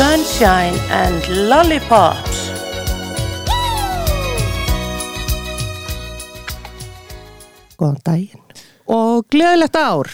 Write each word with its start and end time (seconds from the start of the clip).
Sunshine 0.00 0.78
and 0.88 1.26
Lollipops. 1.28 2.38
Góðan 7.76 7.98
daginn. 8.06 8.46
Og 8.88 9.26
gleðilegt 9.28 9.76
ár. 9.76 10.08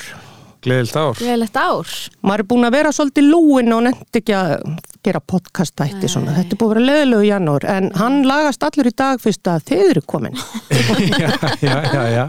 Gleðilt 0.66 0.96
ár. 0.98 1.12
Gleðilegt 1.20 1.60
ár. 1.62 1.92
Maður 2.18 2.42
er 2.42 2.48
búin 2.50 2.66
að 2.66 2.74
vera 2.74 2.92
svolítið 2.96 3.28
lúin 3.30 3.76
og 3.76 3.84
nefndi 3.86 4.22
ekki 4.24 4.34
að 4.34 4.64
gera 5.06 5.20
podcast 5.22 5.76
þætti 5.78 6.10
svona. 6.10 6.34
Þetta 6.34 6.56
er 6.56 6.60
búin 6.64 6.72
að 6.72 6.74
vera 6.74 6.86
leðilegu 6.88 7.26
í 7.28 7.30
janúar 7.30 7.66
en 7.76 7.86
hann 8.00 8.16
lagast 8.26 8.66
allur 8.66 8.88
í 8.90 8.94
dag 9.04 9.22
fyrst 9.22 9.50
að 9.52 9.68
þið 9.68 9.84
eru 9.92 10.02
komin. 10.14 10.34
já, 11.22 11.30
já, 11.62 11.76
já, 11.92 12.02
já. 12.16 12.24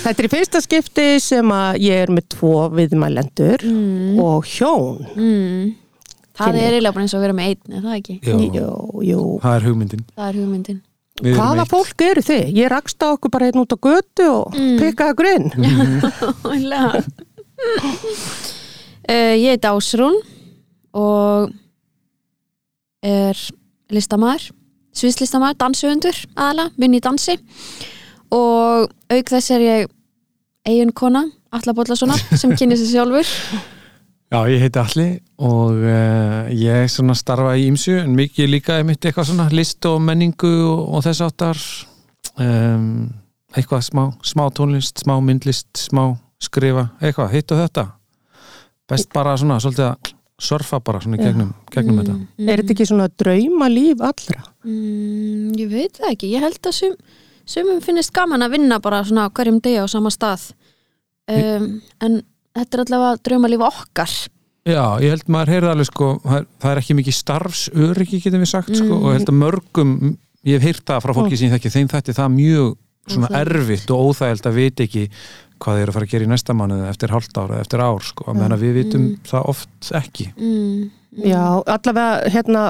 Þetta 0.00 0.16
er 0.16 0.26
í 0.26 0.32
fyrsta 0.34 0.64
skipti 0.66 1.06
sem 1.22 1.54
að 1.54 1.78
ég 1.86 2.02
er 2.08 2.12
með 2.18 2.26
tvo 2.34 2.66
viðmælendur 2.74 3.62
og 4.26 4.50
hjón. 4.56 5.06
Mm. 5.14 5.70
Það 6.40 6.60
er 6.60 6.74
eiginlega 6.74 6.94
bara 6.96 7.04
eins 7.04 7.14
og 7.14 7.20
að 7.20 7.24
vera 7.26 7.36
með 7.36 7.50
einn, 7.50 7.74
er 7.76 7.82
það 7.84 7.96
ekki? 7.98 8.14
Jú, 8.24 8.36
Jú, 8.56 8.70
jú. 9.04 9.24
það 9.42 9.56
er 9.58 9.66
hugmyndin. 9.68 10.04
Það 10.16 10.28
er 10.28 10.38
hugmyndin. 10.40 10.80
Hvaða 11.20 11.64
eitt. 11.64 11.70
fólk 11.70 12.04
eru 12.06 12.22
þið? 12.24 12.44
Ég 12.56 12.70
rakst 12.72 13.04
á 13.04 13.06
okkur 13.12 13.32
bara 13.34 13.48
hérna 13.50 13.64
út 13.66 13.74
á 13.76 13.78
götu 13.84 14.28
og 14.30 14.56
mm. 14.56 14.76
pikkaði 14.80 15.14
grinn. 15.20 15.46
Uh, 19.10 19.34
ég 19.36 19.50
heit 19.52 19.66
Ásrún 19.68 20.16
og 20.96 21.50
er 23.04 23.36
listamæður, 23.90 24.50
sviðslistamæður, 24.96 25.58
dansuhundur 25.60 26.20
aðalega, 26.36 26.72
vinn 26.78 26.96
í 26.96 27.02
dansi 27.04 27.36
og 28.30 28.90
auk 29.10 29.32
þess 29.34 29.52
er 29.56 29.64
ég 29.64 29.92
eigin 30.68 30.94
kona, 30.94 31.26
Alla 31.50 31.74
Bollasonar 31.74 32.20
sem 32.38 32.52
kynni 32.54 32.78
sér 32.78 32.92
sjálfur 32.94 33.26
Já, 34.30 34.44
ég 34.46 34.60
heiti 34.62 34.78
Alli 34.78 35.08
og 35.42 35.80
uh, 35.82 36.50
ég 36.54 36.84
svona 36.92 37.16
starfa 37.18 37.56
í 37.58 37.64
Ímsu 37.66 37.96
en 37.98 38.12
mikið 38.14 38.52
líka 38.52 38.76
er 38.78 38.84
mitt 38.86 39.02
eitthvað 39.02 39.32
svona 39.32 39.48
list 39.50 39.86
og 39.90 39.96
menningu 40.06 40.50
og, 40.68 40.84
og 40.94 41.02
þess 41.02 41.24
áttar 41.26 41.62
um, 42.38 43.08
eitthvað 43.58 43.82
smá, 43.88 44.04
smá 44.22 44.44
tónlist, 44.54 45.02
smá 45.02 45.16
myndlist, 45.24 45.66
smá 45.82 46.12
skrifa, 46.40 46.86
eitthvað, 47.02 47.34
hitt 47.34 47.50
og 47.50 47.60
þetta. 47.64 47.86
Best 48.90 49.10
bara 49.14 49.34
svona, 49.38 49.58
svolítið 49.62 49.88
að 49.88 50.14
surfa 50.40 50.80
bara 50.86 51.02
svona 51.02 51.18
í 51.18 51.24
gegnum, 51.26 51.50
gegnum 51.74 52.00
þetta. 52.00 52.16
Er 52.46 52.62
þetta 52.62 52.74
ekki 52.76 52.88
svona 52.88 53.10
drauma 53.10 53.68
líf 53.70 54.06
allra? 54.12 54.46
Mm, 54.62 55.50
ég 55.58 55.74
veit 55.74 55.98
það 55.98 56.14
ekki, 56.14 56.32
ég 56.36 56.46
held 56.46 56.70
að 56.70 56.78
sum, 56.78 56.96
sumum 57.50 57.82
finnist 57.84 58.14
gaman 58.14 58.46
að 58.46 58.54
vinna 58.56 58.78
bara 58.82 59.02
svona 59.02 59.26
hverjum 59.34 59.58
degi 59.58 59.82
á 59.82 59.90
sama 59.90 60.14
stað. 60.14 60.52
Um, 61.30 61.80
en 62.02 62.22
þetta 62.58 62.76
er 62.78 62.82
allavega 62.84 63.22
draumalíf 63.28 63.64
okkar. 63.70 64.14
Já, 64.68 64.82
ég 65.00 65.14
held 65.14 65.30
maður 65.32 65.52
heyrði 65.54 65.70
alveg 65.72 65.88
sko, 65.88 66.08
það 66.24 66.36
er, 66.40 66.46
það 66.60 66.72
er 66.74 66.80
ekki 66.82 66.96
mikið 66.98 67.16
starfsöryggi 67.16 68.20
getum 68.26 68.42
við 68.44 68.50
sagt 68.52 68.74
sko, 68.76 68.98
og 69.00 69.08
ég 69.10 69.18
held 69.20 69.32
að 69.32 69.38
mörgum 69.40 69.94
ég 70.46 70.56
hef 70.58 70.66
heyrt 70.68 70.84
það 70.90 71.04
frá 71.06 71.14
fólki 71.16 71.38
sem 71.40 71.48
ég 71.48 71.54
þekki 71.56 71.72
þeim 71.76 71.88
þetta 71.94 72.16
það 72.18 72.26
er 72.28 72.34
mjög 72.36 72.74
svona 73.10 73.30
Óþægilegt. 73.30 73.56
erfitt 73.56 73.90
og 73.94 74.10
óþægild 74.10 74.46
að 74.50 74.58
vita 74.60 74.84
ekki 74.84 75.04
hvað 75.60 75.76
þeir 75.76 75.82
eru 75.82 75.90
að 75.90 75.96
fara 75.96 76.06
að 76.06 76.12
gera 76.12 76.26
í 76.26 76.30
næsta 76.30 76.56
mánuð 76.56 76.82
eftir 76.88 77.12
hálft 77.14 77.40
ára, 77.40 77.60
eftir 77.64 77.82
ár 77.84 78.04
sko, 78.04 78.32
meðan 78.36 78.54
að 78.56 78.64
við 78.64 78.76
vitum 78.78 79.06
það 79.28 79.48
oft 79.52 79.90
ekki. 80.00 80.28
Mm, 80.36 80.90
Já, 81.26 81.42
allavega 81.66 82.30
hérna 82.30 82.66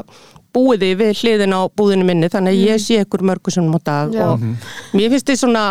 búið 0.54 0.80
þið 0.86 0.94
við 1.02 1.10
hliðin 1.20 1.54
á 1.54 1.60
búðinu 1.76 2.06
minni 2.08 2.30
þannig 2.32 2.56
að 2.56 2.62
ég 2.70 2.80
sé 2.82 3.02
ykkur 3.04 3.22
mörgu 3.28 3.52
sem 3.54 3.66
á 3.70 3.78
dag 3.84 4.14
og 4.24 4.46
mér 4.96 5.12
finnst 5.12 5.28
þið 5.30 5.42
svona 5.42 5.64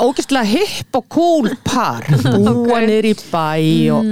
ógæstlega 0.00 0.44
hipp 0.48 0.96
og 0.98 1.06
cool 1.12 1.48
par. 1.64 2.06
Búa 2.46 2.80
niður 2.82 3.08
í 3.10 3.14
bæ 3.30 3.92
og 3.94 4.08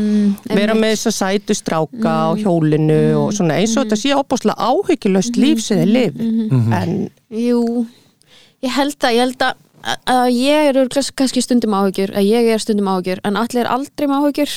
vera 0.53 0.77
með 0.79 0.95
þess 0.95 1.11
að 1.11 1.17
sætu 1.19 1.57
stráka 1.59 2.13
á 2.13 2.31
hjólinu 2.39 3.01
og 3.19 3.35
svona 3.37 3.59
eins 3.61 3.75
og 3.77 3.87
þetta 3.87 3.99
sé 4.01 4.15
opáslega 4.17 4.71
áhyggjulöst 4.71 5.39
líf 5.41 5.63
sem 5.65 5.83
þið 5.83 5.93
lif 5.97 6.23
en 6.79 6.97
Jú, 7.33 7.87
ég 8.63 8.75
held 8.77 8.99
að 9.09 9.17
ég 9.17 9.25
held 9.27 9.47
að, 9.49 9.63
að 10.13 10.27
ég 10.37 10.71
er 10.71 10.81
örugglega 10.83 11.17
kannski 11.19 11.43
stundum 11.45 11.77
áhugjur, 11.79 12.15
að 12.15 12.29
ég 12.29 12.51
er 12.53 12.63
stundum 12.63 12.91
áhugjur 12.93 13.23
en 13.27 13.41
allir 13.41 13.65
er 13.65 13.73
aldrei 13.73 14.09
með 14.11 14.21
áhugjur 14.21 14.57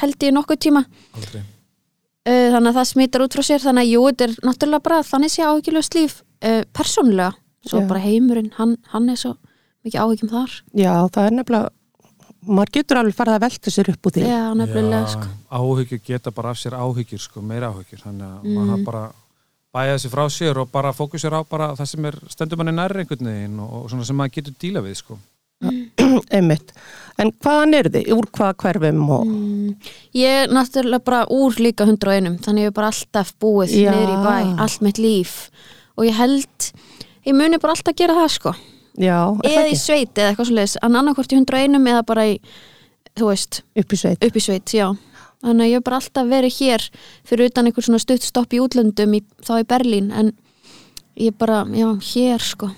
held 0.00 0.24
ég 0.24 0.32
nokkuð 0.32 0.60
tíma. 0.64 0.84
Aldrei. 1.12 1.42
uh, 1.42 2.48
þannig 2.54 2.70
að 2.70 2.76
það 2.78 2.90
smittar 2.94 3.24
út 3.26 3.36
frá 3.36 3.44
sér 3.44 3.64
þannig 3.66 3.88
að 3.88 3.92
jú, 3.92 4.04
þetta 4.08 4.28
er 4.28 4.36
náttúrulega 4.48 4.86
bara 4.88 5.00
þannig 5.04 5.34
sé 5.34 5.44
áhyggjulöst 5.44 5.96
líf 5.98 6.20
uh, 6.22 6.62
persónulega, 6.72 7.34
svo 7.68 7.82
Já. 7.82 7.88
bara 7.90 8.04
heimurinn 8.06 8.52
hann, 8.56 8.78
hann 8.94 9.10
er 9.12 9.20
svo 9.20 9.36
mikið 9.86 10.00
áhyggjum 10.04 10.30
þar 10.32 10.52
já, 10.82 10.92
það 11.14 11.26
er 11.28 11.36
nefnilega 11.38 11.70
maður 12.42 12.72
getur 12.74 12.98
alveg 12.98 13.14
farið 13.14 13.36
að 13.38 13.44
velta 13.46 13.70
sér 13.70 13.90
upp 13.92 14.06
úr 14.08 14.14
því 14.16 14.22
Já, 14.26 14.40
nefnilega 14.58 15.10
sko. 15.12 15.26
áhyggjur 15.62 16.00
geta 16.08 16.30
bara 16.34 16.50
af 16.50 16.58
sér 16.58 16.74
áhyggjur 16.78 17.20
sko, 17.22 17.42
meira 17.42 17.68
áhyggjur, 17.70 18.00
þannig 18.02 18.26
að 18.26 18.42
Mm. 18.42 18.56
maður 18.58 18.84
bara 18.88 19.02
bæja 19.72 19.94
þessi 19.96 20.10
frá 20.12 20.24
sér 20.28 20.58
og 20.60 20.70
bara 20.72 20.90
fókusir 20.92 21.32
á 21.32 21.40
bara 21.48 21.68
það 21.78 21.86
sem 21.92 22.04
er 22.10 22.16
stendur 22.28 22.58
manni 22.58 22.72
nærri 22.76 23.04
einhvern 23.04 23.24
veginn 23.30 23.60
og, 23.62 23.70
og 23.84 23.90
svona 23.90 24.04
sem 24.04 24.16
maður 24.18 24.34
getur 24.40 24.54
díla 24.60 24.82
við 24.84 24.96
sko. 24.98 25.18
einmitt 26.36 26.72
en 27.22 27.30
hvaðan 27.38 27.76
eru 27.78 27.90
þið? 27.94 28.08
Úr 28.16 28.26
hvað 28.34 28.56
hverfum 28.64 29.02
og 29.14 29.24
Mm, 29.30 29.76
ég 30.18 30.42
er 30.42 30.48
náttúrulega 30.50 31.04
bara 31.06 31.20
úr 31.30 31.54
líka 31.62 31.86
101 31.86 32.40
þannig 32.42 32.66
ég 32.66 32.72
er 32.72 32.74
bara 32.74 32.90
alltaf 32.90 33.30
búið 33.40 33.76
í 33.78 33.84
bæ, 33.86 34.58
allt 34.58 34.82
mitt 34.82 34.98
líf 34.98 35.50
og 35.96 36.04
ég 36.08 36.16
held, 36.18 36.72
ég 37.24 37.34
muni 37.38 37.58
bara 37.62 37.76
alltaf 37.76 37.94
gera 37.94 38.16
það 38.18 38.30
sko, 38.34 38.54
já, 39.00 39.18
eða 39.48 39.64
í 39.70 39.78
sveit 39.78 40.12
eða 40.16 40.32
eitthvað 40.32 40.50
svo 40.50 40.58
leiðis, 40.58 40.76
en 40.82 41.00
annarkvort 41.00 41.32
í 41.32 41.40
101 41.40 41.90
eða 41.94 42.04
bara 42.08 42.26
í, 42.28 42.36
þú 43.18 43.32
veist, 43.32 43.62
upp 43.82 43.92
í 43.92 44.00
sveit. 44.02 44.22
upp 44.24 44.36
í 44.36 44.44
sveit, 44.44 44.76
já. 44.76 44.88
Þannig 45.42 45.64
að 45.64 45.72
ég 45.72 45.80
hef 45.80 45.86
bara 45.88 45.98
alltaf 45.98 46.28
verið 46.30 46.56
hér 46.60 46.84
fyrir 47.26 47.50
utan 47.50 47.66
einhver 47.66 47.86
svona 47.88 47.98
stutt 48.02 48.22
stopp 48.22 48.54
í 48.54 48.60
útlöndum 48.62 49.18
í, 49.18 49.24
þá 49.42 49.54
í 49.58 49.66
Berlín, 49.66 50.12
en 50.14 50.32
ég 51.18 51.34
bara, 51.38 51.64
já, 51.74 51.88
hér 52.12 52.44
sko. 52.46 52.70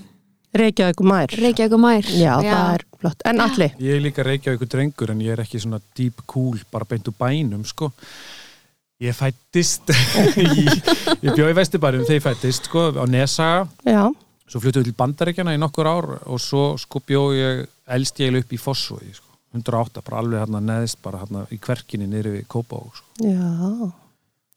Reykjavík 0.55 1.01
mær 1.03 1.33
Reykjavík 1.35 1.73
og 1.75 1.81
mær 1.83 2.09
Já, 2.15 2.37
það 2.39 2.69
er 2.77 2.85
flott. 3.03 3.25
En 3.27 3.43
allir? 3.43 3.73
Ég 3.83 3.97
er 3.97 4.03
líka 4.05 4.23
reykja 4.27 4.55
ykkur 4.55 4.71
drengur 4.71 5.11
en 5.11 5.23
ég 5.25 5.35
er 5.35 5.43
ekki 5.43 5.59
svona 5.59 5.81
deep 5.99 6.23
cool 6.31 6.61
bara 6.71 6.87
beint 6.87 7.09
úr 7.11 7.17
bænum 7.19 7.65
sko. 7.67 7.91
Ég 9.03 9.17
fættist 9.19 9.91
í, 10.39 10.67
ég 11.27 11.35
bjóði 11.35 11.51
í 11.51 11.57
Vesturbærum 11.59 12.05
þegar 12.07 12.21
ég 12.21 12.27
fættist 12.29 12.71
sko, 12.71 12.93
á 12.95 13.05
Nesaga 13.11 13.67
Já. 13.83 14.05
Svo 14.51 14.61
fluttuðu 14.61 14.89
til 14.91 14.97
Bandaríkjana 14.99 15.55
í 15.57 15.61
nokkur 15.61 15.89
ár 15.89 16.09
og 16.25 16.41
svo 16.43 16.75
sko 16.81 17.01
bjóði 17.07 17.41
ég 17.41 17.63
elst 17.97 18.21
ég 18.21 18.37
upp 18.41 18.53
í 18.53 18.61
Fossvogi 18.61 19.13
sko, 19.17 19.31
108, 19.57 20.03
bara 20.05 20.21
alveg 20.23 20.43
hérna 20.45 20.61
neðist 20.65 21.01
bara 21.05 21.23
hérna 21.25 21.45
í 21.55 21.59
kverkinni 21.63 22.09
niður 22.11 22.35
við 22.39 22.49
Kópavók 22.51 22.97
sko. 22.99 23.07
Já. 23.25 23.93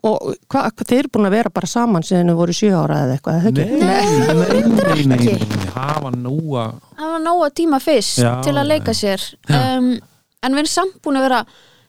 Og 0.08 0.28
hva, 0.54 0.62
þeir 0.78 1.00
eru 1.00 1.10
búin 1.16 1.28
að 1.28 1.34
vera 1.34 1.52
bara 1.54 1.68
saman 1.70 2.04
síðan 2.06 2.30
þau 2.32 2.38
voru 2.38 2.54
sjö 2.56 2.70
ára 2.78 3.00
eða 3.06 3.16
eitthvað, 3.16 3.38
eða 3.40 3.50
ekki? 3.50 3.64
nei, 3.82 4.06
nei, 4.38 5.08
nei, 5.10 5.18
ekki. 5.18 5.34
nei, 5.58 5.70
hafa 5.74 6.12
núa 6.14 6.66
það 7.00 7.14
var 7.16 7.24
nóga 7.26 7.48
tíma 7.58 7.80
fyrst 7.82 8.20
Já, 8.22 8.34
til 8.46 8.54
að 8.62 8.70
leika 8.70 8.94
sér 8.96 9.24
um, 9.50 9.90
en 9.98 10.54
við 10.58 10.62
erum 10.62 10.72
samt 10.76 11.00
búin 11.04 11.18
að 11.18 11.26
vera 11.28 11.40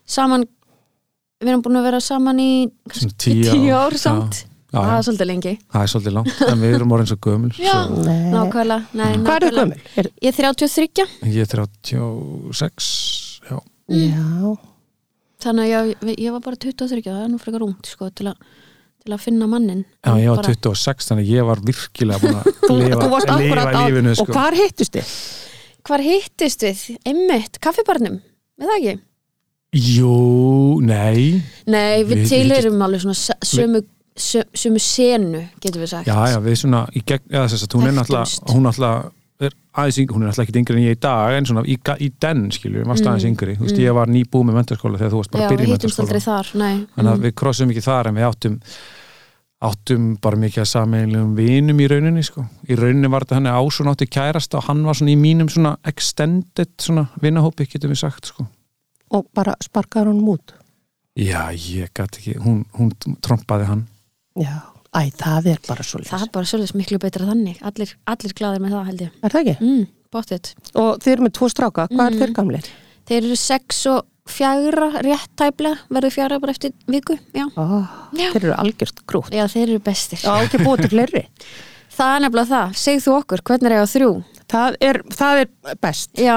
saman 0.09 0.47
við 1.39 1.53
erum 1.53 1.65
búin 1.69 1.81
að 1.83 1.89
vera 1.91 2.01
saman 2.03 2.41
í 2.43 2.51
Svona 2.65 2.95
kannski 2.97 3.19
tíu 3.27 3.53
tíu 3.53 3.77
ár. 3.77 3.93
ár 3.93 3.99
samt 4.01 4.41
Já, 4.41 4.49
já. 4.69 4.79
það 4.79 4.95
er 4.99 5.05
svolítið 5.09 5.29
lengi 5.31 5.53
það 5.73 5.83
er 5.87 5.91
svolítið 5.93 6.15
langt, 6.19 6.41
en 6.49 6.61
við 6.63 6.75
erum 6.79 6.93
orðin 6.97 7.11
svo 7.11 7.19
gömul 7.27 7.53
Já. 7.59 7.75
svo, 7.89 8.03
Nei. 8.05 8.31
nákvæmlega, 8.35 8.79
nei, 9.01 9.11
Hvað 9.25 9.37
eru 9.49 9.51
gömul? 9.59 9.83
Er, 10.03 10.11
ég 10.23 10.29
er 10.29 10.37
33 10.39 11.07
ég 11.33 11.41
er 11.45 11.53
36 11.53 12.89
já, 13.49 13.59
já. 13.89 14.53
þannig 15.45 15.75
að 15.79 15.93
ég, 15.93 16.15
ég 16.19 16.35
var 16.37 16.43
bara 16.45 16.59
23 16.61 17.03
það 17.09 17.21
er 17.25 17.31
nú 17.33 17.41
frekar 17.43 17.65
ungt 17.67 17.87
sko, 17.93 18.09
til, 18.11 18.29
að, 18.33 18.37
til 19.05 19.15
að 19.17 19.23
finna 19.25 19.49
mannin 19.51 19.85
Já, 20.05 20.13
ég 20.21 20.31
var 20.33 20.43
Bara- 20.43 20.55
26, 20.55 21.09
þannig 21.11 21.27
að 21.29 21.35
ég 21.39 21.49
var 21.49 21.65
virkilega 21.73 22.23
búin 22.23 22.41
að 22.41 22.49
lifa, 22.85 23.11
lifa 23.41 23.69
lífinu 23.89 24.15
og 24.15 24.21
sko. 24.23 24.33
hvar 24.37 24.59
hittust 24.59 24.97
þið? 24.99 25.13
hvar 25.89 26.03
hittist 26.05 26.65
við? 26.67 26.81
einmitt, 27.09 27.61
kaffibarnum, 27.65 28.19
við 28.61 28.69
það 28.73 28.81
ekki? 28.83 28.97
Jú, 29.79 30.81
nei 30.81 31.43
nei, 31.69 32.03
við, 32.09 32.23
Við- 32.23 32.29
tilheyrum 32.33 32.83
alveg 32.87 33.03
svona 33.05 33.17
sömu, 33.45 33.83
sö- 33.83 33.87
sömu 34.19 34.81
senu 34.83 35.45
getum 35.63 35.83
við 35.85 35.93
sagt. 35.95 36.09
Já, 36.11 36.19
já, 36.33 36.39
við 36.45 36.59
svona 36.63 36.83
í 36.93 37.03
gegn, 37.07 37.25
já, 37.31 37.45
þess 37.49 37.65
að 37.69 37.79
hún 37.79 37.89
er 37.91 37.97
náttúrulega 37.99 38.53
hún 38.53 38.69
náttúrulega 38.69 39.11
er 39.49 39.55
aðeins 39.79 39.99
yngri, 40.03 40.15
hún 40.17 40.23
er 40.25 40.31
náttúrulega 40.33 40.49
ekki 40.51 40.61
yngri 40.63 40.77
en 40.79 40.85
ég 40.89 40.97
í 40.97 41.01
dag 41.07 41.35
en 41.39 41.47
svona 41.47 41.63
í, 41.63 41.77
í 41.79 42.09
den, 42.27 42.45
skilju, 42.51 42.81
við 42.83 42.89
varst 42.91 43.07
aðeins 43.07 43.27
yngri. 43.31 43.57
Þú 43.59 43.67
veist, 43.69 43.83
ég 43.85 43.95
var 43.95 44.11
nýbúið 44.11 44.49
með 44.49 44.57
mentarskóla 44.59 44.99
þegar 44.99 45.13
þú 45.15 45.21
varst 45.23 45.31
bara 45.35 45.43
Mm. 45.43 45.45
já, 45.45 45.49
að 45.49 45.53
byrja 45.55 45.67
við 45.67 45.69
í 45.69 45.75
mentarskóla 45.77 46.23
þar 46.25 46.51
nei. 46.59 46.87
þannig 46.97 47.13
að 47.13 47.27
við 47.29 47.35
krossum 47.43 47.71
ekki 47.75 47.85
þar 47.87 48.11
en 48.11 48.19
við 48.19 48.29
áttum 48.33 48.57
áttum 49.59 50.05
bara 50.23 50.39
mikið 50.39 50.63
að 50.63 50.69
sameinlegum 50.71 51.31
vinum 51.35 51.81
í 51.83 51.87
rauninni, 51.91 52.23
sko. 52.23 52.45
Í 52.71 52.77
rauninni 52.79 53.09
var 53.11 53.25
þetta 53.27 53.39
henni 53.41 53.55
ásun 53.59 53.91
átti 53.91 54.07
kærasta 54.07 54.61
og 54.61 54.69
hann 54.69 54.85
var 54.87 54.95
svona 54.95 55.11
í 55.11 55.19
mínum 55.19 55.49
svona 55.51 55.73
extended 55.91 56.71
svona 56.79 57.09
vinahópi, 57.23 57.67
getum 57.67 57.91
við 57.91 57.99
sagt, 58.05 58.31
sko. 58.31 58.47
Og 59.11 59.27
bara 59.35 59.57
sparkaður 59.65 60.13
honum 60.13 60.35
út? 60.37 60.55
Já, 61.19 61.49
ég 61.51 61.91
gæti 61.91 62.21
ekki, 62.21 62.37
hún, 62.45 62.61
hún 62.79 62.93
trompaði 63.25 63.67
hann 63.67 63.87
Já. 64.39 64.57
Æ, 64.97 65.01
það 65.21 65.47
er 65.53 65.59
bara 65.69 65.85
svo 65.85 65.99
það 66.01 66.23
er 66.25 66.31
bara 66.33 66.49
svolítið 66.49 66.79
miklu 66.81 66.99
betra 67.03 67.27
þannig. 67.29 67.59
Allir, 67.69 67.91
allir 68.09 68.33
glaðir 68.39 68.63
með 68.65 68.73
það 68.77 68.87
held 68.89 69.03
ég. 69.05 69.11
Er 69.23 69.35
það 69.35 69.41
ekki? 69.43 69.57
mm, 69.69 69.83
bóttið 70.17 70.53
Og 70.81 70.91
þið 71.05 71.13
eru 71.13 71.27
með 71.27 71.35
tvo 71.39 71.49
stráka, 71.53 71.89
hvað 71.93 71.99
Mm. 71.99 72.07
er 72.09 72.21
þeir 72.23 72.33
gamlir? 72.39 72.71
þeir 73.09 73.19
eru 73.25 73.37
6 73.37 73.83
og 73.93 74.07
fjagra 74.29 74.89
rétt 75.05 75.31
tæplega, 75.41 75.79
verður 75.91 76.13
fjagra 76.13 76.39
bara 76.41 76.53
eftir 76.53 76.73
viku 76.87 77.15
já, 77.33 77.47
oh, 77.57 77.85
Já. 78.13 78.29
þeir 78.33 78.43
eru 78.45 78.55
algjört 78.61 78.99
grút 79.09 79.31
já 79.33 79.45
þeir 79.49 79.69
eru 79.69 79.79
bestir. 79.81 80.19
Já, 80.21 80.35
ekki 80.45 80.59
til 80.83 80.89
fleiri. 80.93 81.25
Það 81.99 82.15
er 82.15 82.21
nefnilega 82.23 82.49
það, 82.53 82.75
segð 82.79 83.01
þú 83.09 83.15
okkur, 83.19 83.41
hvernig 83.49 83.67
er 83.67 83.73
ég 83.75 83.83
á 83.83 83.89
þrjú? 83.91 84.11
Það 84.49 84.77
er, 84.87 84.99
það 85.19 85.39
er 85.41 85.49
best. 85.83 86.11
Já, 86.15 86.37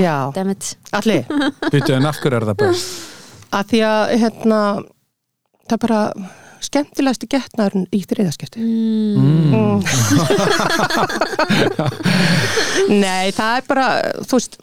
Já. 0.00 0.14
dammit 0.34 0.76
allir, 0.96 1.26
Býtu 1.70 1.92
en 1.94 2.06
af 2.06 2.16
hverju 2.22 2.38
er 2.40 2.46
það 2.48 2.56
best? 2.62 2.94
að 3.52 3.66
því 3.74 3.82
að 3.90 4.14
hérna, 4.22 4.60
það 5.68 5.78
bara 5.84 6.00
skemmtilegasti 6.66 7.30
getnaðurinn 7.30 7.88
í 7.94 8.02
þriðaskipti 8.08 8.60
mm. 8.60 9.82
Nei, 13.04 13.32
það 13.34 13.58
er 13.58 13.66
bara, 13.68 13.88
þú 14.24 14.38
veist 14.38 14.58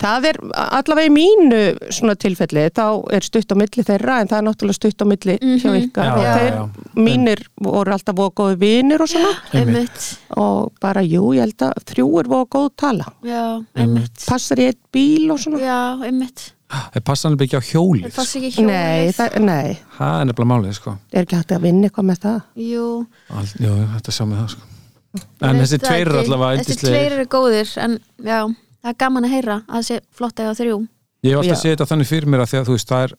það 0.00 0.28
er 0.30 0.38
allavega 0.52 1.08
í 1.08 1.12
mínu 1.12 1.60
svona 1.94 2.16
tilfelli, 2.20 2.66
þá 2.74 2.86
er 3.14 3.26
stutt 3.26 3.54
á 3.54 3.56
milli 3.58 3.84
þeirra 3.86 4.18
en 4.20 4.30
það 4.30 4.40
er 4.40 4.46
náttúrulega 4.48 4.78
stutt 4.78 5.04
á 5.04 5.06
milli 5.08 5.36
hjá 5.40 5.70
ykkar. 5.78 6.08
Já, 6.08 6.14
og 6.14 6.24
já, 6.24 6.32
þeir, 6.38 6.56
já. 6.58 6.64
mínir 7.06 7.44
voru 7.68 7.94
alltaf 7.96 8.18
voru 8.18 8.34
góði 8.40 8.58
vinir 8.64 9.04
og 9.04 9.10
svona. 9.10 9.32
Einmitt. 9.60 10.10
Og 10.40 10.74
bara, 10.82 11.04
jú, 11.06 11.30
ég 11.36 11.46
held 11.46 11.68
að 11.68 11.86
þrjú 11.92 12.08
er 12.22 12.32
voru 12.34 12.50
góð 12.56 12.68
tala. 12.80 13.08
Já, 13.26 13.44
einmitt. 13.78 14.26
Passar 14.26 14.62
í 14.62 14.68
eitt 14.72 14.82
bíl 14.94 15.30
og 15.34 15.40
svona. 15.44 15.62
Já, 15.62 15.80
einmitt 16.08 16.50
Það 16.94 17.04
passa 17.08 17.28
hann 17.28 17.38
ekki 17.44 17.58
á 17.58 17.62
hjólið 17.64 18.04
það 18.06 18.18
passi 18.18 18.40
ekki 18.40 18.50
hjólið 18.54 18.70
Nei, 18.70 19.12
það, 19.16 19.36
nei, 19.44 19.74
Það 19.96 20.14
er 20.20 20.28
nefnilega 20.30 20.50
málið 20.52 20.76
sko. 20.78 20.94
Er 21.12 21.26
ekki 21.26 21.38
hægt 21.40 21.54
að 21.54 21.66
vinna 21.66 21.88
eitthvað 21.88 22.08
með 22.10 22.22
það? 22.24 22.38
Jú, 22.64 22.86
All, 23.34 23.50
Jú, 23.64 23.74
þetta 23.94 24.14
sjá 24.16 24.24
með 24.30 24.40
það 24.40 24.54
sko. 24.54 24.70
En 25.14 25.60
þessi 25.60 25.78
það 25.78 25.86
tveir 25.88 26.00
eru 26.04 26.18
ekki. 26.18 26.24
allavega 26.24 26.58
þessi 26.58 26.74
yndislegir. 26.74 26.96
tveir 26.96 27.18
eru 27.18 27.26
góðir 27.34 27.74
en 27.84 27.98
já, 28.26 28.40
það 28.82 28.90
er 28.94 28.98
gaman 29.04 29.28
að 29.28 29.34
heyra 29.36 29.58
að 29.68 29.76
þessi 29.78 30.00
flott 30.18 30.42
eða 30.42 30.56
þrjú. 30.58 30.80
Ég 31.24 31.34
hef 31.34 31.44
alltaf 31.44 31.60
séð 31.62 31.74
þetta 31.74 31.90
þannig 31.92 32.10
fyrir 32.10 32.32
mér 32.32 32.44
að 32.44 32.50
því 32.50 32.60
að 32.60 32.68
þú 32.68 32.76
veist 32.78 32.90
það 32.90 33.06
er 33.06 33.14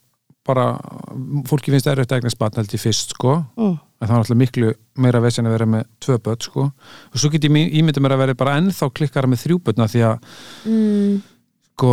bara, 0.46 0.66
fólki 1.48 1.72
finnst 1.74 1.88
erfitt 1.90 2.12
að 2.12 2.20
eignast 2.20 2.38
batn 2.38 2.60
held 2.60 2.74
ég 2.76 2.82
fyrst 2.82 3.16
sko. 3.16 3.40
Mm. 3.58 3.78
en 3.96 4.10
það 4.10 4.12
er 4.12 4.20
alltaf 4.20 4.36
miklu 4.36 4.72
meira 5.00 5.20
vesinn 5.24 5.46
að 5.48 5.54
vera 5.56 5.66
með 5.72 5.86
tvö 6.04 6.18
börn 6.26 6.44
sko. 6.44 6.66
Og 7.10 7.20
svo 7.20 7.30
get 7.32 7.46
ég 7.48 7.54
ímyndað 7.80 8.04
mér 8.04 8.14
að 8.14 8.22
vera 8.22 8.36
bara 8.36 8.58
ennþá 8.60 8.90
klikkara 8.92 9.30
með 9.32 9.46
þrjú 9.46 9.56
börn 9.64 9.84
af 9.86 9.94
því 9.94 10.02
að 10.04 10.26
mm. 10.68 11.14
Sko, 11.76 11.92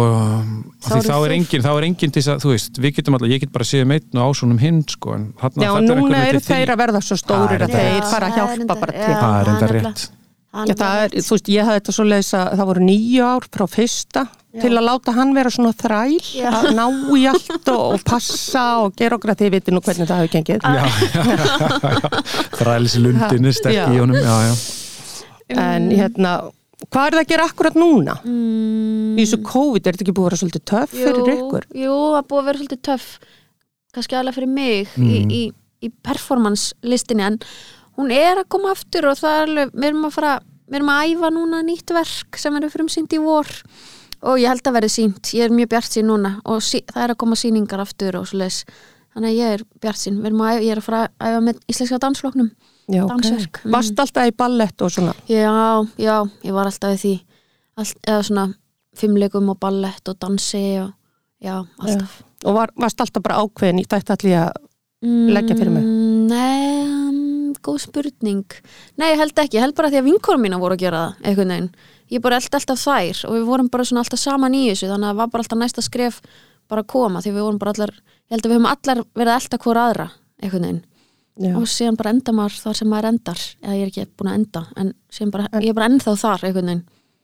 Þá 0.80 0.88
þá 0.88 0.96
er 0.96 1.04
þeir- 1.28 1.34
engin 1.36 1.64
þá 1.66 1.70
er 1.76 1.84
engin 1.90 2.12
til 2.16 2.22
þess 2.24 2.32
að, 2.34 2.42
þú 2.46 2.52
veist, 2.54 2.78
við 2.80 2.94
getum 2.96 3.18
alltaf 3.18 3.32
ég 3.34 3.42
get 3.44 3.52
bara 3.52 3.68
séð 3.68 3.86
meitt 3.90 4.06
og 4.16 4.32
ásónum 4.32 4.60
hinn 4.64 4.78
sko 4.88 5.16
en 5.18 5.26
þarna, 5.42 5.64
Já, 5.66 5.72
og 5.74 5.84
er 5.84 5.98
núna 6.00 6.22
eru 6.30 6.40
þeir 6.40 6.72
að 6.72 6.80
verða 6.86 7.02
svo 7.04 7.18
stórir 7.20 7.60
að 7.66 7.68
er 7.68 7.74
þeir 7.76 7.98
Já, 8.00 8.06
fara 8.14 8.30
að 8.30 8.32
er 8.32 8.38
hjálpa 8.64 8.78
bara 8.80 8.94
já. 8.96 9.04
til 9.04 9.18
það 9.20 9.36
er 9.42 9.52
enda 9.54 9.68
rétt 9.74 10.06
Já, 10.54 10.76
það 10.78 11.04
er, 11.04 11.10
þú 11.26 11.34
veist, 11.36 11.48
ég 11.50 11.66
hafði 11.68 11.80
þetta 11.82 11.94
svo 11.98 12.04
leiðis 12.08 12.32
að 12.38 12.50
það 12.60 12.68
voru 12.70 12.82
nýju 12.88 13.24
ár 13.28 13.48
frá 13.58 13.66
fyrsta 13.74 14.24
til 14.62 14.70
að 14.78 14.84
láta 14.86 15.16
hann 15.18 15.32
vera 15.34 15.50
svona 15.50 15.72
þræl 15.74 16.20
Já. 16.38 16.50
að 16.54 16.68
ná 16.78 16.84
í 17.18 17.24
allt 17.32 17.70
og, 17.74 17.82
og 17.98 18.04
passa 18.06 18.66
og 18.86 18.94
gera 18.96 19.18
okkur 19.18 19.34
að 19.34 19.40
þið 19.42 19.52
viti 19.58 19.74
nú 19.74 19.82
hvernig 19.82 20.08
það 20.12 20.22
hefur 20.22 20.34
gengið 20.38 20.62
já, 20.62 20.74
já, 20.78 20.86
já, 21.10 21.24
já. 21.90 22.22
þrælis 22.60 22.98
lundin 23.02 23.50
er 23.50 23.58
sterk 23.58 23.74
Já. 23.82 23.86
í 23.90 23.98
honum 23.98 24.20
já, 24.22 24.36
já. 24.46 24.54
en 25.58 25.90
hérna, 25.90 26.36
hvað 26.90 27.06
er 27.08 27.16
það 27.18 27.22
að 27.24 27.30
gera 27.34 27.46
akkurat 27.50 27.76
núna? 27.80 28.16
mm. 28.26 29.14
Í 29.18 29.24
þessu 29.24 29.40
COVID 29.46 29.88
er 29.88 29.94
þetta 29.96 30.06
ekki 30.08 30.16
búið 30.18 30.26
að 30.26 30.30
vera 30.32 30.42
svolítið 30.42 30.64
töff 30.72 30.94
fyrir 30.98 31.34
ykkur? 31.38 31.68
Jú, 31.78 31.98
það 32.14 32.18
er 32.20 32.28
búið 32.32 32.42
að 32.42 32.48
vera 32.50 32.62
svolítið 32.64 32.82
töff 32.90 33.08
kannski 33.94 34.18
alveg 34.18 34.38
fyrir 34.40 34.50
mig 34.50 34.88
í, 34.98 35.18
Mm. 35.24 35.30
í, 35.32 35.42
í 35.86 35.92
performance 36.04 36.74
listinni 36.82 37.24
en 37.28 37.38
hún 37.98 38.10
er 38.12 38.42
að 38.42 38.48
koma 38.50 38.72
aftur 38.74 39.06
og 39.12 39.20
það 39.20 39.36
er 39.38 39.44
alveg, 39.48 39.74
við 39.78 39.90
erum 39.92 40.08
að 40.10 40.16
fara 40.18 40.32
við 40.64 40.80
erum 40.80 40.90
að 40.90 41.12
æfa 41.14 41.30
núna 41.36 41.60
nýtt 41.68 41.94
verk 41.94 42.40
sem 42.42 42.56
er 42.58 42.70
frumsýnt 42.74 43.14
í 43.14 43.20
vor 43.22 43.50
og 44.24 44.40
ég 44.40 44.48
held 44.50 44.64
að 44.66 44.78
verði 44.80 44.90
sínt, 44.90 45.34
ég 45.36 45.44
er 45.46 45.54
mjög 45.54 45.70
bjart 45.76 45.92
sín 45.92 46.08
núna 46.10 46.38
og 46.48 46.62
sí, 46.64 46.80
það 46.90 47.04
er 47.04 47.14
að 47.14 47.20
koma 47.22 47.36
sýningar 47.38 47.82
aftur 47.84 48.16
og 48.18 48.26
svoleiðis, 48.32 48.64
þannig 49.14 49.30
að 49.30 49.38
ég 49.38 49.54
er 49.58 49.64
bjart 49.84 50.00
sín 50.00 50.22
við 50.24 50.30
erum 50.32 50.42
að 50.48 50.54
æfa, 50.56 50.64
ég 50.64 50.72
er 50.72 50.80
að 50.82 50.88
fara 50.88 51.02
að 51.20 51.28
æfa 51.34 51.42
með 51.50 51.60
íslenska 51.70 52.00
dansfloknum 52.06 52.50
Já, 52.92 53.06
Dansverk, 53.08 53.62
mm. 53.64 53.72
Vast 53.72 54.00
alltaf 54.04 54.28
í 54.28 54.34
ballett 54.36 54.84
og 54.84 54.92
svona? 54.92 55.14
Já, 55.32 55.54
já, 56.02 56.18
ég 56.44 56.56
var 56.56 56.68
alltaf 56.68 56.98
í 56.98 57.00
því. 57.00 57.14
Allt, 57.80 57.98
eða 58.04 58.26
svona 58.28 58.46
fimmleikum 59.00 59.50
og 59.54 59.60
ballett 59.62 60.12
og 60.12 60.20
dansi 60.22 60.66
og 60.84 60.92
já, 61.44 61.56
alltaf. 61.80 62.20
Og 62.44 62.58
var, 62.58 62.74
varst 62.76 63.02
alltaf 63.02 63.24
bara 63.24 63.40
ákveðin 63.42 63.82
í 63.82 63.88
þetta 63.88 64.18
allir 64.18 64.40
að 64.44 64.62
leggja 65.34 65.58
fyrir 65.58 65.74
mig? 65.74 65.88
Mm, 65.88 66.28
Nei, 66.34 67.56
góð 67.64 67.82
spurning. 67.88 68.46
Nei, 69.00 69.10
ég 69.14 69.20
held 69.22 69.40
ekki, 69.40 69.58
ég 69.58 69.66
held 69.66 69.78
bara 69.80 69.92
því 69.92 70.02
að 70.02 70.08
vinkorum 70.12 70.44
mína 70.44 70.60
voru 70.62 70.76
að 70.76 70.86
gera 70.86 71.04
það, 71.06 71.28
einhvern 71.30 71.54
veginn. 71.56 71.70
Ég 72.12 72.24
bara 72.24 72.40
held 72.40 72.58
alltaf 72.60 72.84
þær 72.84 73.24
og 73.30 73.38
við 73.38 73.46
vorum 73.48 73.70
bara 73.72 73.86
svona 73.88 74.04
alltaf 74.04 74.22
saman 74.22 74.56
í 74.58 74.66
þessu 74.70 74.92
þannig 74.92 75.08
að 75.08 75.14
það 75.14 75.22
var 75.22 75.32
bara 75.34 75.46
alltaf 75.46 75.62
næsta 75.64 75.84
skref 75.86 76.20
bara 76.70 76.84
að 76.84 76.92
koma 76.94 77.22
því 77.24 77.34
við 77.34 77.46
vorum 77.46 77.62
bara 77.62 77.74
allar 77.76 77.94
ég 77.94 78.36
held 78.36 78.46
að 78.46 78.52
við 78.52 78.58
höfum 78.58 78.70
allar 78.72 79.02
verið 79.18 79.36
alltaf 79.36 79.64
hvora 79.64 79.86
aðra 79.90 80.08
einhvern 80.42 80.68
veginn 80.68 80.82
Já. 81.34 81.54
og 81.58 81.66
síðan 81.66 81.98
bara 81.98 82.12
enda 82.14 82.34
maður 82.36 82.60
þar 82.62 82.78
sem 82.78 82.90
maður 82.92 83.10
endar 83.10 83.40
eða 83.64 83.78
ég 83.78 83.88
er 83.88 83.90
ekki 83.90 84.04
búin 84.20 84.30
að 84.30 84.36
enda 84.38 84.62
en 84.78 84.92
bara, 85.34 85.48
ég 85.64 85.72
er 85.72 85.78
bara 85.78 85.88
ennþá 85.90 86.14
þar 86.22 86.44
einhvern 86.46 86.70
veginn 86.70 86.84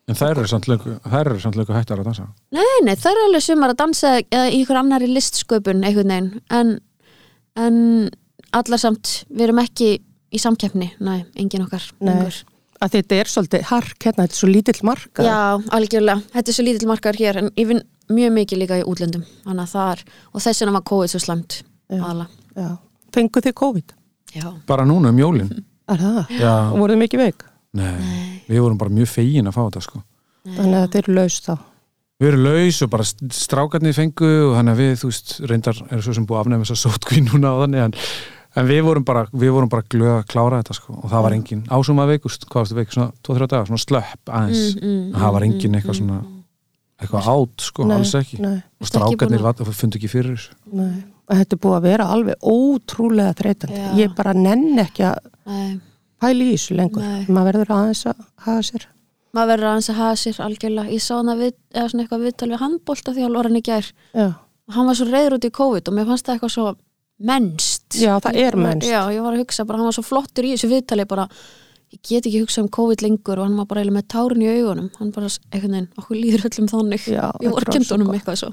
en 0.10 0.18
þær 0.18 0.32
eru 0.32 0.50
samt 0.50 0.70
þær 0.70 1.30
eru 1.30 1.52
löngu 1.60 1.76
hættar 1.76 2.02
að 2.02 2.10
dansa 2.10 2.26
Nei, 2.56 2.66
nei, 2.88 2.96
það 2.98 3.12
er 3.12 3.26
alveg 3.28 3.46
sumar 3.46 3.74
að 3.76 3.82
dansa 3.84 4.14
eða 4.24 4.48
í 4.50 4.64
ykkur 4.64 4.80
annari 4.82 5.10
listsköpun 5.12 5.86
einhvern 5.86 6.14
veginn 6.16 6.32
en, 6.58 6.72
en 7.54 7.78
allar 8.58 8.82
samt, 8.82 9.20
við 9.30 9.50
erum 9.50 9.62
ekki 9.62 9.92
í 10.00 10.42
samkeppni, 10.42 10.90
nei, 11.06 11.20
engin 11.38 11.68
okkar 11.68 11.86
Nei. 12.02 12.32
Að 12.80 12.94
þetta 12.96 13.16
er 13.20 13.28
svolítið 13.28 13.64
hark 13.68 14.06
hérna, 14.06 14.24
þetta 14.24 14.36
er 14.38 14.40
svo 14.40 14.48
lítill 14.48 14.82
marka. 14.88 15.24
Já, 15.26 15.40
algjörlega, 15.76 16.22
þetta 16.32 16.52
er 16.52 16.56
svo 16.56 16.64
lítill 16.64 16.88
markaður 16.88 17.18
hér 17.20 17.40
en 17.42 17.50
ég 17.60 17.68
vinn 17.68 17.82
mjög 18.10 18.36
mikið 18.38 18.62
líka 18.62 18.78
í 18.80 18.86
útlöndum 18.88 19.26
þannig 19.44 19.66
að 19.66 19.74
það 19.74 19.90
er, 19.94 20.04
og 20.32 20.46
þess 20.46 20.64
vegna 20.64 20.76
var 20.78 20.86
COVID 20.90 21.12
svo 21.12 21.22
slæmt 21.22 21.58
Já. 21.92 22.00
aðla 22.00 22.30
Já. 22.56 22.70
Fengu 23.14 23.44
þið 23.44 23.56
COVID? 23.60 23.96
Já, 24.36 24.46
bara 24.70 24.86
núna 24.86 25.10
um 25.14 25.18
jólin. 25.20 25.50
Er 25.90 25.98
það? 26.04 26.20
já, 26.40 26.54
Og 26.72 26.78
voruð 26.84 26.96
þið 26.96 27.02
mikið 27.06 27.24
veik? 27.24 27.46
nei, 27.74 28.42
við 28.50 28.62
vorum 28.64 28.78
bara 28.82 28.90
mjög 28.94 29.10
fegin 29.12 29.48
að 29.50 29.56
fá 29.58 29.62
þetta 29.68 29.82
sko. 29.86 30.02
Þannig 30.56 30.80
að 30.80 30.88
þeir 30.96 31.04
eru 31.04 31.16
laus 31.20 31.40
þá. 31.46 31.54
við 32.20 32.28
erum 32.34 32.44
laus 32.46 32.82
og 32.84 32.90
bara 32.90 33.06
strákarnir 33.40 33.94
fengu 33.96 34.30
og 34.50 34.56
þannig 34.58 34.74
að 34.76 34.82
við, 34.84 34.92
þú 35.02 35.10
veist, 35.12 35.34
reyndar 35.50 35.78
er 35.90 36.02
svo 36.04 36.14
sem 36.18 36.26
búið 36.28 36.38
að 36.40 36.42
afnæma 36.46 36.66
þess 36.68 36.76
að 36.76 36.82
sótkví 36.86 37.22
núna 37.28 37.54
á 37.54 37.56
þannig 37.64 37.84
en, 37.86 37.94
en 38.60 38.68
við 38.70 38.82
vorum 38.90 39.06
bara, 39.08 39.26
við 39.32 39.54
vorum 39.56 39.70
bara 39.72 39.86
glöð 39.94 40.16
að 40.18 40.26
klára 40.34 40.60
þetta 40.64 40.78
sko. 40.80 40.98
Og 41.04 41.14
það 41.14 41.24
var 41.28 41.38
engin 41.38 41.62
ásum 41.70 42.02
að 42.04 42.12
veikust, 42.16 42.46
hvað 42.50 42.66
varstu 42.66 42.80
veik, 42.82 42.92
svona 42.98 43.12
2-3 43.24 43.48
dagar, 43.54 43.70
svona 43.70 43.86
slöpp 43.86 44.34
aðeins, 44.40 44.76
mm, 44.82 45.00
en 45.14 45.22
það 45.24 45.34
var 45.38 45.48
engin 45.48 45.80
eitthvað 45.80 46.00
svona 46.02 46.20
eitthvað 47.00 47.30
átt 47.34 47.62
sko, 47.70 47.86
Nei, 47.88 47.96
alls 47.98 48.14
ekki 48.20 48.40
Nei, 48.44 48.58
og 48.60 48.84
ekki 48.84 48.90
strákarnir 48.92 49.42
var- 49.46 49.56
fundu 49.80 49.98
ekki 50.00 50.10
fyrir 50.12 50.36
þessu 50.36 50.52
nei. 50.74 51.04
Og 51.30 51.36
Þetta 51.38 51.54
er 51.56 51.60
búið 51.64 51.76
að 51.78 51.84
vera 51.86 52.06
alveg 52.10 52.36
ótrúlega 52.42 53.34
þreytandi. 53.38 53.82
Ég 54.02 54.16
bara 54.18 54.32
nenn 54.34 54.80
ekki 54.82 55.04
að 55.06 55.20
Nei, 55.46 55.80
pæla 56.20 56.44
í 56.48 56.54
þessu 56.56 56.76
lengur. 56.80 57.04
Maður 57.30 57.60
verður 57.60 57.74
aðeins 57.76 58.02
að 58.10 58.24
hafa 58.48 58.64
sér. 58.66 58.88
maður 59.38 59.52
verður 59.54 59.70
aðeins 59.70 59.90
að 59.94 60.00
hafa 60.02 60.16
sér 60.24 60.40
algjörlega, 60.42 60.90
ég 60.90 61.02
sá 61.06 61.14
hana 61.20 61.36
við, 61.38 61.54
eða 61.76 61.90
svona 61.92 62.04
eitthvað 62.04 62.24
viðtal 62.26 62.50
við 62.50 62.62
handbólta 62.64 63.14
því 63.14 63.26
að 63.28 63.58
í 63.60 63.62
gær 63.70 63.92
Já. 64.18 64.26
og 64.34 64.74
hann 64.74 64.88
var 64.90 64.96
svo 64.98 65.06
reyður 65.06 65.36
út 65.38 65.46
í 65.46 65.52
COVID 65.60 65.88
og 65.88 65.94
mér 65.94 66.08
fannst 66.10 66.26
það 66.26 66.34
eitthvað 66.40 66.54
svo 66.56 66.76
mennst 67.20 68.00
Já, 68.00 68.14
það 68.24 68.36
er 68.42 68.56
mennst. 68.58 68.90
Já, 68.90 69.02
ég 69.14 69.22
var 69.22 69.34
að 69.38 69.44
hugsa 69.44 69.66
bara, 69.70 69.78
hann 69.78 69.86
var 69.90 69.94
svo 70.00 70.06
flottur 70.08 70.48
í 70.50 70.54
þessu 70.56 70.70
viðtali 70.72 71.06
bara, 71.06 71.28
ég 71.94 72.02
get 72.06 72.26
ekki 72.26 72.42
hugsað 72.44 72.66
um 72.66 72.72
COVID 72.76 73.04
lengur 73.06 73.40
og 73.40 73.48
hann 73.48 73.60
var 73.60 73.70
bara 73.70 73.84
eiginlega 73.84 74.00
með 74.00 74.10
tárin 74.14 74.44
í 74.44 74.50
augunum. 74.54 74.90
Hann 75.00 75.14
bara, 75.16 75.30
einhvern 75.50 75.78
veginn, 75.78 75.88
okkur 76.02 76.20
líður 76.20 76.46
öllum 76.50 76.70
þannig. 76.72 77.08
Já, 77.10 77.24
honum 77.40 78.12
gott. 78.12 78.20
eitthvað 78.20 78.42
svo. 78.44 78.52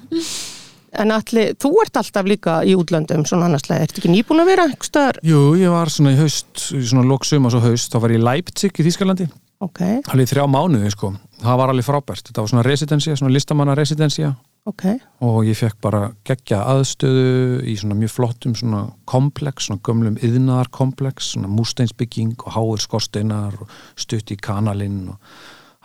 En 0.96 1.12
allir, 1.12 1.52
þú 1.60 1.72
ert 1.82 1.98
alltaf 2.00 2.28
líka 2.30 2.52
í 2.64 2.72
útlöndum 2.78 3.26
svona 3.28 3.50
annarslega. 3.50 3.84
Ertu 3.84 4.00
ekki 4.00 4.12
nýbúin 4.12 4.40
að 4.40 4.52
vera 4.52 4.64
einhverstaðar? 4.70 5.18
Jú, 5.26 5.40
ég 5.60 5.74
var 5.74 5.92
svona 5.92 6.14
í 6.14 6.20
haust, 6.20 6.70
í 6.72 6.80
svona 6.88 7.04
loksum 7.10 7.48
og 7.48 7.52
svo 7.52 7.60
haust, 7.66 7.92
þá 7.92 8.00
var 8.04 8.14
ég 8.14 8.22
í 8.22 8.24
Leipzig 8.24 8.80
í 8.80 8.86
Þýskalandi. 8.86 9.28
Ok, 9.66 9.82
alveg 9.82 10.24
í 10.24 10.30
þrjá 10.30 10.46
mánuði 10.52 10.92
sko, 10.92 11.12
það 11.42 11.60
var 11.60 11.72
alveg 11.72 11.84
frábært. 11.84 12.30
Þetta 12.30 12.44
var 12.44 12.52
svona 12.52 12.64
residensía, 12.64 13.16
svona 13.16 13.36
listamanna 13.36 13.76
residensía 13.76 14.32
ok. 14.66 14.84
og 15.26 15.40
ég 15.46 15.58
fekk 15.58 15.80
bara 15.84 16.02
geggja 16.26 16.62
aðstöðu 16.72 17.62
í 17.66 17.76
svona 17.80 17.98
mjög 17.98 18.14
flottum 18.16 18.56
svona 18.58 18.84
komplex, 19.08 19.68
svona 19.68 19.82
gömlum 19.86 20.20
yðnaðar 20.20 20.70
komplex, 20.74 21.32
svona 21.34 21.50
músteinsbygging 21.52 22.36
og 22.44 22.56
háir 22.56 22.84
skorsteinar 22.84 23.58
og 23.60 23.76
stutt 23.98 24.32
í 24.34 24.38
kanalinn 24.40 25.04
og 25.14 25.36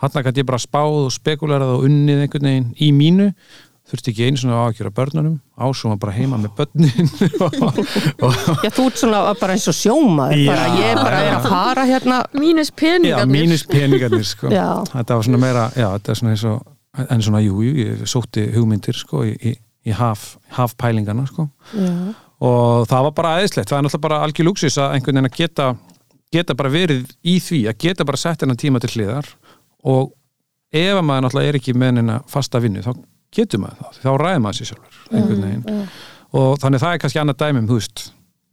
hann 0.02 0.24
gæti 0.24 0.42
ég 0.42 0.48
bara 0.48 0.62
spáð 0.62 1.04
og 1.06 1.12
spekulerað 1.14 1.76
og 1.76 1.84
unnið 1.86 2.24
einhvern 2.24 2.50
veginn 2.50 2.72
í 2.82 2.90
mínu 2.96 3.30
þurfti 3.92 4.12
ekki 4.12 4.26
einu 4.26 4.40
svona 4.40 4.58
að 4.64 4.76
gera 4.78 4.92
börnunum 4.94 5.38
ásuma 5.58 5.98
bara 6.00 6.14
heima 6.16 6.38
með 6.40 6.54
börnin 6.58 7.10
Já, 8.64 8.70
þú 8.72 8.86
ert 8.88 9.00
svona 9.00 9.22
bara 9.38 9.56
eins 9.56 9.66
og 9.68 9.76
sjómaður. 9.76 10.38
Já. 10.38 10.52
Bara, 10.52 10.68
ég 10.78 11.00
bara 11.00 11.22
er 11.22 11.34
að 11.36 11.48
fara 11.50 11.86
hérna. 11.88 12.20
mínus 12.38 12.70
já, 12.70 12.76
peningarnir 12.82 13.32
mínus 13.34 13.66
peningarnir 13.68 14.26
sko. 14.26 14.52
Já. 14.54 14.68
þetta 14.92 15.18
var 15.18 15.28
svona 15.28 15.42
meira, 15.42 15.66
já, 15.76 15.88
þetta 15.96 16.14
er 16.14 16.20
svona 16.22 16.36
eins 16.36 16.46
og 16.48 16.71
en 16.98 17.22
svona, 17.24 17.40
jú, 17.44 17.62
jú, 17.64 17.72
ég 17.78 18.02
sótti 18.10 18.48
hugmyndir 18.52 18.96
sko, 18.98 19.22
í, 19.28 19.32
í, 19.36 19.54
í 19.88 19.94
haf, 19.96 20.34
hafpælingana 20.52 21.24
sko. 21.30 21.48
Já. 21.72 21.92
og 22.42 22.88
það 22.90 23.06
var 23.06 23.14
bara 23.16 23.32
aðeinslegt, 23.38 23.70
það 23.70 23.78
er 23.78 23.86
náttúrulega 23.86 24.08
bara 24.08 24.20
algjör 24.26 24.48
lúksis 24.48 24.78
að 24.82 24.96
einhvern 24.96 25.20
veginn 25.20 25.30
að 25.30 25.38
geta 25.38 25.68
geta 26.32 26.56
bara 26.56 26.72
verið 26.72 27.10
í 27.28 27.36
því, 27.42 27.62
að 27.70 27.78
geta 27.84 28.06
bara 28.08 28.20
sett 28.20 28.42
hennar 28.44 28.58
tíma 28.60 28.80
til 28.82 28.92
hliðar. 28.94 29.28
Og 29.88 30.12
ef 30.72 30.96
að 30.96 31.04
maður 31.04 31.26
náttúrulega 31.26 31.52
er 31.52 31.58
ekki 31.60 31.74
með 31.76 31.98
hennar 32.00 32.22
fasta 32.32 32.60
vinnu, 32.62 32.84
þá 32.84 32.92
getur 33.32 33.62
maður 33.62 33.82
það, 33.82 34.00
þá 34.00 34.10
ræður 34.22 34.42
maður 34.44 34.58
sér 34.58 34.70
sjálfur 34.70 35.02
einhvern 35.12 35.44
veginn. 35.46 35.82
og 36.32 36.54
þannig 36.62 36.82
það 36.82 36.94
er 36.94 37.02
kannski 37.02 37.20
annað 37.22 37.40
dæmum, 37.42 37.68
þú 37.68 37.78
veist 37.78 38.04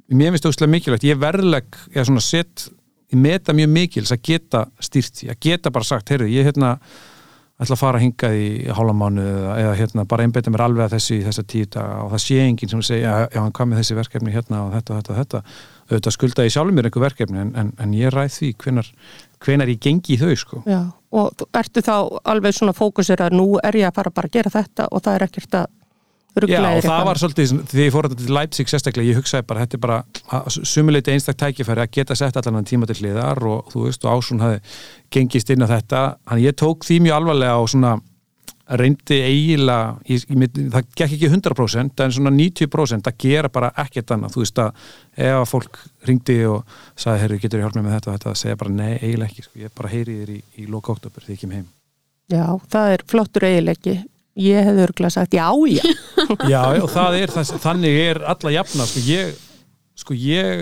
mér 0.10 0.34
finnst 0.34 0.46
það 0.46 0.54
úslega 0.54 0.74
mikilvægt, 0.74 1.08
ég 1.08 1.20
verðleg 1.20 1.80
ég 1.96 2.08
svona 2.08 2.24
sett, 2.24 2.66
ég 3.12 3.22
meta 3.22 3.56
mjög 3.56 3.72
mikils 3.76 4.14
að 4.16 4.24
geta 4.32 4.64
stýrt 4.84 5.20
því, 5.20 5.30
að 5.34 5.40
geta 5.46 5.74
bara 5.76 5.88
sagt 5.88 6.12
heyrðu, 6.12 6.30
ég 6.34 6.48
hérna 6.48 6.74
ætla 7.60 7.76
að 7.76 7.82
fara 7.82 8.00
hingað 8.00 8.36
í 8.40 8.50
hálfamánu 8.72 9.24
eða, 9.24 9.56
eða 9.64 9.74
hérna 9.82 10.06
bara 10.08 10.26
einbeita 10.26 10.52
mér 10.54 10.64
alveg 10.64 10.86
að 10.86 10.94
þessu 10.96 11.18
í 11.18 11.24
þessa 11.26 11.44
tíu 11.52 11.68
daga 11.68 11.98
og 12.06 12.14
það 12.14 12.24
sé 12.24 12.38
enginn 12.46 12.72
sem 12.72 12.84
segja, 12.88 13.16
já, 13.28 13.40
hann 13.42 13.56
kom 13.56 13.72
með 13.72 13.82
þessi 13.82 13.98
verkefni 13.98 14.36
hérna 14.36 14.62
og 14.66 14.72
þetta 14.78 14.94
og 14.94 15.02
þetta 15.02 15.14
og 15.14 15.20
þetta 15.20 15.42
auðvitað 15.90 16.16
skulda 16.16 16.46
ég 16.46 16.56
sjálfur 16.56 16.78
mér 16.78 16.88
einhver 16.88 17.06
verkefni 17.08 17.42
en, 17.42 17.52
en, 17.60 17.74
en 17.84 17.98
ég 17.98 18.14
ræð 18.14 18.32
því 18.38 18.52
hvenar, 18.64 18.92
hvenar 19.44 19.74
ég 19.74 19.82
gengi 19.84 20.16
í 20.16 20.20
þau 20.22 20.36
sko. 20.40 20.62
Já, 20.70 20.80
og 21.20 21.44
ertu 21.60 21.84
þá 21.84 21.96
alveg 22.32 22.56
svona 22.56 22.76
fókusir 22.78 23.26
að 23.26 23.36
nú 23.40 23.50
er 23.64 23.80
ég 23.82 23.90
að 23.90 24.00
fara 24.00 24.14
bara 24.14 24.32
að 24.32 24.38
gera 24.38 24.54
þetta 24.54 24.88
og 24.94 25.04
það 25.04 25.18
er 25.18 25.28
ekkert 25.28 25.60
að 25.64 25.68
Já, 26.38 26.62
og 26.62 26.84
það 26.86 27.06
var 27.08 27.20
svolítið, 27.20 27.54
því 27.72 27.86
ég 27.88 27.94
fór 27.94 28.06
þetta 28.06 28.20
til 28.22 28.36
Leipzig 28.36 28.70
sérstaklega, 28.70 29.10
ég 29.10 29.18
hugsaði 29.18 29.48
bara, 29.50 29.64
þetta 29.66 29.78
er 29.78 29.82
bara 29.82 30.42
sumuleiti 30.54 31.14
einstak 31.16 31.40
tækifæri 31.42 31.82
að 31.84 31.96
geta 31.98 32.16
sett 32.16 32.38
allan 32.38 32.68
tíma 32.68 32.88
til 32.88 33.00
hliðar 33.02 33.42
og 33.50 33.72
þú 33.74 33.88
veist, 33.88 34.06
og 34.06 34.14
Ásson 34.14 34.44
hafi 34.44 34.60
gengist 35.12 35.50
inn 35.50 35.66
á 35.66 35.68
þetta, 35.72 36.04
hann 36.30 36.44
ég 36.44 36.56
tók 36.60 36.86
því 36.86 37.00
mjög 37.08 37.18
alvarlega 37.18 37.58
og 37.58 37.72
svona 37.74 37.96
reyndi 38.78 39.18
eiginlega, 39.26 39.96
ég, 40.06 40.28
ég, 40.30 40.60
það 40.70 40.92
gekk 40.94 41.16
ekki 41.16 41.32
100% 41.32 42.04
en 42.06 42.14
svona 42.14 42.34
90% 42.36 43.10
að 43.10 43.18
gera 43.26 43.50
bara 43.50 43.72
ekkert 43.82 44.14
annað, 44.14 44.36
þú 44.36 44.44
veist 44.44 44.62
að 44.62 44.86
ef 45.18 45.40
að 45.40 45.48
fólk 45.50 45.82
ringdi 46.06 46.38
og 46.52 46.78
sagði, 46.94 47.24
herru, 47.24 47.42
getur 47.42 47.64
ég 47.64 47.66
hjálp 47.66 47.82
með 47.82 47.96
þetta 47.98 48.12
og 48.12 48.20
þetta, 48.20 48.36
að 48.36 48.40
segja 48.44 48.62
bara 48.62 48.76
nei, 48.76 48.94
eiginlega 49.00 49.32
ekki, 49.32 49.48
sko. 49.48 49.64
ég 49.64 49.76
bara 49.82 49.94
heyri 49.96 50.20
þér 50.22 50.32
í, 50.36 50.40
í 50.62 50.70
loka 50.70 50.94
oktober 50.94 51.26
því 51.26 51.36
ég 51.36 51.42
kem 51.42 51.58
heim. 51.58 51.68
Já, 52.30 52.46
það 52.70 52.94
er 52.94 53.06
flottur 53.10 53.50
eiginleiki 53.50 53.98
ég 54.40 54.66
hefði 54.68 54.86
örgulega 54.86 55.16
sagt 55.16 55.34
já, 55.34 55.48
já. 55.70 55.84
Já, 56.54 56.62
og 56.84 56.90
það 56.94 57.18
er, 57.20 57.34
þannig 57.64 58.02
er 58.06 58.22
alla 58.30 58.52
jafna, 58.54 58.86
sko 58.90 59.06
ég 59.08 59.38
sko 60.00 60.16
ég, 60.16 60.62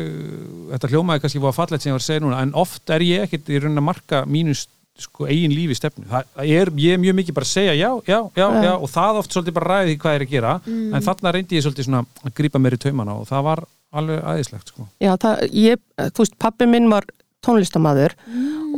þetta 0.72 0.90
hljómaði 0.90 1.22
kannski 1.24 1.42
var 1.44 1.54
fallegt 1.54 1.84
sem 1.84 1.92
ég 1.92 1.98
var 1.98 2.02
að 2.02 2.08
segja 2.08 2.24
núna, 2.24 2.40
en 2.42 2.56
oft 2.58 2.90
er 2.94 3.04
ég 3.06 3.28
ekkit 3.28 3.52
í 3.54 3.60
raunin 3.62 3.82
að 3.84 3.86
marka 3.92 4.24
mínu 4.26 4.56
sko 4.98 5.28
eigin 5.30 5.54
lífi 5.54 5.76
stefnu, 5.78 6.08
það 6.10 6.40
er, 6.42 6.72
ég 6.82 6.96
er 6.96 7.02
mjög 7.04 7.18
mikið 7.20 7.36
bara 7.38 7.46
að 7.46 7.52
segja 7.52 7.76
já, 7.78 7.90
já, 8.10 8.18
já, 8.34 8.48
já, 8.66 8.72
og 8.74 8.90
það 8.90 9.20
oft 9.22 9.36
svolítið 9.36 9.58
bara 9.60 9.76
ræði 9.76 9.98
hvað 10.02 10.18
er 10.18 10.26
að 10.26 10.32
gera, 10.32 10.56
en 10.66 11.06
þarna 11.06 11.34
reyndi 11.36 11.60
ég 11.60 11.68
svolítið 11.68 11.86
svona 11.90 12.02
að 12.26 12.34
grípa 12.40 12.62
mér 12.64 12.78
í 12.80 12.82
taumana 12.82 13.20
og 13.20 13.30
það 13.30 13.46
var 13.52 13.62
alveg 14.02 14.26
aðeinslegt, 14.34 14.74
sko. 14.74 14.88
Já, 15.06 15.12
það, 15.22 15.44
ég, 15.54 15.84
þú 16.02 16.24
veist, 16.26 16.38
pappi 16.42 16.70
minn 16.72 16.90
var 16.90 17.06
tónlistamæður 17.46 18.18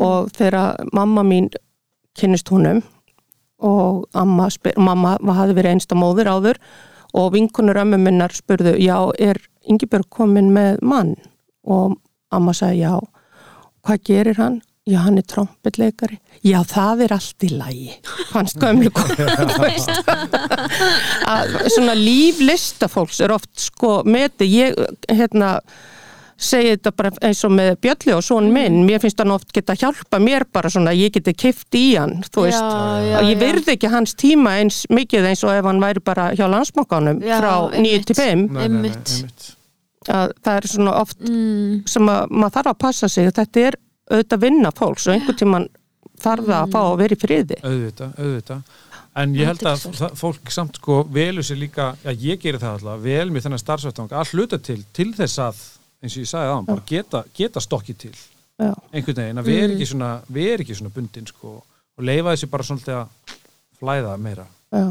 og 0.04 0.28
þegar 0.36 0.84
mamma 0.92 1.24
mín 1.24 1.48
kynnist 2.20 2.52
húnum 2.52 2.84
og 3.60 4.08
mamma 4.14 5.18
hafði 5.36 5.58
verið 5.58 5.76
einsta 5.76 5.98
móður 6.00 6.32
áður 6.32 6.62
og 7.18 7.34
vinkunur 7.34 7.80
ömmu 7.82 7.98
minnar 8.02 8.34
spurðu, 8.36 8.76
já, 8.80 8.98
er 9.20 9.42
Ingibjörg 9.70 10.08
komin 10.14 10.54
með 10.54 10.80
mann? 10.86 11.16
Og 11.70 11.98
amma 12.34 12.54
sagði, 12.56 12.86
já. 12.86 12.96
Hvað 13.86 14.04
gerir 14.08 14.40
hann? 14.40 14.60
Já, 14.90 15.04
hann 15.04 15.20
er 15.22 15.26
trompetleikari. 15.30 16.18
Já, 16.46 16.62
það 16.66 17.04
er 17.06 17.14
allt 17.14 17.46
í 17.46 17.50
lagi. 17.54 17.90
Fannst 18.32 18.58
gömlu 18.62 18.90
þú 18.96 19.60
veist. 19.62 19.92
Að 21.30 21.58
Svona 21.76 21.94
líf 21.98 22.40
listafólks 22.42 23.20
er 23.22 23.34
oft 23.36 23.52
sko 23.62 24.00
meti, 24.08 24.48
ég, 24.50 24.80
hérna, 25.12 25.60
segi 26.40 26.70
þetta 26.72 26.92
bara 26.96 27.12
eins 27.28 27.42
og 27.44 27.52
með 27.52 27.74
Bjölli 27.84 28.14
og 28.16 28.24
svon 28.24 28.48
minn, 28.56 28.78
mér 28.88 29.02
finnst 29.04 29.20
hann 29.20 29.34
oft 29.36 29.52
geta 29.56 29.76
hjálpa 29.76 30.20
mér 30.24 30.46
bara 30.56 30.72
svona, 30.72 30.94
ég 30.96 31.12
geti 31.18 31.34
kift 31.36 31.76
í 31.76 31.84
hann 32.00 32.22
þú 32.32 32.46
veist, 32.46 32.64
Já, 32.64 33.04
já, 33.04 33.18
og 33.20 33.28
ég 33.28 33.36
já. 33.36 33.42
virði 33.44 33.76
ekki 33.76 33.92
hans 33.92 34.16
tíma 34.20 34.56
eins 34.62 34.82
mikið 34.90 35.28
eins 35.34 35.44
og 35.44 35.52
ef 35.58 35.68
hann 35.68 35.82
væri 35.84 36.04
bara 36.06 36.30
hjá 36.38 36.46
landsmokkanum 36.48 37.20
frá 37.26 37.54
9 37.74 37.76
einmitt. 37.76 38.08
til 38.08 38.16
5 38.16 38.26
Nei, 38.26 38.36
nei, 38.40 38.54
nei, 38.54 38.66
Einmitt. 38.70 39.14
einmitt. 39.18 39.50
að 40.10 40.32
það 40.48 40.56
er 40.62 40.68
svona 40.72 40.94
oft 41.02 41.20
mm, 41.28 41.74
sem 41.92 42.08
að 42.10 42.32
maður 42.32 42.54
þarf 42.60 42.72
að 42.72 42.78
passa 42.86 43.10
sig. 43.12 43.28
Þetta 43.36 43.66
er 43.68 43.76
auðvitað 44.10 44.42
vinna 44.48 44.72
fólks 44.74 45.08
og 45.10 45.14
einhvern 45.18 45.38
tíman 45.38 45.66
þarf 46.24 46.48
það 46.48 46.62
að 46.64 46.72
fá 46.74 46.80
að 46.86 46.96
vera 47.04 47.16
í 47.18 47.20
friði. 47.22 47.58
Auðvitað, 47.68 48.14
auðvitað. 48.24 48.78
En 49.20 49.34
ég 49.36 49.50
held 49.50 49.66
að 49.68 49.84
það, 50.00 50.16
fólk 50.22 50.52
samt 50.56 50.80
sko 50.80 51.02
velur 51.14 51.44
sér 51.46 51.60
líka, 51.60 51.90
já 52.06 52.12
ég 52.16 52.40
gerir 52.42 52.62
það 52.62 52.78
alltaf 52.80 53.04
vel 53.04 53.28
með 53.36 53.46
þennan 53.46 53.62
starfsvættang 53.62 54.16
að 54.16 54.34
hluta 54.34 54.60
til 54.64 54.80
til 54.96 55.10
þess 55.18 55.40
að, 55.44 55.62
eins 56.04 56.16
og 56.16 56.24
ég 56.24 56.30
sagði 56.32 56.54
aðan 56.54 56.70
bara 56.70 56.86
geta, 56.88 57.24
geta 57.36 57.64
stokkið 57.64 58.00
til 58.06 58.16
Já. 58.60 58.74
einhvern 58.94 59.22
veginn, 59.22 59.42
að 59.42 59.52
vera 59.52 59.74
ekki 59.74 59.90
svona 59.90 60.10
vera 60.28 60.64
ekki 60.64 60.80
svona 60.80 60.96
bundin 60.96 61.30
sko 61.30 61.54
og 61.60 62.08
leifa 62.08 62.34
þessi 62.34 62.50
bara 62.52 62.68
svolítið 62.68 62.98
að 63.00 63.38
flæða 63.80 64.18
meira 64.22 64.48
Já. 64.76 64.88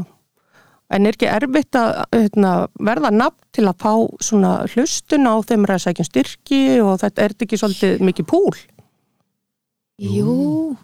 En 0.89 1.05
er 1.05 1.13
ekki 1.13 1.27
erfitt 1.29 1.77
að 1.77 1.99
hérna, 2.15 2.51
verða 2.81 3.11
nafn 3.13 3.37
til 3.53 3.67
að 3.69 3.75
fá 3.83 3.91
svona 4.25 4.53
hlustun 4.71 5.29
á 5.29 5.37
þeim 5.45 5.67
er 5.67 5.73
að 5.75 5.83
sækja 5.83 6.01
um 6.01 6.07
styrki 6.07 6.61
og 6.81 6.95
þetta 7.03 7.25
er 7.25 7.35
ekki 7.45 7.59
svolítið 7.61 8.01
mikið 8.07 8.29
púl? 8.31 8.57
Jú, 9.99 10.33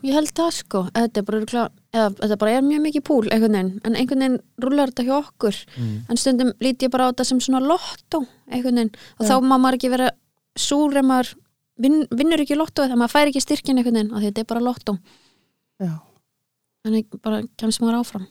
ég 0.04 0.16
held 0.18 0.32
það 0.36 0.52
sko. 0.58 0.82
Þetta 0.92 1.22
er 1.22 1.26
bara, 1.28 1.64
eða, 1.96 2.08
þetta 2.20 2.38
bara 2.42 2.56
er 2.58 2.66
mjög 2.66 2.82
mikið 2.84 3.04
púl 3.08 3.22
einhvern 3.30 3.56
veginn, 3.56 3.72
en 3.88 3.96
einhvern 3.96 4.24
veginn 4.26 4.38
rúlar 4.66 4.92
þetta 4.92 5.06
hjá 5.08 5.16
okkur. 5.22 5.60
Mm. 5.78 5.96
en 6.10 6.20
stundum 6.20 6.52
líti 6.64 6.90
ég 6.90 6.94
bara 6.94 7.08
á 7.08 7.12
þetta 7.14 7.28
sem 7.32 7.42
svona 7.44 7.64
lottó 7.64 8.26
einhvern 8.52 8.82
veginn, 8.82 8.94
og 9.20 9.30
þá 9.30 9.36
má 9.40 9.56
maður 9.56 9.80
ekki 9.80 9.94
vera 9.96 10.12
súr 10.60 11.00
ef 11.00 11.08
maður 11.08 11.34
vin, 11.80 12.02
vinnur 12.12 12.44
ekki 12.44 12.60
lottó 12.60 12.84
þegar 12.84 13.00
maður 13.00 13.16
fær 13.16 13.32
ekki 13.32 13.44
styrkin 13.46 13.80
einhvern 13.80 14.02
veginn, 14.02 14.16
þetta 14.28 14.44
er 14.44 14.50
bara 14.52 14.66
lottó. 14.68 14.98
Já. 15.80 15.94
þannig 16.86 17.22
bara 17.24 17.44
kemst 17.58 17.82
maður 17.84 18.02
áfram. 18.04 18.28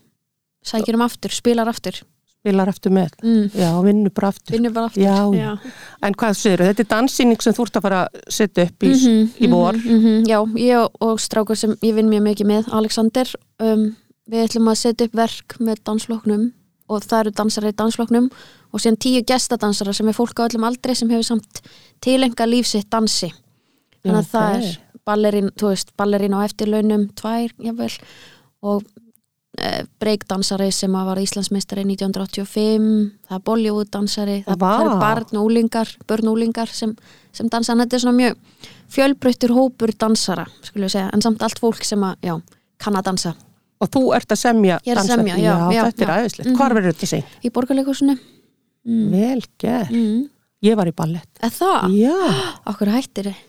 Sækir 0.65 0.97
um 0.97 1.05
aftur, 1.05 1.33
spilar 1.33 1.69
aftur 1.69 2.05
Spilar 2.45 2.69
eftir 2.69 2.93
með. 2.93 3.13
mm. 3.25 3.45
Já, 3.57 3.71
vinnur 3.87 4.13
bara 4.13 4.29
aftur. 4.29 4.53
vinnur 4.53 4.73
bara 4.75 4.87
aftur 4.91 5.03
Já, 5.03 5.59
En 6.05 6.13
hvað 6.21 6.35
séu, 6.37 6.57
þetta 6.61 6.81
er 6.85 6.89
danssýning 6.91 7.41
sem 7.43 7.55
þú 7.57 7.65
ert 7.65 7.79
að 7.79 7.83
fara 7.87 8.01
að 8.05 8.27
setja 8.37 8.67
upp 8.69 8.85
í, 8.85 8.91
Mhm, 8.93 9.31
í 9.41 9.49
vor. 9.51 9.73
mhm, 9.73 9.95
mhm. 9.97 10.27
Já, 10.29 10.39
ég 10.61 10.91
og- 11.01 11.19
strákur 11.21 11.57
sem 11.57 11.73
ég 11.83 11.95
vinn 11.95 12.11
mjög 12.11 12.23
mikið 12.29 12.47
með, 12.47 12.69
Alexander 12.73 13.27
um, 13.61 13.97
við 14.31 14.45
ætlum 14.49 14.69
að 14.69 14.77
setja 14.77 15.07
upp 15.07 15.15
verk 15.15 15.57
með 15.59 15.77
dansfloknum 15.85 16.53
og 16.91 17.01
það 17.03 17.21
eru 17.21 17.31
dansara 17.31 17.69
í 17.73 17.77
dansfloknum 17.77 18.31
og 18.75 18.81
síðan 18.81 18.99
tíu 18.99 19.23
gestadansara 19.25 19.95
sem 19.95 20.09
er 20.09 20.13
fólk 20.13 20.37
á 20.37 20.45
öllum 20.49 20.65
aldrei 20.69 20.95
sem 20.95 21.09
hefur 21.09 21.25
samt 21.25 21.63
tilenga 22.03 22.45
lífsitt 22.47 22.91
dansi 22.91 23.33
þannig 24.05 24.21
að 24.21 24.29
Já, 24.29 24.33
það 24.35 24.57
er 24.61 24.79
ballerín, 25.07 25.51
þú 25.57 25.69
veist, 25.73 25.93
ballerín 25.97 26.35
á 26.37 26.45
eftirlaunum 26.45 27.09
tvær, 27.17 27.49
jafnvel 27.59 27.99
og 28.63 28.83
breakdansari 30.03 30.71
sem 30.75 30.93
var 30.93 31.21
Íslandsmeistari 31.23 31.85
1985 31.87 32.89
það 33.29 33.37
er 33.39 33.45
Bollywood 33.47 33.91
dansari 33.95 34.41
það, 34.47 34.65
eru 34.83 34.99
barn 35.01 35.39
og 35.39 35.47
úlingar, 35.49 35.91
börn 36.09 36.29
og 36.31 36.39
úlingar 36.39 36.73
sem, 36.75 36.95
sem 37.33 37.49
dansa, 37.53 37.73
en 37.73 37.85
þetta 37.85 37.97
er 37.99 38.05
svona 38.05 38.19
mjög 38.19 38.37
fjölbreyttur 38.95 39.55
hópur 39.55 39.95
dansara 39.99 40.47
skulum 40.63 40.89
við 40.89 40.97
segja, 40.97 41.11
en 41.15 41.23
samt 41.25 41.43
allt 41.47 41.63
fólk 41.63 41.87
sem 41.87 42.03
að, 42.03 42.19
já, 42.27 42.37
kann 42.83 42.99
að 43.01 43.11
dansa 43.13 43.35
Og 43.83 43.91
þú 43.91 44.03
ert 44.17 44.31
að 44.33 44.39
semja 44.41 44.77
Ég 44.87 44.95
er 44.95 45.01
að 45.03 45.09
semja, 45.11 45.35
já, 45.37 45.55
já, 45.75 45.81
þetta 45.91 46.05
er 46.05 46.09
já. 46.09 46.15
aðeinslegt. 46.15 46.47
Mhm. 46.49 46.57
Hvar 46.57 46.75
verður 46.79 46.95
þetta 46.95 47.09
sig? 47.11 47.33
í 47.45 47.51
borgarleikusinu 47.53 48.15
mm. 48.15 49.09
Vel 49.13 49.43
gert. 49.61 49.91
mm. 49.91 50.23
Ég 50.65 50.79
var 50.79 50.89
í 50.89 50.95
ballett. 50.97 51.29
það, 51.43 51.93
Já, 51.99 52.15
okkur 52.71 52.89
hættir 52.95 53.29
þið 53.29 53.43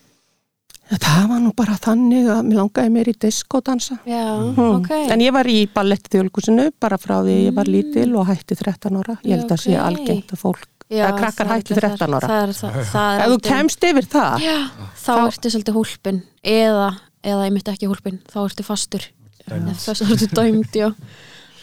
það 0.92 1.28
var 1.32 1.40
nú 1.42 1.52
bara 1.58 1.76
þannig 1.82 2.28
að 2.30 2.42
mér 2.46 2.60
langaði 2.60 2.92
mér 2.94 3.08
í 3.10 3.16
diskodansa. 3.20 3.98
já, 4.06 4.22
Hmm. 4.54 4.76
ok 4.82 4.92
En 5.12 5.20
ég 5.20 5.32
var 5.34 5.46
í 5.46 5.68
balletti 5.74 6.10
þjóðleikusinu 6.18 6.72
bara 6.80 6.98
frá 6.98 7.22
því 7.24 7.48
ég 7.50 7.54
var 7.56 7.66
lítil 7.66 8.16
og 8.16 8.28
hætti 8.28 8.56
13 8.56 8.96
ára. 9.02 9.18
Ég 9.24 9.40
held 9.40 9.50
að 9.52 9.62
sé 9.66 9.74
Ok. 9.80 9.86
algengt 9.88 10.32
að 10.32 10.38
fólk, 10.40 10.68
Já, 10.90 11.10
að 11.10 11.18
krakkar 11.20 11.46
er 11.46 11.52
hætti 11.58 11.74
þetta- 11.74 11.98
13 11.98 12.14
ára. 12.14 12.28
það 12.28 12.44
er, 12.44 12.54
það, 12.54 12.86
það 12.94 13.20
er 13.20 13.26
Ef 13.26 13.32
þú 13.32 13.42
kemst 13.42 13.80
yfir 13.84 14.06
það, 14.06 14.40
Já, 14.40 14.70
þá 14.96 15.14
Þá- 15.16 15.28
ertu 15.28 15.50
svolítið 15.50 15.74
hólpin 15.74 16.24
eða, 16.44 16.98
eða 17.24 17.44
einmitt 17.46 17.68
ekki 17.74 17.88
hólpin 17.90 18.20
þá 18.30 18.38
ertu 18.46 18.64
fastur 18.64 19.02
þess 19.50 20.02
að 20.02 20.12
ertu 20.12 20.28
dæmd, 20.36 20.72
já 20.74 20.94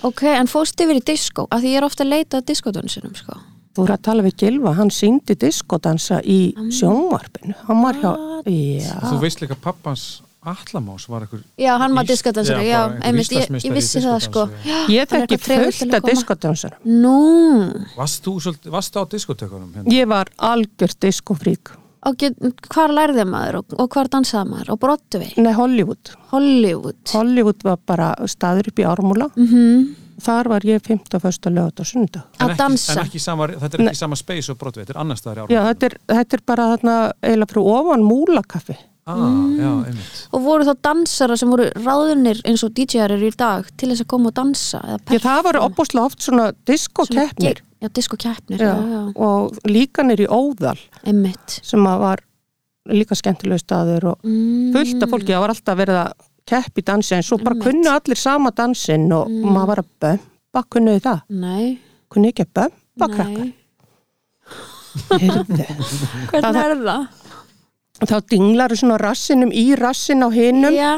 ok, 0.02 0.22
en 0.24 0.46
fórst 0.48 0.74
yfir 0.80 0.96
í 0.98 1.04
disco 1.04 1.46
af 1.50 1.60
því 1.62 1.66
ég 1.74 1.76
er 1.78 1.84
ofta 1.84 2.02
að 2.04 2.08
leita 2.10 2.38
að 2.40 2.46
diskodönsunum 2.46 3.14
sko. 3.16 3.38
Þú 3.72 3.86
eru 3.86 3.96
að 3.96 4.02
tala 4.08 4.26
við 4.26 4.36
Gilva, 4.42 4.74
hann 4.78 4.90
síndi 4.92 5.36
diskodansa 5.38 6.20
í 6.24 6.40
sjónvarpinu. 6.72 7.56
Hann 7.68 7.80
var 7.84 7.98
hjá, 8.02 8.12
já, 8.46 8.98
þú 9.08 9.22
veist 9.22 9.42
líka 9.44 9.56
pappans 9.60 10.22
Allamás 10.42 11.04
var 11.06 11.22
eitthvað 11.22 11.42
já, 11.62 11.70
hann 11.78 11.92
var 11.94 12.06
diskodönsari, 12.08 12.64
já, 12.66 12.80
einmitt, 13.06 13.30
ég, 13.30 13.46
ég 13.62 13.74
vissi 13.76 14.00
það 14.02 14.16
sko 14.24 14.42
já, 14.66 14.78
ég 14.90 15.12
þekki 15.12 15.38
fullt 15.38 15.94
af 15.94 16.08
diskodansarum. 16.08 16.80
nú, 16.82 17.12
Varst 17.94 18.26
þú 18.26 18.34
svolítið, 18.42 18.72
varst 18.74 18.98
á 18.98 19.06
diskotekunum 19.06 19.70
hérna? 19.76 19.94
Ég 19.94 20.10
var 20.10 20.32
algjört 20.42 20.98
diskofrík. 21.06 21.70
Get, 22.18 22.38
hvar 22.74 22.92
lærði 22.94 23.24
maður 23.28 23.60
og, 23.60 23.74
og 23.78 23.90
hvar 23.94 24.10
dansaði 24.12 24.50
maður 24.50 24.72
og 24.74 24.80
Broadway, 24.82 25.32
Nei, 25.38 25.52
Hollywood. 25.56 26.14
Hollywood 26.32 27.12
Hollywood 27.14 27.66
var 27.66 27.82
bara 27.86 28.12
staður 28.30 28.72
upp 28.72 28.82
í 28.82 28.88
ármúla. 28.88 29.30
mm 29.38 29.98
Þar 30.22 30.48
var 30.52 30.64
ég 30.68 30.82
15. 30.84 31.18
fyrsta 31.18 31.50
lögat 31.50 31.80
og 31.82 31.86
sundag. 31.88 32.26
Að 32.38 32.52
dansa 32.60 32.92
En 32.94 33.00
ekki 33.06 33.18
sama, 33.18 33.48
þetta 33.48 33.78
er 33.78 33.84
ekki 33.88 33.98
sama 33.98 34.18
space 34.20 34.52
og 34.52 34.58
brotveit, 34.60 34.84
þetta 34.84 34.94
er 34.94 35.00
annars 35.02 35.22
staðar 35.22 35.40
í 35.40 35.42
Já, 35.42 35.58
ármann 35.62 35.72
þetta 35.72 35.88
er, 35.88 35.96
þetta 36.12 36.36
er 36.38 36.42
bara 36.52 36.66
þarna 36.72 36.96
eiginlega 37.24 37.50
fyrir 37.52 37.70
ofan 37.72 38.04
múlakaffi. 38.06 38.76
Ah, 39.06 39.16
Mm. 39.16 39.58
já, 39.58 39.70
og 40.32 40.42
voru 40.44 40.64
þá 40.68 40.74
dansara 40.86 41.36
sem 41.36 41.50
voru 41.50 41.64
ráðunir 41.74 42.40
eins 42.46 42.62
og 42.62 42.70
DJ-ar 42.76 43.10
eru 43.16 43.26
í 43.30 43.36
dag 43.36 43.66
til 43.76 43.88
þess 43.90 44.04
að 44.04 44.10
koma 44.12 44.28
og 44.30 44.34
dansa 44.34 44.78
eða 44.84 44.98
Ég, 45.16 45.22
það 45.24 45.42
perform. 45.48 45.64
opbúslega 45.66 46.04
oft 46.06 46.20
svona 46.22 46.52
diskokeppnir 46.66 47.62
já, 47.82 47.88
diskokeppnir, 47.88 48.58
já, 48.62 48.74
já, 48.76 48.90
já, 48.92 49.12
og 49.16 49.58
líka 49.66 50.02
nýr 50.06 50.22
í 50.22 50.28
Óðal 50.30 50.78
einmitt 51.04 51.58
sem 51.62 51.82
var 51.84 52.22
líka 52.88 53.14
skemmtilegu 53.18 53.58
staður 53.62 54.04
og 54.12 54.18
mm. 54.24 54.72
fullt 54.74 55.02
af 55.02 55.10
fólki, 55.10 55.32
það 55.34 55.40
var 55.44 55.54
alltaf 55.56 55.78
verið 55.78 55.98
að 56.02 56.12
kepp 56.46 56.78
í 56.78 56.82
dansi 56.82 57.14
en 57.14 57.22
svo 57.22 57.38
bara 57.38 57.54
Einmitt. 57.54 57.66
kunnu 57.68 57.90
allir 57.90 58.18
sama 58.18 58.50
dansinn 58.50 59.10
og 59.12 59.28
Mm. 59.28 59.50
maður 59.54 59.66
var 59.66 59.82
að 59.82 59.90
bömba, 60.02 60.62
kunnuði 60.70 61.00
það 61.02 61.20
nei, 61.30 61.78
kunnu 62.10 62.28
ekki 62.32 62.46
að 62.46 62.54
bömba 62.54 63.08
krakkar 63.16 63.44
nei 63.44 63.54
Heyrðu. 65.08 65.64
hvernig 66.30 66.58
er 66.62 66.74
það? 66.84 67.06
Þá 68.10 68.16
dinglar 68.32 68.74
svona 68.78 68.98
rassinum 69.00 69.52
í 69.54 69.64
rassin 69.78 70.24
á 70.24 70.28
hinum. 70.32 70.74
Já, 70.74 70.92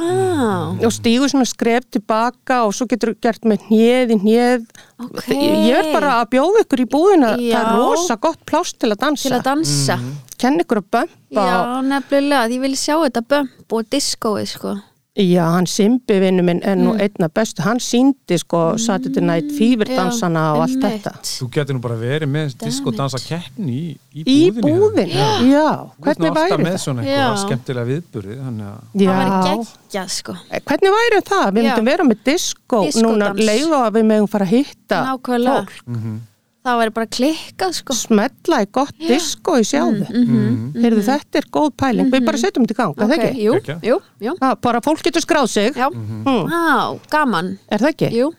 og 0.85 0.95
stígur 0.95 1.33
svona 1.33 1.49
skref 1.49 1.89
tilbaka 1.93 2.63
og 2.69 2.75
svo 2.77 2.89
getur 2.91 3.13
þú 3.13 3.19
gert 3.27 3.49
með 3.49 3.67
hnið 3.69 4.15
í 4.15 4.21
hnið 4.23 4.65
ok. 5.05 5.27
Ég 5.35 5.81
er 5.81 5.91
bara 5.93 6.17
að 6.23 6.33
bjóða 6.37 6.65
ykkur 6.65 6.85
í 6.85 6.89
búðina. 6.97 7.35
Það 7.37 7.61
er 7.61 7.69
Já. 7.69 7.77
rosa 7.77 8.17
gott 8.17 8.41
pláss 8.49 8.75
til 8.79 8.93
að 8.93 8.99
dansa. 9.05 9.29
Til 9.29 9.37
að 9.39 9.47
dansa. 9.51 9.99
Kenn 10.41 10.59
ykkur 10.61 10.83
að 10.83 10.91
bömba 10.97 11.45
já, 11.47 11.61
nefnilega, 11.87 12.49
ég 12.53 12.65
vil 12.65 12.75
sjá 12.77 12.97
þetta 13.07 13.23
bömp 13.31 13.79
og 13.79 13.87
diskóið, 13.93 14.51
sko 14.57 14.75
já, 15.17 15.45
hann 15.55 15.67
Simbi 15.71 16.17
vinnu 16.19 16.43
minn 16.43 16.61
er 16.67 16.75
nú 16.77 16.93
Mm. 16.95 17.01
einna 17.05 17.29
bestu 17.29 17.63
hann 17.63 17.79
síndi 17.79 18.37
sko 18.39 18.77
Saturday 18.79 19.23
Night 19.23 19.53
Fever 19.53 19.87
dansana 19.87 20.55
og 20.55 20.63
allt 20.65 20.81
þetta. 20.83 21.13
Þú 21.23 21.49
getur 21.55 21.75
nú 21.77 21.81
bara 21.81 21.95
verið 21.95 22.27
með 22.29 22.57
Damn 22.59 22.69
disko 22.71 22.91
dansa 22.91 23.19
keppni 23.23 23.77
í, 23.79 23.99
í 24.15 24.25
í 24.27 24.51
búðinni 24.51 24.81
búðin, 24.81 25.15
já, 25.53 25.91
hvernig 26.03 26.19
Þú 26.19 26.27
ert 26.27 26.35
væri 26.51 26.59
með 26.65 26.73
það? 26.75 26.83
svona 26.85 27.03
Já. 27.05 27.15
eitthvað 27.15 27.43
skemmtilega 27.47 27.87
viðburði 27.93 28.37
þannig 28.43 28.67
að 28.67 28.79
það 28.95 29.07
væri 29.15 29.31
Já, 29.31 29.41
geggjað, 29.49 30.09
sko. 30.19 30.37
Hvernig 30.51 30.95
væri 30.99 31.23
það? 31.31 31.47
Við 31.55 31.63
Já. 31.63 31.69
myndum 31.71 31.85
vera 31.93 32.05
með 32.05 32.19
disco 32.25 32.85
núna 33.07 33.31
að 33.35 33.93
við 33.95 34.05
megum 34.11 34.29
fara 34.29 34.45
að 34.45 34.55
hitta 34.57 34.99
nákvæmlega, 35.07 35.67
Mhm. 35.87 36.19
Það 36.65 36.79
væri 36.81 36.95
bara 36.97 37.11
klikkað, 37.19 37.75
sko. 37.79 37.97
Smetla 37.99 38.61
í 38.65 38.69
gott 38.75 38.95
disco 39.01 39.57
í 39.61 39.67
sjáðu. 39.69 40.07
Mm 40.09 40.71
Heyrðu, 40.85 41.03
þetta 41.07 41.41
er 41.41 41.51
góð 41.55 41.71
pæling, 41.81 42.11
við 42.13 42.25
bara 42.27 42.41
setjum 42.41 42.65
þetta 42.65 42.75
í 42.75 42.79
gang, 42.81 42.95
er 42.97 43.11
það 43.11 43.19
ekki? 43.19 43.43
jú, 43.45 43.53
Geggjað. 43.59 43.85
jú, 43.91 43.99
jú. 44.27 44.37
Ha, 44.41 44.55
bara 44.67 44.81
fólk 44.85 45.05
getur 45.05 45.23
skráð 45.25 45.51
sig, 45.53 45.77
já, 45.77 45.87
mm. 45.91 46.49
á, 46.51 46.99
gaman. 47.13 47.59
Er 47.71 47.85
það 47.85 47.95
ekki? 47.95 48.11
jú, 48.19 48.33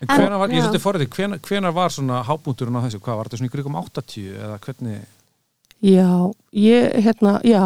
En 0.00 0.32
var, 0.32 0.48
ég 0.48 0.62
svolítið 0.64 0.80
forðið, 0.80 1.08
hvenar, 1.12 1.40
hvenar 1.44 1.72
var 1.76 1.92
svona 1.92 2.22
hábúnturinn 2.24 2.78
á 2.80 2.84
þessu, 2.86 3.02
hvað 3.04 3.18
var 3.18 3.28
þetta 3.28 3.36
svona 3.36 3.50
í 3.50 3.52
krigum 3.52 3.74
80 3.76 4.30
eða 4.32 4.54
hvernig, 4.64 5.00
Já, 5.80 6.08
ég, 6.52 6.92
hérna, 7.04 7.40
já, 7.44 7.64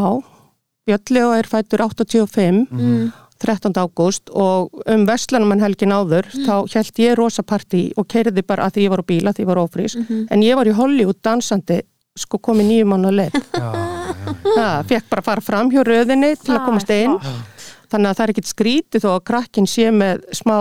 Björnlega 0.85 1.39
er 1.41 1.47
fættur 1.49 1.81
85, 1.81 2.67
mm. 2.71 3.05
13. 3.45 3.75
ágúst 3.81 4.31
og 4.33 4.83
um 4.91 5.07
Vestlanumann 5.09 5.63
helgin 5.63 5.93
áður, 5.95 6.29
þá 6.47 6.55
held 6.75 7.01
ég 7.05 7.17
rosa 7.19 7.45
partí 7.47 7.87
og 8.01 8.09
keiriði 8.11 8.45
bara 8.47 8.69
að 8.69 8.77
því 8.79 8.87
ég 8.87 8.95
var 8.95 9.03
á 9.05 9.11
bíla, 9.11 9.33
því 9.37 9.45
ég 9.45 9.51
var 9.51 9.63
ófrís, 9.65 9.97
en 10.31 10.45
ég 10.45 10.57
var 10.59 10.71
í 10.71 10.77
Hollywood 10.77 11.21
dansandi, 11.25 11.81
sko 12.17 12.39
komið 12.39 12.71
nýjum 12.71 12.95
leið. 13.11 13.35
já, 13.55 13.69
já, 13.69 14.55
Það 14.55 14.89
fekk 14.93 15.11
bara 15.11 15.25
að 15.25 15.29
fara 15.29 15.45
fram 15.45 15.71
hjá 15.73 15.83
röðinni 15.85 16.33
til 16.39 16.55
að 16.55 16.59
Það 16.61 16.67
komast 16.69 16.95
inn, 16.95 17.19
flott. 17.19 17.69
þannig 17.93 18.11
að 18.11 18.17
það 18.19 18.25
er 18.25 18.33
ekkit 18.35 18.51
skrítið 18.53 19.05
þó 19.05 19.11
að 19.15 19.25
krakkin 19.31 19.67
sé 19.71 19.91
með 19.95 20.25
smá 20.33 20.57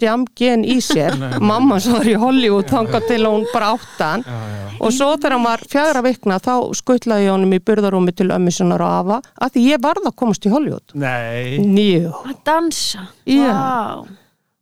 djamgen 0.00 0.64
í 0.64 0.78
sér, 0.84 1.16
mamma 1.50 1.78
sem 1.80 1.94
var 1.96 2.08
í 2.10 2.16
Hollywood 2.20 2.70
þangað 2.72 3.08
til 3.10 3.20
hún 3.26 3.46
bara 3.52 3.72
áttan 3.76 4.24
já, 4.26 4.38
já. 4.54 4.68
og 4.80 4.94
svo 4.96 5.10
þegar 5.16 5.36
hann 5.36 5.48
var 5.48 5.64
fjara 5.72 6.04
vikna 6.06 6.38
þá 6.42 6.52
skuttlaði 6.80 7.26
ég 7.28 7.34
honum 7.36 7.56
í 7.56 7.60
burðarúmi 7.70 8.14
til 8.16 8.30
ömmu 8.34 8.54
sinnar 8.54 8.84
og 8.86 8.94
afa 9.00 9.20
að 9.40 9.56
því 9.56 9.66
ég 9.70 9.84
varð 9.84 10.08
að 10.10 10.16
komast 10.22 10.46
í 10.48 10.54
Hollywood. 10.54 10.96
Nei, 10.98 11.58
Njú, 11.60 12.14
að 12.24 12.40
dansa? 12.48 13.06
Já. 13.28 13.52
Vá. 13.52 14.08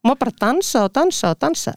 maður 0.04 0.20
bara 0.24 0.36
dansa 0.46 0.84
og 0.88 0.92
dansa 0.98 1.32
og 1.34 1.40
dansa. 1.46 1.76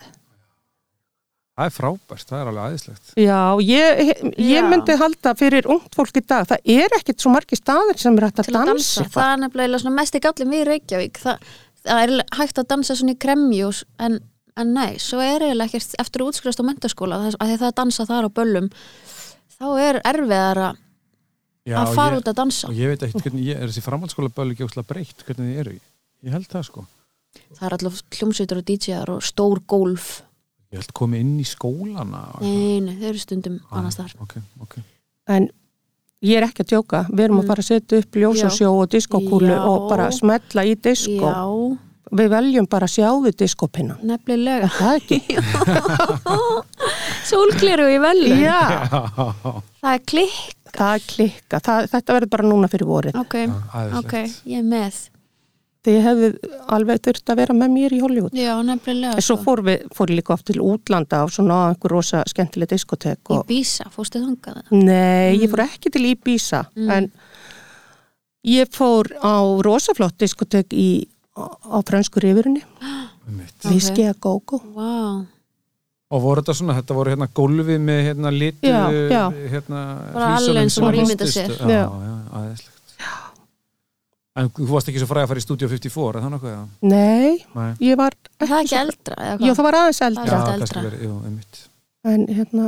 Það 1.62 1.68
er 1.68 1.74
frábært, 1.76 2.26
það 2.30 2.38
er 2.40 2.50
alveg 2.50 2.64
aðeinslegt. 2.66 3.10
Já, 3.20 3.40
ég, 3.62 4.00
ég 4.40 4.62
Já. 4.64 4.68
myndi 4.72 4.94
halda 4.98 5.34
fyrir 5.38 5.68
ungt 5.70 5.98
fólk 5.98 6.16
í 6.18 6.24
dag, 6.24 6.48
það 6.50 6.72
er 6.74 6.96
ekkit 6.98 7.22
svo 7.22 7.34
margir 7.34 7.60
staðir 7.60 8.00
sem 8.02 8.16
er 8.18 8.26
hægt 8.30 8.40
að 8.42 8.54
dansa. 8.56 8.72
dansa, 8.72 9.06
það 9.12 9.34
er 9.34 9.42
nefnilega 9.44 9.92
mest 9.94 10.16
í 10.18 10.22
gallin 10.24 10.54
við 10.56 10.64
í 10.64 10.70
Reykjavík. 10.72 11.20
Það, 11.22 11.52
það 11.88 12.04
er 12.06 12.14
hægt 12.38 12.62
að 12.62 12.70
dansa 12.74 12.96
svona 13.00 13.16
í 13.16 13.20
kremjús 13.22 13.84
en, 14.00 14.20
en 14.60 14.74
nei, 14.76 14.98
svo 15.02 15.22
er 15.24 15.46
eiginlega 15.48 15.72
ekkert 15.72 15.96
eftir 16.04 16.24
að 16.24 16.32
útskrifast 16.32 16.62
á 16.62 16.70
mentaskóla 16.70 17.20
að 17.26 17.36
því 17.40 17.58
það 17.62 17.68
að 17.72 17.78
dansa 17.82 18.08
þar 18.10 18.28
á 18.28 18.36
böllum 18.40 18.70
þá 19.58 19.68
er 19.88 20.02
erfiðar 20.14 20.64
að 20.70 20.80
Já, 21.70 21.76
að 21.78 21.92
fara 21.94 22.16
ég, 22.16 22.24
út 22.24 22.30
að 22.32 22.38
dansa 22.42 22.68
og 22.72 22.74
ég 22.80 22.90
veit 22.90 23.04
ekkert 23.06 23.28
hvernig 23.28 23.46
ég 23.52 23.60
er 23.62 23.70
þessi 23.70 23.84
framhaldsskóla 23.86 24.32
bölu 24.34 24.56
ekki 24.56 24.66
óslega 24.66 24.88
breytt, 24.90 25.20
hvernig 25.28 25.52
þið 25.52 25.60
eru. 25.62 25.74
Ég 26.26 26.34
held 26.34 26.48
það 26.50 26.64
sko. 26.66 26.86
það 27.54 27.66
er 27.68 27.76
alltaf 27.78 28.00
hljómsveitur 28.18 28.62
og 28.62 28.66
DJ-ar 28.72 29.12
og 29.14 29.22
stór 29.26 29.62
golf 29.70 30.08
Ég 30.72 30.80
held 30.80 30.94
komið 30.96 31.22
inn 31.22 31.36
í 31.44 31.46
skólana. 31.46 32.22
og 32.32 32.42
eitthvað. 32.42 32.58
nei, 32.58 32.80
nei, 32.88 32.96
þau 32.98 33.08
eru 33.12 33.22
stundum 33.22 33.58
annars 33.76 33.98
þar 34.00 34.14
Ok, 34.26 34.36
ok. 34.66 34.76
en 35.36 35.50
ég 36.22 36.38
er 36.40 36.48
ekki 36.48 36.66
að 36.66 36.74
djóka. 36.74 37.04
Við 37.12 37.24
erum 37.28 37.42
að 37.42 37.52
fara 37.52 37.64
að 37.64 37.70
setja 37.70 38.02
upp 38.02 38.20
ljós 38.22 38.44
og 38.46 38.52
Já. 38.52 38.58
sjó 38.58 38.72
og 38.78 38.90
diskokúlu 38.94 39.56
og 39.58 39.88
bara 39.92 40.10
smetla 40.16 40.66
í 40.70 40.76
disko. 40.78 41.32
Já, 41.32 41.46
við 42.22 42.32
veljum 42.36 42.68
bara 42.72 42.90
að 42.90 42.96
sjáðu 42.98 43.34
diskopinnan 43.42 44.02
nefnilega. 44.06 44.70
Það 44.78 45.00
ekki? 45.00 45.20
Sólgleru 47.32 47.88
í 47.92 48.00
velu 48.02 48.36
Já, 48.42 48.60
það 49.82 49.94
er 49.94 50.04
klikk. 50.14 50.58
Það 50.72 51.08
klikka, 51.10 51.60
það, 51.60 51.88
þetta 51.92 52.14
verður 52.16 52.30
bara 52.32 52.48
núna 52.48 52.70
fyrir 52.72 52.88
vorið. 52.88 53.18
Ok, 53.20 53.36
ok, 54.00 54.14
ég 54.48 54.62
er 54.62 54.68
með 54.68 55.02
þið 55.86 55.96
hefðu 56.06 56.28
alveg 56.76 57.00
þurft 57.08 57.32
að 57.34 57.40
vera 57.42 57.54
með 57.58 57.72
mér 57.74 57.94
í 57.98 58.00
Hollywood 58.04 58.36
já, 58.38 58.52
nefnilega 58.62 59.16
en 59.18 59.26
svo 59.26 59.36
sko. 59.40 59.44
fór 59.48 59.62
við, 59.66 59.86
fór 59.98 60.12
ég 60.14 60.20
líka 60.20 60.34
oft 60.36 60.46
til 60.52 60.60
útlanda 60.62 61.22
á 61.22 61.26
svona 61.34 61.58
einhver 61.72 61.96
rosa 61.96 62.22
skemmtileg 62.30 62.70
diskotek 62.70 63.18
í 63.34 63.38
og, 63.40 63.46
Bísa, 63.50 63.88
fórstu 63.96 64.22
þangað 64.22 64.62
nei, 64.72 65.34
Mm. 65.34 65.42
ég 65.42 65.50
fór 65.56 65.64
ekki 65.66 65.90
til 65.96 66.06
Ibiza 66.12 66.64
en 66.78 67.10
ég 68.46 68.70
fór 68.74 69.10
á 69.26 69.42
rosaflott 69.66 70.18
diskotek 70.22 70.74
í, 70.74 71.08
á, 71.38 71.46
á 71.50 71.78
fransku 71.86 72.22
rifurinni. 72.22 72.62
Viski 73.70 74.06
að 74.12 74.18
gógó 74.22 74.62
Vá, 74.76 75.26
Og 76.12 76.20
voru 76.26 76.42
þetta 76.42 76.54
svona, 76.58 76.74
þetta 76.76 76.96
voru 76.98 77.12
hérna 77.14 77.28
gólfi 77.32 77.78
með 77.80 78.00
hérna 78.10 78.32
litu, 78.36 78.68
Já, 78.68 78.82
já. 79.08 79.22
hérna 79.54 79.82
og 80.12 80.44
sem 80.44 80.58
hýstust. 80.60 81.06
ímyndar 81.06 81.30
sér. 81.32 81.54
Já, 81.56 81.68
Já. 81.72 81.86
já, 81.88 82.16
aðeinslegt. 82.36 82.81
En 84.40 84.48
þú 84.56 84.68
varst 84.72 84.88
ekki 84.88 85.02
svo 85.02 85.10
fræði 85.10 85.26
að 85.26 85.32
fara 85.34 85.42
í 85.42 85.44
Studio 85.44 85.68
54, 85.68 86.12
er 86.16 86.24
það 86.24 86.32
nokkuð? 86.32 86.60
Nei, 86.88 87.34
Nei. 87.56 87.72
ég 87.84 87.98
var 88.00 88.14
það 88.40 88.54
er 88.56 88.62
ekki 88.64 88.78
eldra 88.80 89.16
eða 89.18 89.34
já, 89.34 89.42
hvað? 89.42 89.58
það 89.58 89.66
var 89.68 89.78
aðeins 89.82 90.02
eldra 90.08 90.24
Já, 90.24 90.32
kannski 90.38 90.62
eldra. 90.64 90.84
verið, 90.86 91.02
jú, 91.08 91.16
einmitt. 91.28 91.60
en 92.14 92.24
hérna 92.32 92.68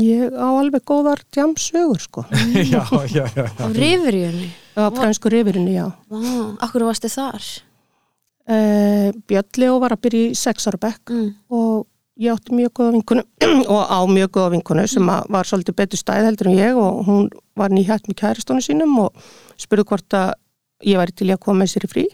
ég 0.00 0.32
á 0.40 0.48
alveg 0.48 0.84
góðar 0.88 1.20
djamsögur 1.36 2.00
sko 2.00 2.24
já, 2.72 2.80
já, 3.12 3.24
já. 3.36 3.44
Á 3.52 3.66
rifurjunni? 3.76 4.48
á 4.74 4.82
fransku 4.96 5.28
rifurinni, 5.30 5.74
já 5.76 5.90
Vá, 6.08 6.22
akkur 6.64 6.86
varstu 6.88 7.10
þar? 7.12 7.44
uh, 8.48 9.12
Björn 9.28 9.60
Leo 9.60 9.76
var 9.84 9.94
að 9.96 10.02
byrja 10.06 10.30
í 10.32 10.38
sex 10.38 10.66
ára 10.70 10.80
bekk 10.88 11.12
Mm. 11.12 11.28
og 11.52 11.84
ég 12.20 12.30
átti 12.32 12.54
mjög 12.54 12.72
góða 12.78 12.92
vinkunu 12.96 13.22
og 13.74 13.82
á 13.92 13.98
mjög 14.08 14.30
góða 14.38 14.50
vinkunu 14.56 14.86
sem 14.88 15.08
að 15.10 15.28
var 15.36 15.44
svolítið 15.48 15.76
betur 15.82 15.98
stæð 16.00 16.28
heldur 16.30 16.48
en 16.50 16.58
ég 16.58 16.76
og 16.80 17.04
hún 17.08 17.28
var 17.58 17.70
nýhætt 17.74 18.08
með 18.08 18.18
kæristónu 18.22 18.62
sínum 18.64 18.96
og 19.04 19.14
spurði 19.60 19.84
hvort 19.90 20.16
að 20.16 20.32
ég 20.82 20.98
væri 20.98 21.14
til 21.14 21.30
að 21.30 21.42
koma 21.44 21.62
með 21.62 21.74
sér 21.74 21.86
í 21.86 21.92
frí. 21.92 22.04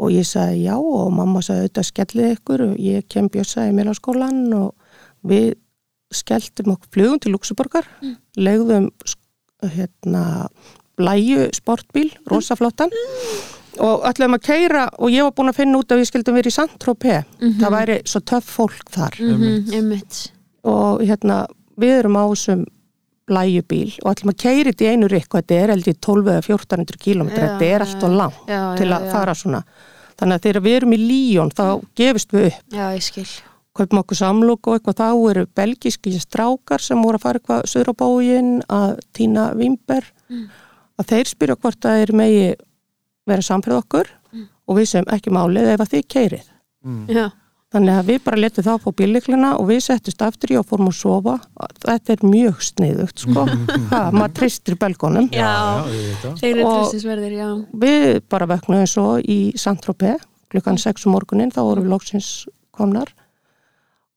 Og 0.00 0.14
ég 0.14 0.24
sagði 0.24 0.64
já 0.64 0.76
og 0.80 1.10
mamma 1.12 1.42
sagði 1.44 1.66
auðvitað 1.66 1.88
skellið 1.90 2.34
ykkur. 2.34 2.66
Og 2.70 2.78
ég 2.80 3.08
kem 3.12 3.28
bjössaði 3.32 3.76
mér 3.76 3.92
á 3.92 3.94
skólan 3.98 4.42
og 4.56 4.74
við 5.26 5.54
skelltum 6.10 6.74
okkur 6.74 6.90
flugum 6.94 7.20
til 7.22 7.32
Luxemburgar 7.34 7.86
mm. 8.00 8.16
legðum 8.40 8.88
hérna 9.62 10.48
blæju 10.98 11.46
sportbíl, 11.54 12.10
rosaflottan 12.28 12.90
og 13.80 14.02
ætlum 14.08 14.34
að 14.36 14.44
keira 14.48 14.88
og 14.98 15.12
ég 15.12 15.24
var 15.24 15.34
búin 15.36 15.52
að 15.52 15.60
finna 15.60 15.80
út 15.80 15.92
að 15.92 16.02
við 16.02 16.10
skildum 16.10 16.36
verið 16.36 16.52
í 16.52 16.56
Saint-Tropez. 16.56 17.30
Það 17.60 17.74
væri 17.76 17.96
svo 18.10 18.20
töff 18.26 18.50
fólk 18.56 18.90
þar. 18.92 19.16
Mhm, 19.22 19.70
einmitt. 19.76 20.18
Og 20.68 21.00
hérna 21.06 21.46
við 21.80 21.94
erum 22.00 22.18
á 22.20 22.24
þessum 22.32 22.66
blæjubíl 23.30 23.92
og 24.02 24.10
ætlum 24.12 24.32
að 24.34 24.38
keira 24.44 24.70
þetta 24.72 24.84
í 24.86 24.90
einu 24.94 25.08
rikk 25.12 25.34
og 25.34 25.40
þetta 25.40 25.58
er 25.62 25.72
held 25.74 25.88
í 25.90 25.94
12 26.08 26.32
eða 26.34 26.42
1400 26.48 27.00
km 27.04 27.28
Já, 27.30 27.36
þetta 27.40 27.68
er 27.70 27.84
allt 27.86 28.04
og 28.08 28.16
langt 28.20 28.42
já, 28.50 28.62
til 28.80 28.88
já, 28.90 28.96
að 28.98 29.06
já. 29.06 29.12
fara 29.14 29.34
svona 29.38 29.62
þannig 30.20 30.34
að 30.36 30.42
þegar 30.48 30.64
við 30.66 30.76
erum 30.80 30.92
í 30.96 31.00
Líón 31.06 31.54
þá 31.56 31.64
gefist 31.96 32.34
við 32.36 32.50
upp 32.50 32.74
Já, 32.76 32.86
ég 32.98 33.06
skil 33.06 33.28
kaupum 33.80 34.00
okkur 34.02 34.18
samlúk 34.18 34.66
og 34.68 34.74
eitthvað 34.76 34.98
þá 34.98 35.30
eru 35.30 35.44
belgíski 35.56 36.12
strákar 36.20 36.82
sem 36.82 37.00
voru 37.00 37.16
að 37.20 37.22
fara 37.22 37.38
eitthvað 37.40 37.68
söður 37.70 37.92
á 37.94 38.00
bógin 38.02 38.50
að 38.68 38.98
týna 39.16 39.50
vimber 39.56 40.04
Mm. 40.30 40.44
að 41.00 41.06
þeir 41.10 41.26
spyrja 41.26 41.54
hvort 41.58 41.78
það 41.82 42.00
er 42.04 42.10
megi 42.14 42.42
vera 43.26 43.42
samfrið 43.42 43.78
okkur 43.80 44.10
Mm. 44.34 44.44
og 44.68 44.76
við 44.78 44.86
sem 44.86 45.04
ekki 45.10 45.30
málið 45.34 45.70
ef 45.74 45.80
að 45.80 45.92
þið 45.94 46.04
keirið 46.14 46.44
Mm. 46.84 47.06
Já, 47.10 47.24
Þannig 47.70 47.98
að 48.00 48.08
við 48.08 48.16
bara 48.26 48.40
letum 48.42 48.66
það 48.66 48.78
på 48.82 48.92
bíliklina 48.98 49.50
og 49.60 49.68
við 49.68 49.84
settist 49.84 50.22
aftur 50.26 50.50
í 50.50 50.56
og 50.58 50.66
fórum 50.66 50.88
að 50.90 50.96
sofa. 50.98 51.36
Þetta 51.84 52.16
er 52.16 52.24
mjög 52.26 52.64
sniðugt, 52.66 53.22
sko. 53.22 53.44
ha, 53.92 54.00
maður 54.10 54.34
tristir 54.40 54.78
belgónum. 54.80 55.28
Já, 55.30 55.46
já, 55.46 55.92
ég 55.94 56.08
veit 56.08 56.24
það. 56.24 56.34
þeir 56.40 56.50
eru 56.50 56.72
tristisverðir, 56.72 57.36
já 57.38 57.48
Við 57.84 58.08
bara 58.34 58.50
vöknuðum 58.50 58.90
svo 58.90 59.06
í 59.22 59.38
Saint-Tropez 59.60 60.26
klukkan 60.50 60.80
6 60.82 61.06
um 61.06 61.14
morgunin, 61.14 61.52
þá 61.54 61.62
vorum 61.62 61.86
við 61.86 61.94
loksins 61.94 62.30
komnar 62.74 63.12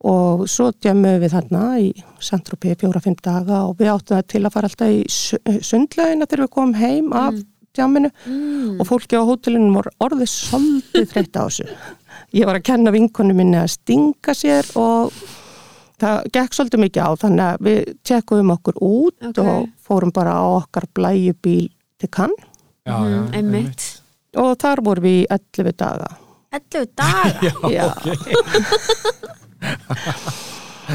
og 0.03 0.43
svo 0.51 0.71
djemmuðum 0.83 1.21
við 1.23 1.33
þarna 1.37 1.63
í 1.79 1.89
Saint-Tropez 2.23 2.81
fjóra-fimm 2.81 3.15
daga 3.23 3.63
og 3.69 3.77
við 3.79 3.93
áttum 3.93 4.17
það 4.17 4.29
til 4.33 4.41
að 4.43 4.55
fara 4.55 4.69
alltaf 4.71 4.91
í 4.91 5.01
su- 5.13 5.39
sundlaugina 5.63 6.27
þegar 6.27 6.43
við 6.43 6.53
komum 6.57 6.73
heim 6.81 7.13
af 7.15 7.37
djamminu 7.73 8.09
mm. 8.11 8.81
og 8.81 8.89
fólki 8.89 9.17
á 9.17 9.23
hótelinu 9.25 9.71
voru 9.73 9.93
orðið 10.03 10.29
svolítið 10.33 11.07
þreytt 11.13 11.39
á 11.39 11.43
þessu. 11.45 11.69
Ég 12.33 12.45
var 12.49 12.57
að 12.57 12.63
kenna 12.65 12.91
vinkonu 12.95 13.33
minni 13.37 13.59
að 13.61 13.69
stinga 13.75 14.33
sér 14.33 14.65
og 14.79 15.13
það 16.01 16.23
gekk 16.33 16.55
svolítið 16.57 16.81
mikið 16.83 17.03
á 17.05 17.11
þannig 17.21 17.43
að 17.45 17.57
við 17.67 17.81
tjekkuðum 18.09 18.53
okkur 18.55 18.79
út 18.81 19.27
Ok. 19.29 19.37
og 19.43 19.67
fórum 19.85 20.11
bara 20.15 20.33
á 20.41 20.43
okkar 20.63 20.87
blæjubíl 20.97 21.67
til 22.01 22.09
kann 22.09 22.33
Já, 22.83 22.97
já, 23.07 23.19
Mhm, 23.21 23.33
einmitt 23.37 23.85
og 24.35 24.57
þar 24.59 24.81
vorum 24.83 25.03
við 25.05 25.19
í 25.21 25.27
11 25.29 25.71
daga. 25.77 26.09
11 26.51 26.87
daga 26.97 27.53
Já. 27.77 27.85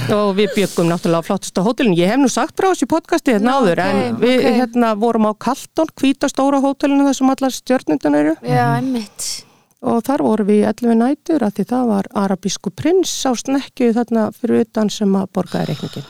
og 0.19 0.35
við 0.37 0.53
byggum 0.57 0.91
náttúrulega 0.91 1.23
á 1.25 1.27
flottasta 1.27 1.63
hótelinu. 1.65 1.97
Ég 1.97 2.11
hef 2.13 2.19
nú 2.21 2.29
sagt 2.29 2.57
frá 2.59 2.69
þessu 2.75 2.87
podcasti 2.91 3.33
hérna 3.33 3.55
Já, 3.55 3.59
áður 3.63 3.79
ok, 3.81 3.87
en 3.89 4.19
við 4.21 4.39
ok. 4.43 4.57
hérna 4.59 4.91
vorum 5.01 5.29
á 5.31 5.33
Kalton, 5.41 5.89
hvíta 5.97 6.29
stóra 6.29 6.61
hótelinu 6.61 7.07
þar 7.09 7.17
sem 7.17 7.31
allar 7.33 7.55
stjörnundan 7.57 8.19
eru 8.21 8.35
Já, 8.43 8.65
einmitt 8.77 9.45
og 9.83 10.01
þar 10.07 10.25
vorum 10.27 10.49
við 10.51 10.63
í 10.63 10.69
11 10.69 10.97
nætur 11.03 11.45
að 11.47 11.59
því 11.59 11.67
það 11.73 11.91
var 11.93 12.09
arabísku 12.25 12.71
prins 12.75 13.13
á 13.29 13.33
snekju 13.39 13.93
þarna 13.95 14.29
fyrir 14.35 14.65
utan 14.67 14.91
sem 14.91 15.13
að 15.19 15.29
borgaði 15.39 15.73
reikningin. 15.73 16.09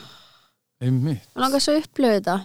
Einmitt. 0.80 1.26
Mér 1.34 1.42
langar 1.44 1.60
svo 1.64 1.74
að 1.74 1.82
upplöfu 1.84 2.20
þetta 2.20 2.38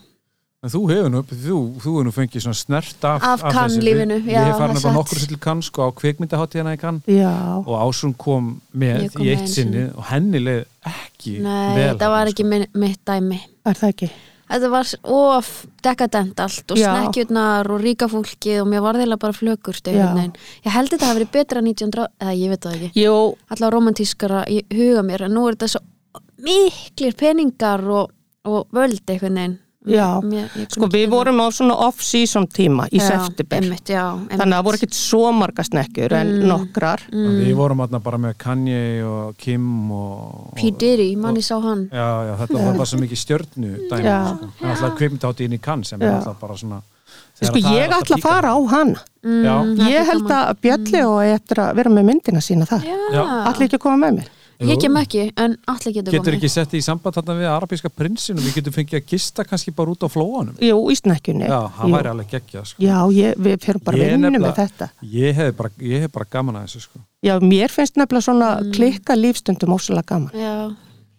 En 0.63 0.71
þú 0.71 0.79
hefur 0.88 1.09
nú, 1.12 1.19
þú, 1.27 1.55
þú 1.75 1.91
hefur 1.91 2.05
nú 2.07 2.12
fengið 2.15 2.43
svona 2.45 2.55
snert 2.55 3.03
af, 3.03 3.23
Af 3.27 3.41
þessu. 3.41 3.51
Cannes-lífinu, 3.51 4.17
Ég 4.23 4.29
já, 4.31 4.43
hef 4.47 4.53
farin 4.62 4.77
það 4.77 4.79
að 4.79 4.86
satt. 4.86 4.95
nokkur 4.95 5.19
sér 5.19 5.31
til 5.33 5.39
kann 5.43 5.62
sko 5.67 5.83
á 5.83 5.89
kvikmyndaháttíðina 5.99 6.75
í 6.77 6.79
kann 6.79 7.01
Já, 7.12 7.33
og 7.59 7.73
Ásrún 7.83 8.13
kom 8.15 8.47
með 8.71 9.01
Ég 9.03 9.12
kom 9.17 9.25
í 9.27 9.33
eitt 9.33 9.51
sinni 9.51 9.83
og 9.91 10.05
henni 10.07 10.39
leið 10.39 10.62
ekki 10.88 11.33
Nei, 11.43 11.75
vel 11.75 11.89
þetta 11.89 12.09
var 12.13 12.23
þarna, 12.23 12.31
ekki 12.31 12.45
minn, 12.47 12.65
mitt 12.79 13.01
dæmi 13.03 13.41
er 13.43 13.75
það 13.81 13.91
ekki? 13.91 14.09
Þetta 14.51 14.69
var 14.73 14.89
of 15.15 15.51
dekadent 15.86 16.41
allt 16.43 16.73
og 16.73 16.77
snekkjurnar 16.77 17.69
og 17.73 17.82
ríka 17.82 18.10
fólkið 18.12 18.60
og 18.62 18.69
mér 18.69 18.84
var 18.86 18.99
þeirlega 18.99 19.21
bara 19.23 19.38
veginn. 20.19 20.36
Ég 20.65 20.75
held 20.75 20.93
þetta 20.93 21.10
hafi 21.10 21.19
verið 21.21 21.32
betra 21.38 21.63
1900, 21.63 22.08
eða 22.21 22.36
ég 22.38 22.53
veit 22.53 22.67
það 22.67 22.77
ekki. 22.77 23.03
Jú, 23.03 23.15
alltaf 23.49 23.73
romantískara 23.73 24.43
í 24.51 24.62
huga 24.73 25.06
mér 25.08 25.25
en 25.27 25.36
nú 25.38 25.47
er 25.47 25.58
þetta 25.58 25.71
svo 25.73 25.84
miklir 26.43 27.15
peningar 27.17 27.84
og, 27.88 28.12
og 28.43 28.67
völd 28.75 29.03
einhvern 29.08 29.39
veginn 29.39 29.60
Já. 29.86 30.22
mér, 30.24 30.48
ég 30.56 30.69
sko 30.72 30.88
við 30.88 31.10
vorum 31.10 31.39
á 31.43 31.48
svona 31.52 31.76
off-season 31.88 32.48
tíma 32.48 32.88
í 32.91 33.00
september. 33.02 33.63
já. 33.86 34.06
Þannig 34.30 34.39
að 34.39 34.54
það 34.54 34.63
voru 34.63 34.78
ekkit 34.80 34.93
svo 34.93 35.32
marga 35.34 35.63
snekkjur 35.63 36.13
en 36.13 36.28
Mm. 36.34 36.48
nokkrar. 36.48 37.00
sko. 37.00 37.17
Við 37.43 37.56
vorum 37.56 37.80
aðna 37.84 38.00
bara 38.04 38.17
með 38.17 38.34
Kanye 38.38 39.04
og 39.04 39.36
Kim 39.38 39.91
og... 39.91 40.54
P. 40.56 40.72
Diddy, 40.72 41.15
manni 41.15 41.41
sá 41.41 41.60
hann 41.62 41.89
Já, 41.91 42.10
já, 42.28 42.36
þetta 42.46 42.65
var 42.65 42.74
bara 42.74 42.86
svo 42.86 43.00
mikið 43.00 43.19
stjörnu 43.26 43.89
dæmi, 43.89 44.04
Já. 44.04 44.36
sko. 44.38 44.50
En 44.62 44.69
alltaf 44.69 44.98
kvikmyndaháttíðin 44.98 45.54
í 45.54 45.62
kann 45.62 45.84
sem 45.84 46.02
er 46.02 46.08
Já. 46.08 46.15
alltaf 46.19 46.39
bara 46.39 46.54
svona 46.56 46.82
Sko 47.43 47.58
það 47.60 47.74
ég 47.76 47.89
ætla 47.89 48.15
að 48.15 48.22
fara 48.22 48.54
á 48.56 48.60
hana. 48.69 49.00
mm, 49.26 49.43
Já. 49.43 49.56
það 49.63 49.89
Ég 49.91 50.06
held 50.06 50.30
að 50.32 50.54
Bjalli 50.62 51.02
og 51.04 51.19
ég 51.26 51.34
eftir 51.36 51.58
að 51.58 51.76
vera 51.76 51.89
með 51.89 52.06
myndina 52.06 52.39
sína. 52.41 52.65
Já, 52.69 52.96
Já. 53.12 53.24
Allir 53.50 53.67
ekki 53.67 53.76
að 53.78 53.80
koma 53.80 53.98
með 54.08 54.17
mér. 54.19 54.28
Ég 54.62 54.80
kem 54.82 54.96
ekki 54.98 55.24
en 55.38 55.56
allir 55.68 55.94
getur 55.98 56.12
Getur 56.13 56.24
komið 56.34 56.38
ekki 56.38 56.50
sett 56.54 56.74
í 56.78 56.82
samband 56.86 57.16
þarna 57.18 57.36
við 57.39 57.50
arabíska 57.52 57.89
prinsinu 57.89 58.42
við 58.42 58.56
getum 58.60 58.74
fengið 58.78 59.00
að 59.02 59.06
gista 59.13 59.44
kannski 59.44 59.72
bara 59.76 59.92
út 59.92 60.06
á 60.06 60.10
flóanum 60.13 60.56
Jú, 60.62 60.78
í 60.92 60.96
snekkjunni. 61.00 61.48
Já, 61.50 61.60
það 61.78 61.96
væri 61.98 62.12
alveg 62.13 62.30
geggjað 62.36 62.66
sko. 62.72 62.84
Já, 62.84 62.98
ég, 63.18 63.36
við 63.38 63.58
fyrir 63.66 63.82
bara 63.84 63.98
Ég 63.98 64.12
vinnu 64.13 64.30
nefnilega- 64.30 64.54
með 64.54 64.62
þetta. 64.63 64.89
Ég 65.13 65.34
hef 65.36 65.56
bara, 65.58 65.70
ég 65.80 66.00
hef 66.06 66.12
bara 66.12 66.26
gaman 66.32 66.56
að 66.56 66.66
þessu 66.68 66.82
sko. 66.88 67.00
Já, 67.24 67.39
mér 67.39 67.70
finnst 67.72 67.96
nefnilega 67.98 68.28
svona 68.30 68.50
Mm. 68.62 68.72
klikka 68.74 69.13
lífstundum 69.16 69.74
ósala 69.74 70.04
gaman. 70.06 70.32
Já, 70.34 70.76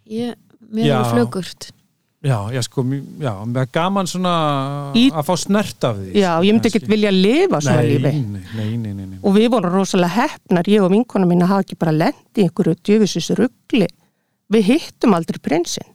ég, 0.09 0.35
mér 0.73 0.87
Já. 0.87 1.01
er 1.01 1.12
flökurt 1.12 1.70
Já, 1.70 1.84
já, 2.24 2.62
sko, 2.64 2.82
mj- 2.88 3.20
já, 3.20 3.32
mér 3.44 3.62
er 3.66 3.70
gaman 3.72 4.06
svona 4.08 4.34
Í- 4.96 5.10
að 5.12 5.26
fá 5.28 5.34
snert 5.38 5.84
af 5.84 5.96
því 5.98 6.12
Já, 6.16 6.30
ég 6.40 6.52
myndi 6.56 6.70
ekkert 6.70 6.88
vilja 6.88 7.10
lifa 7.12 7.60
svona 7.60 7.82
nei, 7.82 7.90
lífi. 7.98 8.02
Nei, 8.02 8.38
nei, 8.56 8.76
nei, 8.76 8.92
nei, 8.94 9.06
nei. 9.10 9.18
Og 9.22 9.34
við 9.37 9.50
vorum 9.52 9.74
rosalega 9.76 10.14
hefnar, 10.16 10.64
ég 10.72 10.82
og 10.87 10.90
vinkona 10.94 11.26
mín 11.28 11.42
að 11.44 11.52
hafa 11.52 11.66
ekki 11.66 11.78
bara 11.78 11.92
lendi 11.92 12.40
í 12.40 12.46
einhverju 12.48 12.74
djöfusis 12.82 13.30
ruggli. 13.38 13.88
Við 14.52 14.64
hittum 14.70 15.14
aldrei 15.16 15.40
prinsinn. 15.42 15.87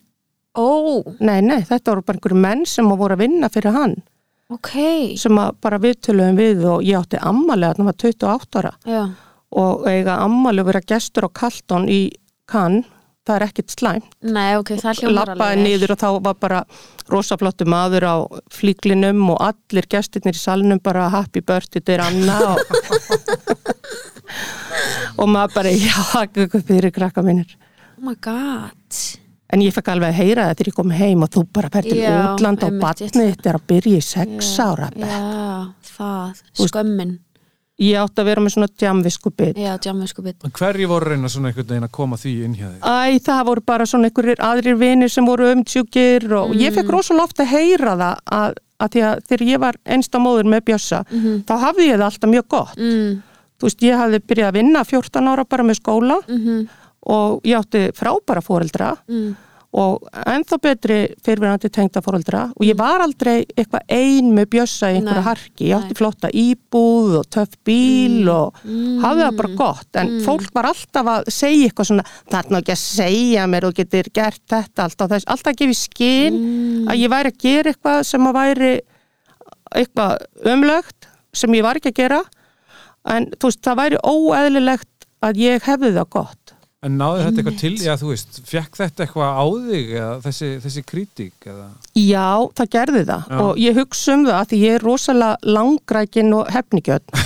Ó, 0.58 1.04
Nei, 1.22 1.40
nei, 1.46 1.62
þetta 1.64 1.92
voru 1.94 2.02
bara 2.06 2.18
einhverju 2.18 2.40
menn 2.42 2.66
sem 2.66 2.86
voru 2.90 3.14
að 3.16 3.22
vinna 3.26 3.50
fyrir 3.54 3.72
hann. 3.76 3.96
ok 4.50 4.72
Sem 5.18 5.38
að 5.38 5.52
bara 5.62 5.78
við 5.80 6.00
töluðum 6.02 6.38
við 6.40 6.64
og 6.66 6.82
ég 6.84 6.98
átti 7.00 7.20
ammalega, 7.22 7.76
þannig 7.78 7.92
var 7.92 8.00
28 8.06 8.60
ára. 8.64 8.72
Já, 8.86 9.04
Og 9.52 9.86
eiga 9.90 10.20
ammalega 10.22 10.66
vera 10.68 10.82
gestur 10.86 11.26
á 11.26 11.30
Kalton 11.34 11.88
í 11.90 12.12
Cannes, 12.46 12.86
það 13.30 13.38
er 13.38 13.46
ekkit 13.48 13.76
slæmt. 13.76 14.10
nei, 14.26 14.50
ok, 14.60 14.74
það 14.82 15.04
hljómar 15.04 15.32
alveg 15.32 15.38
Lappaði 15.38 15.64
niður 15.64 15.94
og 15.96 16.02
þá 16.02 16.10
var 16.28 16.38
bara 16.44 16.60
rosaflottu 17.14 17.68
maður 17.70 18.08
á 18.10 18.16
flíklinum 18.54 19.24
og 19.34 19.40
allir 19.50 19.88
gestirnir 19.90 20.38
í 20.38 20.42
salnum 20.42 20.82
bara 20.84 21.08
happy 21.14 21.42
birthday 21.46 21.86
til 21.86 22.02
Anna 22.04 22.38
og, 22.52 22.60
og 25.18 25.32
maður 25.32 25.56
bara, 25.56 25.74
já, 25.74 26.04
hvað 26.36 26.62
fyrir 26.68 26.94
krakka 26.96 27.24
mínir. 27.26 27.56
Oh 28.00 28.06
my 28.10 28.16
god 28.24 29.00
En 29.50 29.64
ég 29.66 29.74
fekk 29.74 29.88
alveg 29.96 30.12
að 30.14 30.20
heyra 30.22 30.44
það 30.46 30.60
þegar 30.60 30.68
ég 30.70 30.76
kom 30.78 30.92
heim 30.94 31.24
og 31.26 31.32
þú 31.34 31.42
bara 31.58 31.72
fer 31.74 31.88
til 31.88 32.04
útland 32.06 32.66
og 32.68 32.76
batnið 32.84 33.16
þetta 33.32 33.50
er 33.50 33.58
að 33.58 33.64
byrja 33.72 33.98
í 33.98 34.04
sex 34.06 34.52
Já, 34.54 34.68
ára. 34.68 34.90
Já, 34.94 35.22
það, 35.96 36.44
skömmin 36.70 37.16
Ég 37.80 37.96
átti 37.96 38.20
að 38.20 38.26
vera 38.28 38.42
með 38.44 38.54
svona 38.58 38.68
djamvisku 38.76 39.32
bit. 39.40 39.56
Já, 39.58 39.78
djamvisku 39.80 40.24
bit 40.26 40.44
En 40.44 40.52
Hverju 40.52 40.88
voru 40.92 41.10
reyna 41.14 41.30
svona 41.32 41.48
einhvern 41.52 41.70
veginn 41.70 41.88
að 41.88 41.94
koma 41.96 42.18
því 42.20 42.34
inn 42.46 42.56
hjá 42.60 42.68
þig? 42.74 42.82
Æ, 42.84 43.20
það 43.24 43.44
voru 43.48 43.64
bara 43.72 43.86
svona 43.88 44.10
einhverjir 44.10 44.42
aðrir 44.50 44.76
vinir 44.82 45.10
sem 45.14 45.26
voru 45.30 45.48
umtjúkir 45.54 46.28
og 46.42 46.52
ég 46.60 46.74
Mm. 46.74 46.76
fekk 46.76 46.92
rosalega 46.92 47.24
ofta 47.30 47.44
að 47.46 47.54
heyra 47.54 47.96
það 47.96 48.20
að, 48.40 48.60
að 48.84 48.90
því 48.98 49.02
að 49.10 49.24
þegar 49.30 49.46
ég 49.48 49.60
var 49.64 49.76
einsta 49.86 50.20
móður 50.20 50.50
með 50.52 50.62
bjössa, 50.68 51.04
þá 51.48 51.54
hafði 51.64 51.88
ég 51.88 51.98
það 52.00 52.08
alltaf 52.10 52.30
mjög 52.36 52.48
gott. 52.50 52.76
mm, 52.78 53.22
Þú 53.60 53.68
veist, 53.68 53.82
ég 53.84 53.98
hafði 54.00 54.20
byrjað 54.24 54.48
að 54.52 54.58
vinna 54.60 54.84
14 54.88 55.28
ára 55.28 55.44
bara 55.48 55.64
með 55.68 55.80
skóla 55.82 56.20
mm, 56.28 56.68
og 57.12 57.42
ég 57.48 57.58
átti 57.60 57.82
frábæra 57.96 58.40
fóreldra 58.44 58.94
mm. 59.08 59.36
Og 59.70 60.08
ennþá 60.26 60.58
betri 60.64 60.96
fyrirverandi 61.22 61.70
tengda 61.70 62.02
fóreldra 62.02 62.48
og 62.56 62.64
ég 62.66 62.78
var 62.80 63.04
aldrei 63.04 63.44
eitthvað 63.54 63.92
ein 63.94 64.32
með 64.34 64.48
bjössa 64.56 64.90
í 64.90 64.98
einhverja 64.98 65.26
harki. 65.28 65.68
Ég 65.70 65.76
átti 65.78 65.94
nei. 65.94 66.00
flotta 66.00 66.32
íbúð 66.34 67.20
og 67.20 67.28
töff 67.30 67.54
bíl 67.68 68.26
og 68.34 68.58
mm. 68.64 68.98
hafði 69.04 69.28
það 69.28 69.38
bara 69.44 69.54
gott 69.62 70.00
en 70.02 70.16
fólk 70.26 70.50
var 70.58 70.72
alltaf 70.72 71.12
að 71.14 71.30
segja 71.34 71.70
eitthvað 71.70 71.92
svona 71.92 72.08
það 72.18 72.40
er 72.40 72.50
nú 72.50 72.62
ekki 72.64 72.74
að 72.74 72.82
segja 72.82 73.46
mér 73.54 73.70
og 73.70 73.78
getur 73.78 74.10
gert 74.10 74.42
þetta 74.50 74.88
alltaf 74.88 75.14
þess, 75.14 75.30
alltaf 75.30 75.54
að 75.54 75.62
gefa 75.62 75.78
í 75.78 75.82
skinn 75.84 76.40
Mm. 76.40 76.88
að 76.90 77.02
ég 77.02 77.12
væri 77.12 77.32
að 77.32 77.42
gera 77.44 77.72
eitthvað 77.74 78.00
sem 78.08 78.28
að 78.28 78.38
væri 78.38 78.72
eitthvað 79.76 80.14
umlögt 80.54 81.10
sem 81.34 81.58
ég 81.58 81.66
var 81.66 81.80
ekki 81.80 81.92
að 81.94 82.00
gera 82.00 82.22
en 83.14 83.30
þú 83.36 83.52
veist 83.52 83.62
það 83.66 83.80
væri 83.82 84.02
óeðlilegt 84.04 85.10
að 85.26 85.42
ég 85.44 85.68
hefði 85.68 85.94
það 85.98 86.10
gott 86.16 86.56
En 86.80 86.94
náði 86.96 87.24
þetta 87.26 87.42
eitthvað 87.42 87.56
til, 87.60 87.74
já 87.84 87.92
þú 88.00 88.10
veist, 88.14 88.38
fekk 88.48 88.78
þetta 88.80 89.04
eitthvað 89.04 89.32
á 89.36 89.44
þig 89.68 89.90
eða 90.00 90.12
þessi, 90.24 90.50
þessi 90.64 90.84
kritík 90.88 91.48
eða? 91.52 91.66
Já, 92.00 92.28
það 92.56 92.70
gerði 92.76 93.02
það. 93.10 93.26
Já. 93.28 93.40
og 93.44 93.58
ég 93.60 93.80
hugsa 93.82 94.14
um 94.16 94.22
það 94.30 94.38
að 94.38 94.46
því 94.54 94.60
ég 94.62 94.76
er 94.78 94.86
rosalega 94.88 95.52
langrækin 95.58 96.36
og 96.38 96.52
hefnigjöld 96.56 97.04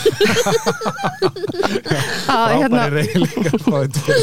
að, 2.33 2.53
hérna, 2.63 2.85
Frábæri 2.87 3.03
reyðlingar 3.03 3.65
fáið 3.67 3.99
til. 3.99 4.15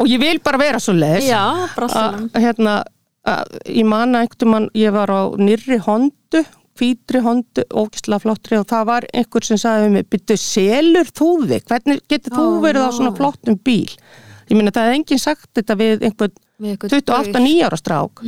og 0.00 0.08
ég 0.14 0.22
vil 0.22 0.40
bara 0.48 0.60
vera 0.62 0.80
svo 0.80 0.94
leis 0.96 1.26
Já, 1.28 1.42
brástunum 1.74 2.30
að 2.32 2.46
hérna 2.46 2.76
að, 3.28 3.58
ég 3.68 3.88
manna 3.92 4.22
einhvern 4.24 4.52
mann, 4.54 4.70
ég 4.80 4.94
var 4.96 5.12
á 5.12 5.20
nýrri 5.36 5.76
hondu, 5.84 6.40
hvítri 6.78 7.20
hondu 7.24 7.66
ógislega 7.68 8.22
flottri 8.24 8.56
og 8.62 8.64
það 8.70 8.88
var 8.94 9.06
einhver 9.12 9.44
sem 9.44 9.60
sagði 9.60 9.90
við 9.90 9.94
mig, 9.98 10.08
byrju 10.14 10.38
selur 10.40 11.12
þú 11.12 11.28
þig? 11.50 11.68
Hvernig 11.68 12.00
getur 12.08 12.36
þú 12.38 12.46
verið 12.64 12.88
á 12.88 12.90
svona 12.96 13.12
flottum 13.18 13.60
bíl 13.60 13.92
ég 14.50 14.56
meina 14.58 14.70
það 14.74 14.88
hefði 14.88 14.98
enginn 15.00 15.22
sagt 15.22 15.48
þetta 15.58 15.76
við 15.78 16.04
einhvern 16.08 16.36
Við 16.58 16.72
eitthvað 16.74 16.94
28-9 16.98 17.66
ára 17.68 17.76
strák. 17.78 18.20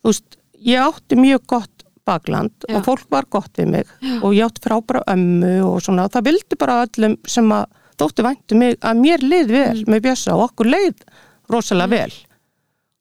Þú 0.00 0.08
veist, 0.08 0.36
ég 0.64 0.80
átti 0.80 1.16
mjög 1.20 1.42
gott 1.52 1.84
bakland 2.08 2.54
Já. 2.64 2.76
og 2.78 2.86
fólk 2.86 3.04
var 3.12 3.26
gott 3.28 3.52
við 3.60 3.68
mig 3.74 3.90
og 4.22 4.32
ég 4.32 4.46
átti 4.46 4.62
frábæra 4.64 5.02
ömmu 5.12 5.50
og 5.68 5.82
svona. 5.84 6.06
Og 6.08 6.14
það 6.14 6.24
vildi 6.30 6.56
bara 6.58 6.78
öllum 6.86 7.18
sem 7.28 7.52
að 7.52 7.66
þótti 8.00 8.24
væntu 8.24 8.56
mig 8.56 8.78
að 8.80 9.02
mér 9.04 9.20
leið 9.28 9.52
vel 9.52 9.78
Mm. 9.84 9.92
með 9.92 10.00
bjössa 10.08 10.32
og 10.34 10.46
okkur 10.48 10.70
leið 10.72 11.04
rosalega 11.52 11.90
vel. 11.92 12.12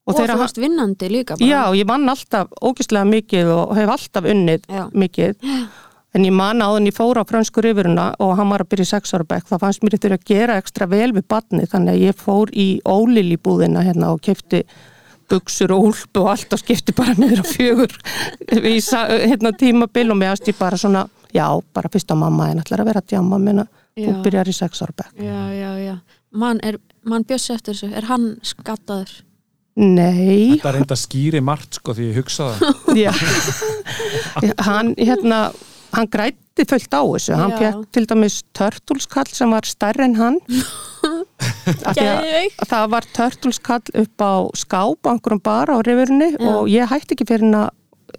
Og, 0.09 0.15
þegar 0.17 0.33
þú 0.35 0.39
varst 0.41 0.57
vinnandi 0.59 1.07
líka 1.09 1.37
bara. 1.37 1.47
Já, 1.47 1.61
ég 1.79 1.85
vann 1.87 2.09
alltaf 2.09 2.47
ógislega 2.61 3.05
mikið 3.07 3.51
og 3.55 3.75
hef 3.77 3.89
alltaf 3.95 4.23
unnið 4.25 4.61
Já. 4.67 4.89
mikið 4.91 5.35
En 6.17 6.25
ég 6.25 6.33
man 6.33 6.63
áðan 6.65 6.87
ég 6.89 6.95
fór 6.97 7.19
á 7.21 7.23
frönsku 7.29 7.61
rifuruna 7.61 8.11
og 8.17 8.31
hann 8.39 8.49
var 8.49 8.63
að 8.63 8.71
byrja 8.71 8.87
í 8.87 8.91
sex 8.95 9.13
ára 9.13 9.27
bekk, 9.29 9.45
það 9.51 9.61
fannst 9.61 9.83
mér 9.83 9.95
þetta 9.95 10.15
að 10.15 10.23
gera 10.31 10.55
ekstra 10.57 10.87
vel 10.89 11.11
við 11.13 11.27
badni 11.29 11.67
þannig 11.69 11.93
að 11.93 12.05
ég 12.07 12.23
fór 12.23 12.53
í 12.53 12.69
ólil 12.81 13.27
í 13.29 13.37
búðina 13.37 13.83
hérna 13.85 14.09
og 14.15 14.23
kefti 14.25 14.63
buksur 15.29 15.75
og 15.75 15.91
úlp 15.91 16.17
og 16.17 16.31
allt 16.31 16.57
og 16.57 16.63
skipti 16.63 16.95
bara 16.97 17.13
niður 17.13 17.43
á 17.43 17.45
fjögur 17.45 17.93
í 18.57 18.79
hérna, 18.81 19.53
tímabil 19.53 20.09
og 20.09 20.17
mér 20.17 20.33
aðst 20.33 20.49
ég 20.49 20.57
bara 20.57 20.81
svona, 20.81 21.05
já, 21.29 21.45
bara 21.77 21.93
fyrsta 21.93 22.17
mamma 22.17 22.49
en 22.49 22.63
ætlar 22.63 22.81
að 22.81 22.89
vera 22.89 23.03
að 23.03 23.13
djama 23.13 23.37
minna, 23.37 23.67
þú 23.93 24.17
byrjar 24.25 24.49
í 24.49 24.57
sex 24.57 24.81
ára 24.81 24.97
bekk. 25.03 25.13
já, 25.21 25.41
já, 25.53 25.71
já. 25.85 25.95
Mann, 26.29 26.59
er, 26.65 26.77
mann 27.05 27.25
bjössi 27.25 27.53
eftir 27.53 27.73
þessu, 27.73 27.93
er 27.97 28.09
hann 28.09 28.31
skattaður? 28.45 29.13
Nei, 29.79 30.57
Þetta 30.57 30.73
reynda 30.75 30.95
skýri 30.99 31.39
margt 31.45 31.77
sko 31.79 31.93
því 31.95 32.09
ég 32.09 32.17
hugsa 32.19 32.49
það. 32.51 32.97
Já, 33.05 33.11
hann 34.67 34.89
hérna, 34.97 35.37
hann 35.95 36.09
grætti 36.11 36.65
fullt 36.69 36.93
á 36.93 37.01
þessu, 37.01 37.35
hann 37.39 37.55
fekk 37.57 37.83
til 37.95 38.05
dæmis 38.09 38.39
törtulskall 38.57 39.29
sem 39.31 39.51
var 39.53 39.67
stærri 39.67 40.05
en 40.09 40.15
hann. 40.19 40.39
Það 42.69 42.85
var 42.91 43.05
törtulskall 43.15 43.93
upp 44.01 44.23
á 44.23 44.33
skáp 44.57 45.05
á 45.05 45.09
einhverjum 45.13 45.43
bar 45.43 45.71
á 45.71 45.77
rifurinu 45.85 46.31
og 46.49 46.71
ég 46.71 46.89
hætti 46.89 47.15
ekki 47.15 47.27
fyrir 47.29 47.45
hann 47.47 47.59
að 47.61 47.69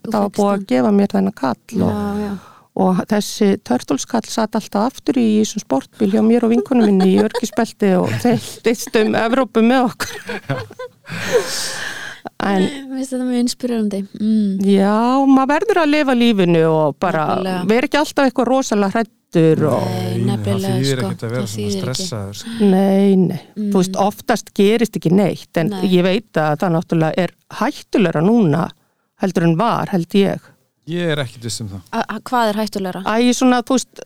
það 0.06 0.20
var 0.22 0.32
búið 0.36 0.52
að 0.52 0.68
gefa 0.70 0.92
mér 0.94 1.12
þennan 1.12 1.36
kall. 1.36 1.58
Og, 1.74 1.90
já, 1.90 2.22
já, 2.22 2.32
og 2.80 3.00
þessi 3.10 3.48
törtulskall 3.66 4.26
satt 4.30 4.56
alltaf 4.58 4.92
aftur 4.92 5.18
í 5.20 5.28
þessum 5.40 5.64
sportbíl 5.64 6.12
hjá 6.14 6.22
mér 6.24 6.46
og 6.46 6.54
vinkunum 6.54 6.86
minni 6.88 7.14
í 7.14 7.20
örgispelti 7.22 7.94
og 7.98 8.12
þeirtist 8.22 9.00
um 9.02 9.16
Evrópu 9.18 9.64
með 9.66 9.90
okkur 9.90 10.12
en 12.40 12.64
Mér 12.64 12.98
finnst 12.98 13.14
þetta 13.14 13.28
mjög 13.28 13.44
inspirerandi 13.44 14.02
mm. 14.20 14.60
já, 14.66 14.96
maður 15.30 15.50
verður 15.54 15.80
að 15.84 15.94
lifa 15.94 16.16
lífinu 16.18 16.66
og 16.68 17.00
bara 17.02 17.24
vera 17.68 17.88
ekki 17.88 18.00
alltaf 18.00 18.28
eitthvað 18.28 18.50
rosalega 18.50 18.98
hrættur 18.98 19.64
og 19.70 19.86
Nei, 19.86 20.20
nefnilega, 20.26 20.60
Það 20.60 20.80
þýðir 20.80 21.00
sko, 21.00 21.08
ekkert 21.10 21.24
að 21.26 21.34
vera 21.36 21.50
svona 21.52 21.74
stressaður 21.76 22.38
sko. 22.40 22.54
Nei, 22.72 23.16
nei, 23.20 23.40
þú 23.56 23.76
veist, 23.76 23.98
oftast 24.06 24.52
gerist 24.58 25.00
ekki 25.00 25.12
neitt 25.14 25.60
en 25.62 25.72
Nei. 25.74 25.84
ég 25.92 26.06
veit 26.06 26.40
að 26.40 26.56
það 26.64 26.74
náttúrulega 26.76 27.26
er 27.26 27.34
hættulegra 27.60 28.24
núna 28.26 28.64
heldur 29.20 29.46
en 29.46 29.56
var, 29.60 29.92
held 29.92 30.16
ég. 30.18 30.50
Ég 30.90 31.12
er 31.12 31.22
ekkert 31.22 31.44
viss 31.46 31.60
um 31.62 31.68
það 31.70 31.98
a- 32.00 32.20
Hvað 32.26 32.50
er 32.50 32.60
hættulegra? 32.64 33.02
Æ, 33.04 33.32
svona, 33.36 33.62
þú 33.62 33.76
veist, 33.78 34.02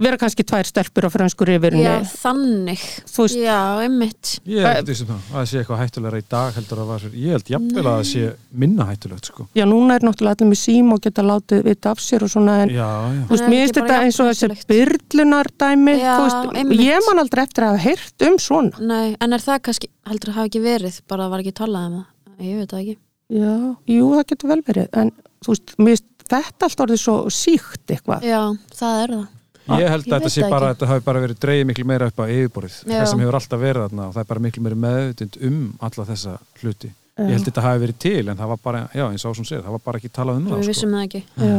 vera 0.00 0.16
kannski 0.18 0.42
tvær 0.48 0.64
stelpur 0.66 1.04
á 1.04 1.10
fransku 1.12 1.44
rifurinu, 1.46 1.82
Já, 1.84 2.00
þannig 2.22 2.80
veist, 3.12 3.36
Já, 3.36 3.58
einmitt 3.84 4.30
Ég 4.48 4.64
ekkert 4.64 4.88
viss 4.88 5.02
um 5.04 5.10
það 5.10 5.18
að 5.20 5.34
það 5.36 5.44
sé 5.50 5.58
eitthvað 5.60 5.80
hættulegra 5.82 6.20
í 6.22 6.24
dag 6.32 6.56
heldur 6.56 6.80
að 6.82 6.88
var 6.92 7.04
Ég 7.12 7.34
held 7.36 7.50
jafnvel 7.52 7.82
að 7.84 7.90
það 7.98 8.06
sé 8.08 8.22
minna 8.64 8.86
hættulegt 8.88 9.28
sko. 9.28 9.46
já, 9.54 9.64
núna 9.68 9.98
er 9.98 10.06
náttúrulega 10.08 10.38
allir 10.38 10.50
með 10.52 10.60
sím 10.62 10.92
og 10.96 11.02
geta 11.04 11.24
látið 11.28 11.62
vita 11.68 11.92
af 11.92 12.00
sér 12.02 12.24
og 12.26 12.32
svona, 12.32 12.56
en 12.64 12.72
Já, 12.72 12.88
já 12.88 13.20
þú 13.28 13.34
veist, 13.36 13.48
mér 13.52 13.62
finnst 13.66 13.78
þetta 13.82 13.98
eins 14.06 14.20
og 14.24 14.30
þessi 14.32 14.66
byrlunardæmi, 14.72 15.96
Já, 16.00 16.14
þú 16.16 16.24
veist, 16.26 16.56
einmitt. 16.62 16.82
ég 16.88 17.06
man 17.08 17.22
aldrei 17.22 17.42
eftir 17.44 17.66
að 17.68 17.76
hafa 17.76 17.84
heyrt 17.86 18.26
um 18.26 18.38
svona. 18.42 18.82
Nei, 18.92 19.16
en 19.20 19.32
er 19.36 19.44
það 19.44 19.60
kannski, 19.68 19.90
heldur 20.08 20.32
það 20.32 20.38
hafa 20.40 20.50
ekki 20.50 20.64
verið 20.64 20.98
bara 21.06 21.26
það 21.28 21.34
var 21.36 21.44
ekki 21.44 21.54
talað 21.60 21.86
um 21.92 22.00
það 22.00 22.48
Ég 22.48 22.56
veit 22.62 22.72
það 22.72 22.80
ekki 22.82 22.96
Já, 23.32 23.52
jú, 23.88 24.08
það 24.16 24.26
getur 24.32 24.50
vel 24.52 24.62
verið, 24.66 24.88
en 25.02 25.12
þú 25.44 25.52
veist, 25.54 25.76
mér 25.78 26.00
þetta 26.32 26.66
alltaf 26.68 26.82
orðið 26.84 27.00
svo 27.00 27.14
síkt 27.32 27.92
eitthvað. 27.92 28.24
Já, 28.26 28.40
það 28.76 28.98
er 29.04 29.14
það 29.16 29.30
Ég 29.62 29.88
held 29.92 30.06
Ég 30.06 30.12
að 30.12 30.18
þetta 30.18 30.30
sé 30.34 30.42
bara 30.50 30.66
að 30.68 30.74
þetta 30.74 30.86
hafi 30.90 31.04
bara 31.06 31.20
verið 31.22 31.38
dreigið 31.44 31.66
miklu 31.68 31.84
meira 31.86 32.06
upp 32.10 32.18
á 32.18 32.24
yfirborðið 32.26 32.76
Já. 32.90 32.96
það 32.98 33.06
sem 33.12 33.20
hefur 33.22 33.36
alltaf 33.38 33.60
verið 33.62 33.84
þarna 33.86 34.06
og 34.08 34.14
það 34.16 34.22
er 34.24 34.30
bara 34.32 34.42
miklu 34.46 34.62
meira 34.66 34.78
meðutund 34.84 35.38
um 35.48 35.60
alla 35.80 36.06
þessa 36.08 36.32
hluti 36.62 36.90
Ég 37.22 37.28
held 37.28 37.42
að 37.42 37.48
þetta 37.50 37.62
hafi 37.66 37.82
verið 37.84 37.98
til 38.02 38.28
en 38.32 38.38
það 38.40 38.48
var 38.54 38.60
bara, 38.64 38.80
já 38.96 39.04
eins 39.06 39.24
og 39.28 39.36
sem 39.36 39.44
segir, 39.44 39.62
það 39.62 39.74
var 39.76 39.82
bara 39.84 39.98
ekki 40.00 40.10
talað 40.16 40.38
um 40.40 40.46
Við 40.48 40.52
það 40.54 40.62
sko. 40.62 40.72
vissum 40.72 40.94
það 40.96 41.04
ekki 41.06 41.22
Já. 41.36 41.58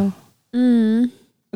mm. 0.58 1.12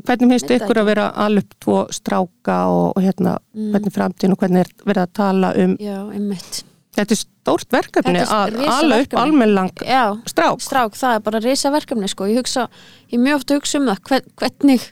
Hvernig 0.07 0.29
finnst 0.35 0.51
ykkur 0.53 0.77
að 0.77 0.85
vera 0.91 1.05
alveg 1.25 1.47
tvo 1.65 1.77
stráka 1.97 2.57
og, 2.69 2.91
og 2.95 3.01
hérna, 3.03 3.37
Mm. 3.57 3.71
hvernig 3.73 3.93
framtíðin 3.95 4.35
og 4.35 4.37
hvernig 4.43 4.59
er 4.61 4.69
verið 4.85 5.01
að 5.07 5.13
tala 5.17 5.49
um, 5.57 5.71
Já, 5.81 5.95
einmitt 6.13 6.59
þetta 6.97 7.13
er 7.13 7.19
stórt 7.21 7.71
verkefni 7.73 8.19
er 8.21 8.29
að 8.29 8.59
ala 8.69 8.99
upp 9.01 9.81
Já, 9.85 10.03
strák. 10.29 10.61
strák, 10.61 10.93
það 10.97 11.15
er 11.17 11.23
bara 11.25 11.39
risa 11.41 11.71
verkefni 11.73 12.07
sko. 12.09 12.25
ég 12.29 12.37
hugsa, 12.41 12.67
ég 13.11 13.19
mjög 13.19 13.35
oft 13.41 13.51
að 13.51 13.59
hugsa 13.59 13.79
um 13.81 13.89
það 13.89 14.01
hvern, 14.11 14.29
hvernig 14.37 14.85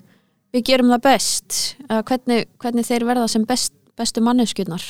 við 0.56 0.64
gerum 0.72 0.92
það 0.96 1.02
best. 1.06 1.58
Hvernig, 1.90 2.46
hvernig 2.64 2.88
þeir 2.88 3.06
verða 3.10 3.28
sem 3.32 3.44
best, 3.48 3.74
bestu 4.00 4.24
manneskjurnar. 4.26 4.86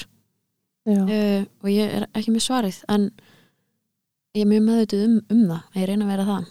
Uh, 0.85 1.41
og 1.65 1.69
ég 1.73 1.89
er 1.97 2.03
ekki 2.13 2.29
með 2.29 2.43
svarið 2.45 2.75
en 2.93 3.07
ég 4.37 4.43
er 4.43 4.49
mjög 4.51 4.65
meðvituð 4.67 5.05
um, 5.07 5.15
um 5.33 5.39
það 5.49 5.79
ég 5.81 5.87
reyna 5.89 6.05
að 6.05 6.11
vera 6.13 6.25
það. 6.27 6.43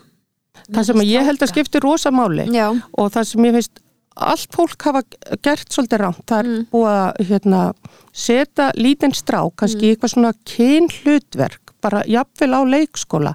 Það 0.74 0.86
sem 0.88 1.02
að 1.04 1.10
ég 1.12 1.28
held 1.28 1.44
að 1.44 1.50
skipti 1.52 1.80
rosa 1.84 2.10
máli 2.14 2.46
Já, 2.50 2.64
og 2.98 3.12
það 3.14 3.28
sem 3.30 3.46
ég 3.46 3.54
finnst 3.58 3.80
allt 4.14 4.52
fólk 4.54 4.84
hafa 4.88 5.02
gert 5.42 5.70
svolítið 5.74 6.02
rámt, 6.02 6.24
það 6.30 6.38
er 6.42 6.48
Mm. 6.50 6.66
búið 6.74 6.90
að 6.94 7.30
hérna, 7.30 7.60
setja 8.12 8.66
lítinn 8.78 9.14
strák, 9.14 9.54
kannski 9.58 9.86
Mm. 9.86 9.94
eitthvað 9.94 10.12
svona 10.14 10.32
kynhlutverk, 10.50 11.72
bara 11.82 12.02
jafnvel 12.06 12.52
á 12.54 12.60
leikskóla 12.74 13.34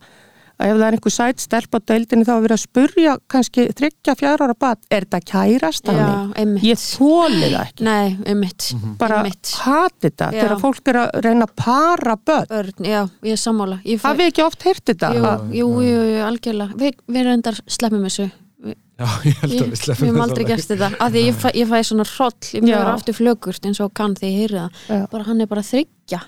að 0.60 0.72
ef 0.74 0.80
það 0.80 0.86
er 0.88 0.98
einhver 0.98 1.16
sætt 1.16 1.44
stelp 1.44 1.76
á 1.76 1.80
deildinni 1.92 2.28
þá 2.28 2.34
er 2.36 2.44
verið 2.46 2.56
að 2.58 2.64
spurja 2.66 3.14
kannski 3.32 3.66
þryggja 3.80 4.16
fjara 4.20 4.48
ára 4.50 4.58
bat, 4.60 4.82
er 4.92 5.08
þetta 5.08 5.22
kærast 5.32 5.88
já, 5.88 5.94
mig? 6.00 6.34
einmitt. 6.44 6.66
Ég 6.68 6.82
þóli 6.84 7.46
það 7.46 7.62
ekki. 7.64 7.88
Nei, 7.88 8.18
einmitt 8.34 8.68
bara 9.00 9.22
Einmitt. 9.24 9.54
hati 9.64 10.10
þetta 10.10 10.30
þegar 10.36 10.60
fólk 10.66 10.92
er 10.92 11.02
að 11.06 11.24
reyna 11.26 11.48
að 11.48 11.56
para 11.64 12.18
börn. 12.18 12.52
Börn, 12.52 12.90
já, 12.92 13.02
ég 13.24 13.38
er 13.38 13.42
sammála. 13.46 13.80
Hafið 14.04 14.28
ekki 14.28 14.46
oft 14.46 14.68
heyrt 14.68 14.86
þetta? 14.92 15.14
Jú, 15.16 15.34
jú, 15.62 15.72
jú, 15.88 16.22
algjörlega. 16.28 16.80
Við, 16.80 17.02
við 17.08 17.28
reyndar 17.32 17.64
sleppum 17.68 18.06
þessu 18.10 18.30
Já, 18.60 19.08
ég 19.30 19.38
held 19.40 19.54
Ég, 19.54 19.62
að 19.62 19.68
við 19.70 19.72
við 19.72 19.80
sleppum 19.80 20.10
hefum 20.10 20.24
aldrei 20.26 20.46
gert 20.50 20.66
þetta. 20.68 20.90
Af 21.00 21.14
því 21.14 21.22
ég 21.24 21.38
fæ, 21.40 21.48
ég 21.56 21.70
fæ 21.70 21.78
svona 21.88 22.06
hroll 22.10 22.50
ég 22.58 22.66
mjög 22.66 22.90
aftur 22.92 23.16
flögurt 23.16 23.68
eins 23.70 23.80
og 23.86 23.94
kann 23.96 24.18
því 24.18 24.28
ég 24.28 24.42
heyri 24.42 24.58
það. 24.58 24.82
Já. 24.90 25.04
bara 25.14 25.28
hann 25.30 25.40
er 25.40 25.50
bara 25.52 25.64
þryggja. 25.64 26.20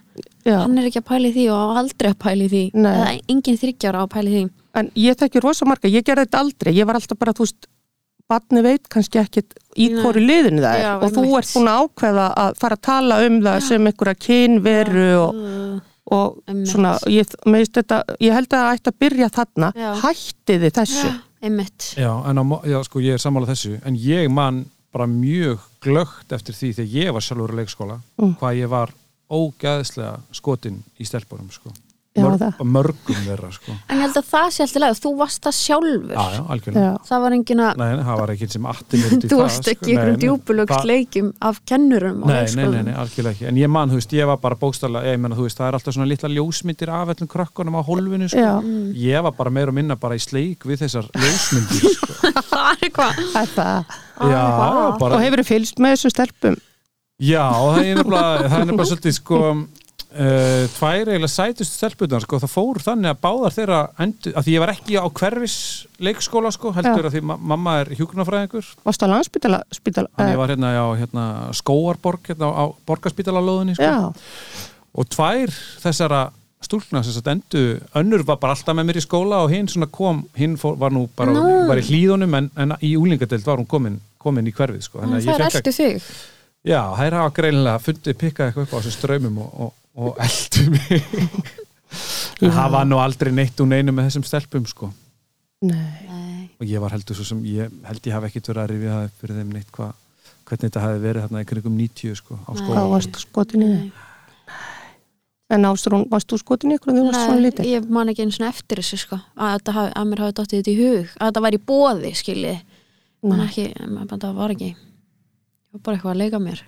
Já. 0.47 0.55
hann 0.61 0.77
er 0.79 0.87
ekki 0.87 1.01
að 1.01 1.07
pæli 1.09 1.33
því 1.35 1.45
og 1.51 1.59
á 1.59 1.65
aldrei 1.81 2.11
að 2.13 2.19
pæli 2.23 2.47
því. 2.53 2.63
Nei. 2.79 2.93
eða 2.93 3.09
engin 3.35 3.59
þryggjára 3.59 3.99
á 3.99 4.03
að 4.05 4.13
pæli 4.15 4.35
því. 4.37 4.43
En 4.79 4.91
ég 5.03 5.19
þekki 5.19 5.43
rosa 5.43 5.67
marga, 5.67 5.91
ég 5.91 6.07
gerði 6.07 6.29
þetta 6.29 6.43
aldrei. 6.45 6.71
Ég 6.77 6.87
var 6.87 6.99
alltaf 7.01 7.19
bara, 7.19 7.35
þú 7.35 7.43
veist 7.43 7.67
barni 8.31 8.63
veit 8.63 8.87
kannski 8.87 9.19
ekkit 9.19 9.57
í 9.75 9.89
Nei. 9.91 9.97
hvoru 9.99 10.23
liðinu 10.23 10.63
það 10.63 10.77
er. 10.77 10.85
Já, 10.85 10.91
og 10.95 11.15
þú 11.17 11.25
ert 11.41 11.51
búin 11.51 11.71
að 11.71 11.81
ákveða 11.83 12.27
að 12.45 12.59
fara 12.61 12.77
að 12.77 12.85
tala 12.87 13.17
um 13.25 13.39
það 13.43 13.57
sem 13.67 13.89
einhverja 13.91 14.19
kynveru 14.27 15.09
og, 15.19 15.41
og 16.15 16.55
svona 16.71 16.93
ég, 17.11 17.35
þetta, 17.75 17.99
ég 18.23 18.37
held 18.37 18.47
að 18.47 18.55
það 18.55 18.77
ætti 18.77 18.93
að 18.93 18.99
byrja 19.03 19.29
þarna. 19.35 19.71
Já. 19.75 19.89
hættiði 20.05 20.71
þessu? 20.79 21.11
Já, 21.11 21.19
einmitt 21.41 21.93
Já, 21.97 22.11
á, 22.53 22.57
já, 22.69 22.79
sko, 22.83 22.99
ég 23.03 23.13
er 23.17 23.21
sammála 23.23 23.47
þessu 23.51 23.79
en 23.85 23.95
ég 23.97 24.29
man 24.31 24.65
bara 24.93 25.07
mjög 25.07 25.59
glögt 25.81 26.31
eftir 26.35 26.53
því 26.55 26.73
þegar 26.77 26.97
ég 27.05 27.13
var 27.15 27.21
sjálfur 27.25 27.53
í 27.53 27.59
leikskóla 27.61 27.99
Mm. 28.21 28.35
hvað 28.39 28.57
ég 28.59 28.69
var 28.69 28.91
ógæðslega 29.31 30.19
skotin 30.35 30.81
í 30.99 31.05
stelpunum 31.07 31.49
sko. 31.51 31.71
Mörg, 32.11 32.41
það. 32.41 32.57
mörgum 32.67 33.19
þeirra 33.23 33.49
sko. 33.55 33.71
en 33.87 33.95
ég 33.95 34.01
held 34.03 34.17
að 34.19 34.25
það 34.27 34.47
sé 34.51 34.63
alltaf 34.65 34.81
leið 34.83 34.97
þú 34.99 35.11
varst 35.15 35.45
það 35.45 35.53
sjálfur 35.55 36.09
Já, 36.11 36.23
já, 36.35 36.41
algjörlega 36.51 36.81
Já. 36.83 36.95
það 37.07 37.21
var 37.23 37.35
engin 37.37 37.61
að 37.63 37.77
Nei, 37.79 37.91
það 38.03 38.17
var 38.19 38.33
ekki 38.33 38.47
sem 38.51 38.65
atti 38.67 38.99
mér 38.99 39.13
út 39.15 39.23
í 39.23 39.29
þú 39.31 39.31
það 39.31 39.43
varst 39.45 39.61
sko. 39.63 39.71
ekki 39.71 39.93
ykkur 39.93 40.09
nei, 40.11 40.19
djúbulögt 40.25 40.73
það- 40.73 40.89
leikjum 40.91 41.29
af 41.51 41.61
kennurum 41.71 42.17
Nei, 42.27 42.41
nei, 42.51 42.65
nei, 42.67 42.81
nei, 42.89 42.95
algjörlega 42.99 43.31
ekki 43.37 43.47
En 43.47 43.55
ég 43.61 43.71
man, 43.71 43.89
þú 43.93 43.99
veist, 44.01 44.11
ég 44.19 44.27
var 44.27 44.41
bara 44.43 44.55
bókstala 44.59 45.03
ég 45.07 45.21
meina, 45.23 45.37
þú 45.39 45.45
veist, 45.47 45.57
það 45.61 45.67
er 45.71 45.77
alltaf 45.79 45.95
svona 45.95 46.09
litla 46.11 46.29
ljósmyndir 46.35 46.91
af 46.91 47.13
öllum 47.15 47.31
krökkunum 47.31 47.79
á 47.79 47.81
hólfinu, 47.87 48.27
sko. 48.27 48.49
Mm. 48.59 48.91
Ég 49.07 49.23
var 49.23 49.31
bara 49.39 49.49
meira 49.49 49.71
og 49.71 49.75
minna 49.79 49.95
bara 49.95 50.15
í 50.15 50.19
sleik 50.19 50.67
við 50.67 50.83
þessar 50.83 51.07
ljósmyndir, 51.15 51.95
sko 51.95 52.11
það 52.51 52.83
er 52.83 52.91
hvað 52.91 53.23
Það 53.31 53.41
er 53.45 53.53
það. 53.55 53.95
Já, 54.19 54.43
hvað? 54.51 54.99
bara 54.99 55.15
og 55.15 55.21
hefur 55.23 55.39
þið 55.45 55.47
fylgst 55.53 55.79
með 55.79 55.95
þessum 55.95 56.11
stelpum 56.17 56.59
Já, 57.21 57.45
er 57.79 58.01
það 58.03 58.59
er 58.59 58.65
nefnilega 58.65 58.89
svolítið 58.91 59.13
sko 59.15 59.39
uh, 60.11 60.65
tvær 60.75 61.11
eiginlega 61.11 61.31
sætustu 61.31 61.77
stelpunar 61.77 62.25
sko, 62.25 62.39
það 62.43 62.53
fór 62.53 62.81
þannig 62.85 63.13
að 63.13 63.21
báðar 63.23 63.55
þeirra 63.55 63.79
endur, 64.05 64.35
að 64.35 64.47
því 64.47 64.55
ég 64.55 64.63
var 64.63 64.73
ekki 64.73 64.99
á 64.99 65.05
hverfis 65.21 65.55
leikskóla 66.01 66.51
sko, 66.55 66.73
heldur 66.75 67.07
að 67.09 67.15
því 67.15 67.23
ma 67.29 67.37
mamma 67.53 67.77
er 67.83 67.93
hjúgrunafræðingur, 67.99 68.73
varst 68.87 69.05
á 69.05 69.07
landspítala 69.11 69.61
spítala, 69.73 70.11
þannig 70.17 70.35
ég 70.35 70.43
var 70.43 70.53
hérna 70.55 70.75
á 70.75 70.87
hérna, 70.99 71.25
skóarborg, 71.61 72.29
hérna 72.31 72.51
á 72.51 72.63
borgarspítala 72.87 73.43
lóðinni 73.43 73.77
sko, 73.79 73.89
já, 73.89 74.69
og 74.91 75.11
tvær 75.11 75.55
þessara 75.85 76.27
stúlkna 76.61 77.01
sem 77.03 77.15
sagt 77.15 77.29
endu, 77.31 77.63
önnur 77.97 78.23
var 78.27 78.37
bara 78.41 78.53
alltaf 78.55 78.75
með 78.77 78.91
mér 78.91 78.99
í 79.01 79.03
skóla 79.03 79.41
og 79.45 79.53
hinn 79.53 79.87
kom, 79.89 80.25
hinn 80.37 80.57
fór, 80.61 80.77
var 80.77 80.93
nú 80.93 81.07
bara, 81.17 81.33
Nú. 81.33 81.65
var 81.69 81.81
í 81.81 81.85
hlýðunum 81.87 82.37
en, 82.37 82.51
en 82.55 82.75
í 82.85 82.93
úlingadeild 82.99 83.45
var 83.47 83.57
hún 83.57 83.69
komin, 83.69 83.97
komin 84.21 84.47
í 84.47 84.53
hverfið 84.53 84.85
sko, 84.85 85.01
að 85.01 85.15
það 85.17 85.33
er 85.33 85.45
að 85.47 85.57
eldu 85.61 85.73
þig. 85.73 86.11
Já, 86.61 86.81
þær 86.93 87.17
hafa 87.17 87.33
greinilega 87.39 87.81
fundið 87.81 88.17
pikkað 88.21 88.51
eitthvað 88.51 88.67
upp 88.67 88.73
á 88.73 88.77
þessum 88.77 88.93
ströymum 88.99 89.39
og, 89.41 89.53
og, 89.65 89.71
og 89.95 90.19
eldu 90.21 90.67
mig. 90.71 91.01
En 92.41 92.53
það 92.55 92.69
var 92.73 92.85
nú 92.87 92.99
aldrei 93.01 93.31
neitt 93.35 93.59
úr 93.61 93.67
neinu 93.69 93.93
með 93.93 94.07
þessum 94.09 94.23
stelpum 94.25 94.67
sko. 94.69 94.91
Nei. 95.67 96.47
Og 96.61 96.69
ég 96.69 96.81
var 96.81 96.93
heldur 96.95 97.17
svo 97.17 97.25
sem, 97.27 97.41
ég 97.45 97.73
held 97.85 98.07
ég 98.07 98.15
hafi 98.15 98.29
ekkit 98.29 98.47
verið 98.51 98.63
að 98.63 98.71
rifja 98.71 98.93
það 98.95 99.09
upp 99.09 99.19
fyrir 99.21 99.41
þeim 99.41 99.51
neitt 99.55 99.73
hvað 99.75 99.91
hvernig 100.51 100.67
þetta 100.67 100.85
hafi 100.85 101.01
verið 101.01 101.25
þarna 101.25 101.41
í 101.41 101.49
kringum 101.49 101.75
90 101.79 102.17
sko 102.19 102.37
á 102.37 102.51
skóla 102.51 102.75
hvað 102.75 102.89
varst 102.91 103.19
skotin 103.21 103.63
í 103.63 103.69
þig? 103.69 103.83
nei. 103.85 104.57
en 105.55 105.67
Ástrún, 105.69 106.05
varst 106.11 106.31
þú 106.31 106.39
skotin 106.41 106.73
í 106.73 106.77
ykkur 106.79 106.91
þegar 106.91 107.01
þú 107.01 107.11
varst 107.11 107.25
svona 107.25 107.37
Nei, 107.37 107.45
lítið? 107.45 107.69
ég 107.71 107.89
man 107.97 108.11
ekki 108.11 108.25
eins 108.25 108.39
og 108.41 108.47
eftir 108.49 108.81
þessu 108.81 108.99
sko. 109.03 109.19
Að, 109.35 109.71
hafi, 109.75 109.93
að 109.99 110.09
mér 110.09 110.23
hafi 110.25 110.37
dottið 110.39 110.61
þetta 110.61 110.71
í 110.71 110.77
hug. 110.79 111.13
Að 111.17 111.31
þetta 111.31 111.43
væri 111.45 111.59
í 111.59 111.65
bóði 111.71 112.13
skilji. 112.17 112.55
Man 113.27 113.43
ekki, 113.45 113.67
það 114.11 114.37
var 114.39 114.55
ekki. 114.55 114.71
Ég 114.71 115.75
var 115.75 115.83
bara 115.85 115.97
eitthvað 115.99 116.13
að 116.15 116.21
leika 116.23 116.41
mér 116.41 116.63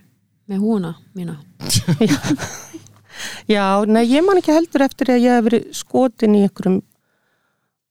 með 0.51 0.65
húna 0.67 0.93
mína 1.15 1.37
Já, 3.51 3.65
nei, 3.89 4.03
ég 4.09 4.25
man 4.25 4.39
ekki 4.41 4.55
heldur 4.55 4.85
eftir 4.87 5.13
að 5.13 5.23
ég 5.25 5.37
hef 5.37 5.47
verið 5.49 5.67
skotin 5.77 6.37
í 6.37 6.45
einhverjum 6.47 6.79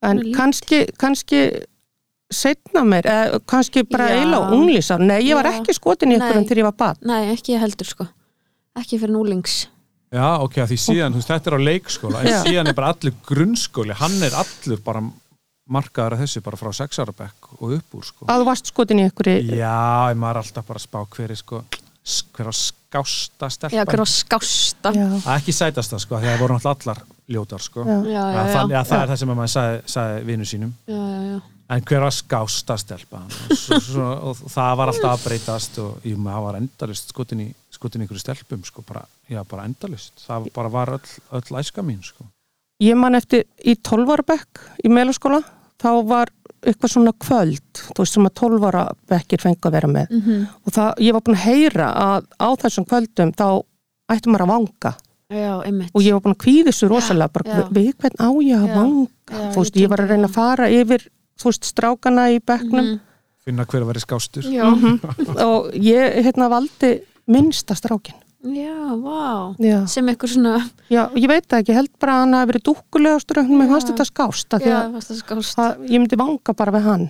en 0.03 0.23
kannski, 0.35 0.85
kannski 0.99 1.43
setna 2.33 2.83
mér, 2.89 3.07
eða 3.07 3.43
kannski 3.47 3.85
bara 3.87 4.09
Já. 4.11 4.17
eiginlega 4.19 4.57
unglísar, 4.57 5.05
nei, 5.05 5.21
ég 5.29 5.39
var 5.39 5.51
Já. 5.51 5.59
ekki 5.61 5.77
skotin 5.77 6.15
í 6.15 6.17
einhverjum 6.17 6.43
Nei. 6.43 6.49
þegar 6.49 6.63
ég 6.63 6.69
var 6.71 6.79
bad 6.81 7.07
Nei, 7.07 7.21
ekki 7.35 7.59
heldur 7.61 7.91
sko 7.93 8.09
ekki 8.79 8.99
fyrir 8.99 9.15
núlings 9.15 9.67
Já, 10.13 10.27
ok, 10.45 10.59
að 10.61 10.73
því 10.75 10.79
síðan, 10.83 11.15
þú 11.15 11.21
veist, 11.23 11.31
þetta 11.33 11.51
er 11.51 11.57
á 11.57 11.61
leikskóla 11.69 12.23
en 12.23 12.31
Já. 12.33 12.39
síðan 12.45 12.69
er 12.73 12.77
bara 12.77 12.93
allur 12.93 13.15
grunnskóli 13.29 13.97
hann 13.97 14.17
er 14.25 14.35
allur 14.37 14.83
bara 14.85 15.05
markaður 15.73 16.17
að 16.17 16.25
þessu 16.25 16.43
bara 16.45 16.59
frá 16.61 16.73
sex 16.77 16.99
ára 17.01 17.15
bekk 17.17 17.53
og 17.61 17.77
upp 17.79 17.97
úr 17.97 18.05
sko. 18.05 18.27
að 18.29 18.43
þú 18.43 18.49
varst 18.49 18.73
skotin 18.73 19.01
í 19.01 19.07
einhverju 19.07 19.57
Já, 19.57 20.11
en 20.11 20.21
maður 20.21 20.41
er 20.41 20.43
alltaf 20.43 20.69
bara 20.69 20.83
að 20.83 20.87
spá 20.89 20.99
hver 21.17 21.33
er 21.33 21.41
sko, 21.41 21.63
hver 22.37 22.51
á 22.51 22.55
skásta 22.57 23.47
Já, 23.47 23.55
stelpan 23.57 23.93
hver 23.93 24.03
á 24.03 24.09
skásta. 24.11 24.93
Já, 24.93 25.05
Já, 25.07 25.19
Það 25.23 25.33
er 25.33 25.41
ekki 25.41 25.55
sætasta 25.57 25.99
sko, 26.03 26.19
því 26.19 26.29
að 26.29 26.35
það 26.35 26.43
voru 26.43 26.59
náttúrulega 26.59 26.83
allar 26.83 27.03
ljótar 27.33 27.63
sko. 27.63 27.85
já, 27.87 27.97
já, 27.97 28.13
já, 28.13 28.13
Já, 28.13 28.43
já, 28.43 28.53
þannig 28.57 28.77
að 28.81 28.91
það 28.91 29.03
er 29.03 29.09
það 29.13 29.21
sem 29.23 29.33
að 29.33 29.41
maður 29.41 29.53
sagði, 29.57 29.81
sagði 29.95 30.25
vinnu 30.29 30.49
sínum. 30.51 30.73
Já, 30.87 30.99
já, 30.99 31.23
já. 31.33 31.41
en 31.73 31.85
hver 31.89 32.01
var 32.05 32.13
skásta 32.13 32.77
stelpa 32.77 33.23
og, 33.23 33.57
svo, 33.57 33.79
svo, 33.81 34.09
og 34.29 34.43
það 34.53 34.77
var 34.77 34.91
alltaf 34.93 35.13
að 35.15 35.25
breytast 35.25 35.79
og 35.81 36.05
jú, 36.05 36.19
maður 36.21 36.47
var 36.49 36.59
endalist 36.61 37.09
skotin 37.15 37.47
í 37.47 37.49
í 37.83 38.05
einhverju 38.05 38.21
stelpum 38.23 38.63
sko, 38.67 38.85
bara, 38.87 39.03
já, 39.31 39.41
bara 39.49 39.65
endalist 39.67 40.23
það 40.27 40.51
bara 40.55 40.71
var 40.71 40.93
öll, 40.99 41.15
öll 41.35 41.59
æska 41.59 41.83
mín 41.83 42.03
sko. 42.05 42.27
Ég 42.83 42.99
man 42.99 43.15
eftir 43.15 43.45
í 43.65 43.75
12 43.79 44.11
ára 44.13 44.25
bekk 44.27 44.61
í 44.85 44.91
meðlaskóla, 44.91 45.43
þá 45.83 45.91
var 46.07 46.31
eitthvað 46.63 46.93
svona 46.95 47.13
kvöld, 47.19 47.81
þú 47.89 47.99
veist 48.05 48.17
sem 48.17 48.29
að 48.29 48.35
12 48.41 48.67
ára 48.71 48.83
bekkir 49.11 49.43
fengu 49.43 49.69
að 49.69 49.77
vera 49.77 49.91
með. 49.91 50.11
Mm 50.11 50.43
og 50.63 50.75
það, 50.77 50.91
ég 51.07 51.17
var 51.17 51.25
búin 51.27 51.39
að 51.39 51.47
heyra 51.47 51.89
að 52.03 52.29
á 52.39 52.49
þessum 52.63 52.87
kvöldum 52.87 53.33
þá 53.39 53.47
ætti 54.13 54.31
maður 54.31 54.47
að 54.47 54.53
vanga. 54.53 54.93
Já, 55.33 55.53
einmitt. 55.65 55.91
Og 55.97 56.05
ég 56.05 56.13
var 56.13 56.23
búin 56.27 56.37
að 56.37 56.43
kvíði 56.45 56.73
svo 56.77 56.89
rosalega 56.93 57.33
bara, 57.33 57.63
já. 57.63 57.69
við 57.73 57.93
hvern 57.97 58.21
á 58.21 58.31
ég 58.45 58.59
að 58.59 58.69
Já, 58.69 58.75
vanga? 58.77 59.07
já, 59.33 59.53
þú 59.55 59.63
veist, 59.63 59.77
ég 59.77 59.83
ég 59.83 59.93
var 59.93 60.03
að 60.03 60.13
reyna 60.13 60.29
að 60.29 60.35
fara 60.37 60.69
yfir 60.69 61.07
þú 61.41 61.49
veist, 61.49 61.65
strákana 61.73 62.27
í 62.31 62.39
bekknum. 62.41 62.85
Mhm. 62.93 63.01
finna 63.43 63.65
hver 63.67 63.83
að 63.83 63.89
vera 63.91 64.01
skástur. 64.01 64.45
Já, 64.47 64.67
og 65.43 65.73
ég 65.75 66.21
hérna 66.23 66.47
valdi 66.53 66.93
minnsta 67.27 67.75
strákin 67.75 68.15
já, 68.43 68.77
vá. 68.99 69.55
Já. 69.63 69.77
sem 69.87 70.09
eitthvað 70.11 70.33
svona 70.35 70.53
já, 70.91 71.03
ég 71.15 71.29
veit 71.31 71.47
það 71.47 71.61
ekki, 71.63 71.75
held 71.77 71.91
bara 72.03 72.15
að 72.17 72.23
hann 72.25 72.35
hafi 72.39 72.51
verið 72.53 72.65
dúkkulegastur 72.69 73.39
en 73.43 73.53
mér 73.59 73.69
fannst 73.71 73.91
þetta 73.93 74.07
skást 74.09 74.57
af 74.57 74.63
því 74.65 74.73
Já, 74.73 74.79
að 74.83 74.97
varst 74.97 75.13
það 75.13 75.21
skást. 75.23 75.55
það, 75.61 75.85
ég 75.93 76.03
myndi 76.03 76.19
vanga 76.19 76.55
bara 76.59 76.75
við 76.75 76.89
hann. 76.89 77.05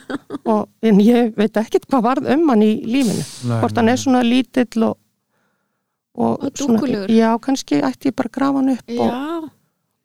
Og, 0.52 0.62
en 0.86 1.00
ég 1.02 1.32
veit 1.36 1.58
ekkit 1.58 1.88
hvað 1.90 2.04
varð 2.06 2.30
um 2.36 2.48
hann 2.52 2.62
í 2.62 2.70
lífinu. 2.86 3.24
Nei, 3.50 3.58
hvort 3.64 3.76
hann 3.80 3.88
nei, 3.90 3.96
er 3.96 4.02
svona 4.04 4.22
lítill 4.26 4.86
og 4.86 4.96
og, 6.16 6.38
Og 6.46 6.52
svona- 6.56 6.78
dúkkulegur. 6.78 7.10
já, 7.12 7.28
kannski 7.44 7.82
ætti 7.84 8.08
ég 8.08 8.14
bara 8.16 8.30
að 8.30 8.36
grafa 8.38 8.62
hann 8.62 8.70
upp 8.72 8.88
og 8.88 9.10
Já, 9.10 9.50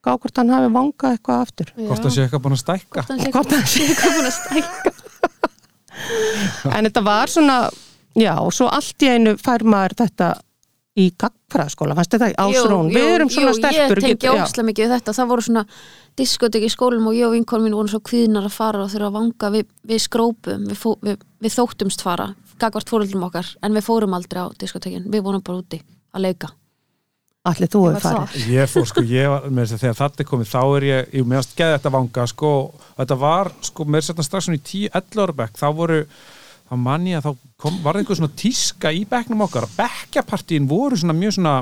gá 0.03 0.11
hvort 0.17 0.37
hann 0.41 0.49
hafi 0.51 0.71
vangað 0.75 1.13
eitthvað 1.15 1.43
aftur. 1.45 1.69
Já. 1.77 1.87
Hvort 1.87 2.03
það 2.03 2.11
sé 2.17 2.25
eitthvað 2.25 2.43
búin 2.47 2.57
að 2.57 2.63
stækka. 2.65 3.05
Hvort 3.05 3.11
hann 3.13 3.21
sé 3.21 3.31
Hvort 3.31 3.51
hann 3.55 3.69
sé- 3.69 3.85
eitthvað 3.85 4.17
búin 4.17 4.27
að 4.27 4.35
stækka. 4.41 4.91
En 6.75 6.85
þetta 6.87 7.03
var 7.05 7.29
svona 7.31 7.57
já, 8.17 8.33
og 8.41 8.51
svo 8.55 8.67
allt 8.73 9.03
í 9.05 9.09
einu 9.13 9.35
fær 9.39 9.63
maður 9.63 9.93
þetta 10.01 10.29
í 10.99 11.07
gagfræðaskóla, 11.15 11.95
fannst 11.95 12.15
þetta 12.17 12.29
ásrún 12.35 12.89
Jú, 12.89 12.95
við 12.97 13.05
jú, 13.05 13.15
erum 13.15 13.29
svona 13.31 13.53
jú, 13.53 13.59
stelpur 13.61 14.01
Ég 14.03 14.17
tengi 14.19 14.31
óslega 14.33 14.67
mikið 14.67 14.93
þetta. 14.97 15.13
Það 15.15 15.29
voru 15.31 15.45
svona 15.45 15.65
diskotek 16.19 16.65
í 16.67 16.71
skólum 16.73 17.07
og 17.07 17.15
ég 17.15 17.29
og 17.29 17.35
vinkon 17.37 17.63
mín 17.63 17.77
voru 17.77 17.91
svo 17.93 18.01
kvíðnar 18.03 18.49
að 18.49 18.57
fara 18.57 18.83
og 18.83 18.91
þurfa 18.91 19.07
að 19.07 19.15
vanga 19.15 19.51
við, 19.55 19.69
við 19.87 20.01
skrópum. 20.03 20.65
Við, 20.67 20.79
fó, 20.81 20.89
við, 20.99 21.21
við 21.39 21.55
þóttumst 21.55 22.03
fara 22.03 22.31
gagvart 22.61 22.91
fóruldum 22.91 23.27
okkar 23.27 23.47
en 23.65 23.77
við 23.77 23.85
fórum 23.87 24.17
aldrei 24.17 24.43
á 24.45 24.47
diskotekin 24.61 25.07
við 25.11 25.23
vorum 25.25 25.43
bara 25.45 25.61
úti 25.63 25.79
að 26.11 26.27
leika. 26.27 26.51
Allir 27.49 27.71
þú 27.73 27.79
hefur 27.87 28.03
farið. 28.03 28.49
Ég 28.53 28.69
fór 28.69 28.83
sko, 28.85 29.01
ég 29.09 29.31
var 29.31 29.47
með 29.49 29.63
þess 29.63 29.77
að 29.77 29.83
þegar 29.85 29.97
þetta 30.01 30.21
er 30.21 30.27
komið 30.29 30.51
þá 30.51 30.59
er 30.61 30.83
ég, 30.85 31.07
ég 31.17 31.31
meðast 31.31 31.55
geði 31.57 31.77
þetta 31.77 31.93
vanga 31.95 32.25
sko, 32.29 32.51
og 32.67 32.99
þetta 32.99 33.17
var 33.23 33.49
sko 33.65 33.87
með 33.87 34.03
þess 34.03 34.13
að 34.13 34.27
strax 34.27 34.47
svona 34.47 34.59
í 34.59 34.65
10-11 34.69 35.23
ára 35.23 35.35
bekk, 35.39 35.57
þá 35.57 35.67
voru 35.79 35.97
þá 36.71 36.77
man 36.79 37.05
ég 37.11 37.19
að 37.19 37.27
þá 37.27 37.45
kom, 37.65 37.77
var 37.83 37.99
einhver 37.99 38.15
svona 38.21 38.31
tíska 38.39 38.93
í 38.95 39.03
bekknum 39.11 39.43
okkar, 39.45 39.67
að 39.67 39.77
bekkjapartíin 39.83 40.69
voru 40.71 40.97
svona 41.01 41.17
mjög 41.17 41.35
svona 41.37 41.57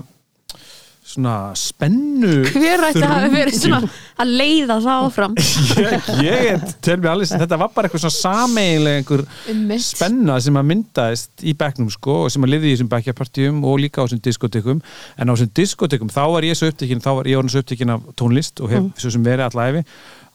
svona 1.10 1.56
spennu 1.58 2.43
Hver 2.54 2.84
ætti 2.86 3.02
að 3.02 3.10
hafa 3.15 3.30
verið 3.34 3.56
svona 3.58 3.78
að 4.22 4.34
leiða 4.38 4.76
það 4.84 5.06
áfram? 5.08 5.38
Ég, 5.80 6.10
ég 6.28 6.65
tel 6.86 6.98
mér 7.02 7.10
alveg 7.15 7.30
sem 7.32 7.41
þetta 7.41 7.58
var 7.58 7.72
bara 7.74 7.89
eitthvað 7.89 8.04
svona 8.04 8.17
sameiginlega 8.19 9.00
einhver 9.02 9.24
Einmitt. 9.50 9.86
spenna 9.88 10.36
sem 10.43 10.60
að 10.60 10.67
myndaðist 10.69 11.45
í 11.50 11.56
bekknum 11.58 11.89
sko 11.95 12.17
og 12.28 12.30
sem 12.36 12.45
að 12.45 12.54
liði 12.54 12.69
í 12.69 12.76
þessum 12.76 12.91
bekkjapartíum 12.91 13.63
og 13.72 13.80
líka 13.82 14.04
á 14.04 14.06
þessum 14.06 14.22
diskotekum 14.28 14.84
en 14.84 15.26
á 15.26 15.34
þessum 15.34 15.52
diskotekum 15.63 16.13
þá 16.13 16.22
var 16.36 16.45
ég 16.52 16.60
svo 16.62 16.69
upptekinn 16.69 17.02
þá 17.08 17.10
var 17.24 17.32
ég 17.32 17.41
orðin 17.41 17.56
svo 17.56 17.63
upptekinn 17.65 17.95
af 17.95 18.06
tónlist 18.19 18.62
og 18.62 18.69
hef 18.76 18.80
Mm. 18.84 18.93
svo 19.02 19.10
sem 19.17 19.26
verið 19.26 19.48
allæfi 19.50 19.82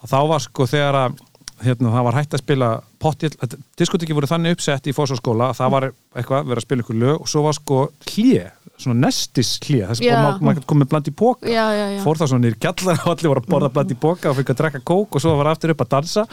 og 0.02 0.10
þá 0.10 0.18
var 0.32 0.42
sko 0.48 0.66
þegar 0.74 0.98
að 1.04 1.22
hérna, 1.64 1.92
það 1.94 2.04
var 2.10 2.18
hægt 2.18 2.34
að 2.34 2.42
spila 2.42 2.72
potti, 3.04 3.30
diskoteki 3.78 4.16
voru 4.16 4.30
þannig 4.30 4.56
uppsett 4.56 4.88
í 4.88 4.94
fósarskóla 4.96 5.50
að 5.52 5.58
það 5.60 5.74
var 5.76 5.88
eitthvað 6.16 6.48
verið 6.50 6.62
að 6.62 6.66
spila 6.66 6.84
ykkur 6.86 7.00
lög 7.02 7.24
og 7.24 7.30
svo 7.30 7.44
var 7.44 7.58
sko 7.58 7.80
hlje, 8.08 8.46
svona 8.80 9.06
nestis 9.06 9.52
hlje 9.62 9.87
þess 9.87 10.02
að 10.02 10.24
maður 10.24 10.46
maður 10.48 10.64
komið 10.70 10.88
bland 10.90 11.08
í 11.10 11.12
póka 11.14 11.50
Já, 11.50 11.64
já, 11.70 11.84
já. 11.94 11.98
Fór 12.02 12.18
það 12.18 12.30
svona 12.32 12.44
nýr 12.44 12.56
gjallar 12.64 13.02
og 13.04 13.10
allir 13.12 13.30
voru 13.30 13.42
að 13.44 13.50
borða 13.52 13.70
bland 13.76 13.92
í 13.94 13.96
boka 14.02 14.30
og 14.32 14.38
fikk 14.40 14.50
að 14.50 14.58
drekka 14.60 14.80
kók 14.90 15.14
og 15.14 15.22
svo 15.22 15.34
var 15.38 15.50
aftur 15.52 15.74
upp 15.74 15.84
að 15.84 15.92
dansa. 15.94 16.24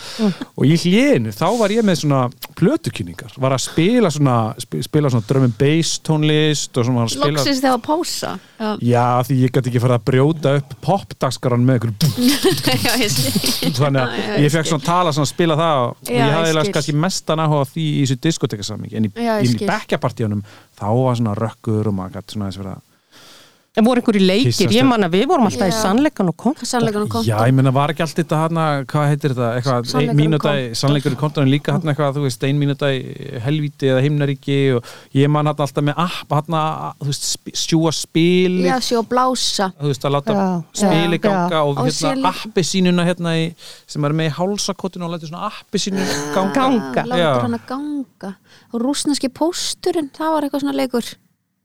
Og 0.58 0.66
í 0.66 0.78
hlénu 0.82 1.34
þá 1.38 1.46
var 1.60 1.76
ég 1.76 1.86
með 1.86 2.00
svona 2.02 2.22
plötukynningar, 2.58 3.36
var 3.42 3.56
að 3.56 3.64
spila 3.68 4.12
svona 4.14 4.38
sp- 4.58 4.82
spila 4.88 5.12
svona 5.14 5.42
and 5.46 5.58
bass 5.60 6.00
tónlist 6.02 6.78
og 6.78 6.88
svona 6.88 7.04
var 7.04 7.12
að 7.12 7.16
spila 7.16 7.38
Loksins 7.38 7.62
þegar 7.62 7.84
pása. 7.86 8.34
Já, 8.82 9.06
því 9.28 9.38
ég 9.42 9.54
gæti 9.54 9.72
ekki 9.72 9.84
fara 9.86 10.00
að 10.00 10.08
brjóta 10.10 10.56
upp 10.60 10.76
popdagskaran 10.82 11.66
með 11.66 11.80
skil 11.82 13.74
þannig 13.82 14.02
að 14.02 14.44
ég 14.44 14.54
fekk 14.54 14.70
svona 14.70 14.86
tala 14.86 15.14
svona 15.14 15.28
að 15.28 15.32
spila 15.34 15.58
það 15.60 15.84
og 15.86 16.12
ég 16.12 16.36
hafði 16.36 16.74
kannski 16.76 16.96
mestan 16.98 17.42
áhuga 17.42 17.70
því 17.72 17.86
í 17.86 18.04
þessu 18.06 18.20
diskotekasammingi 18.26 19.02
þá 20.82 20.88
var 20.98 21.20
svona 21.20 21.38
rökkur 21.38 21.92
og 21.92 21.98
maður 21.98 22.18
gæti 22.18 22.36
svona 22.36 22.50
þess 22.50 22.62
að 22.62 22.66
vera 22.66 22.78
en 23.72 23.86
voru 23.88 24.02
einhverju 24.02 24.20
leikir, 24.20 24.50
Kyssast 24.52 24.74
ég 24.76 24.82
upp. 24.84 24.88
man 24.90 25.06
að 25.08 25.14
við 25.16 25.22
vorum 25.32 25.46
alltaf 25.48 25.70
í 25.70 25.72
Já. 25.72 25.78
sannleikan 25.80 26.28
og 26.28 26.36
konta 26.36 26.66
Sannleikan 26.68 27.06
og 27.06 27.08
Já, 27.08 27.14
konta 27.14 27.46
ég 27.48 27.54
meina, 27.56 27.72
var 27.72 27.94
ekki 27.94 28.04
allt 28.04 28.18
þetta 28.20 28.40
hana, 28.42 28.66
hvað 28.92 29.06
heitir 29.08 29.32
þetta, 29.32 29.48
eitthvað, 29.62 29.94
ein 30.02 30.18
mínúta 30.20 30.52
í 30.60 30.66
kontór. 30.66 30.80
sannleikur 30.82 31.16
í 31.16 31.20
kontórin 31.22 31.52
líka 31.54 31.76
hann 31.78 31.88
eitthvað, 31.94 32.18
þú 32.18 32.26
veist, 32.26 32.44
ein 32.44 32.60
mínúta 32.60 32.90
í 32.92 33.00
helvíti 33.46 33.88
eða 33.94 34.04
himnaríki 34.04 34.58
og 34.76 34.92
ég 35.16 35.32
man 35.32 35.48
hann 35.48 35.64
alltaf 35.64 35.88
með 35.88 36.04
app, 36.04 36.36
hann 36.36 36.60
þú 37.00 37.10
veist, 37.14 37.30
sjúa 37.64 37.96
spili, 37.96 38.68
Já, 38.68 38.76
sjó 38.84 39.06
blása 39.08 39.72
þú 39.80 39.94
veist, 39.94 40.04
að 40.04 40.16
láta 40.18 40.36
Já, 40.36 40.46
spili 40.84 41.22
já, 41.22 41.24
ganga 41.30 41.64
og 41.64 41.80
Og 41.80 41.88
hérna 41.96 42.36
appi 42.36 42.68
sínuna 42.68 43.08
hérna 43.08 43.38
í, 43.40 43.50
sem 43.88 44.04
er 44.04 44.20
með 44.20 44.34
í 44.34 44.36
hálsakotinu 44.36 45.08
og 45.08 45.16
lætur 45.16 45.32
svona 45.32 45.48
appi 45.48 45.80
sínu 45.80 46.04
ganga. 46.36 46.52
Ganga. 46.60 47.08
Látur 47.08 47.24
Já. 47.24 47.34
hann 47.48 47.56
að 47.56 47.68
ganga 47.72 48.36
Og 48.76 48.82
rúsneski 48.84 49.32
pósturinn, 49.32 50.12
það 50.12 50.36
var 50.36 50.44
eitthvað 50.44 50.68
svona 50.68 50.76
leikur 50.84 51.16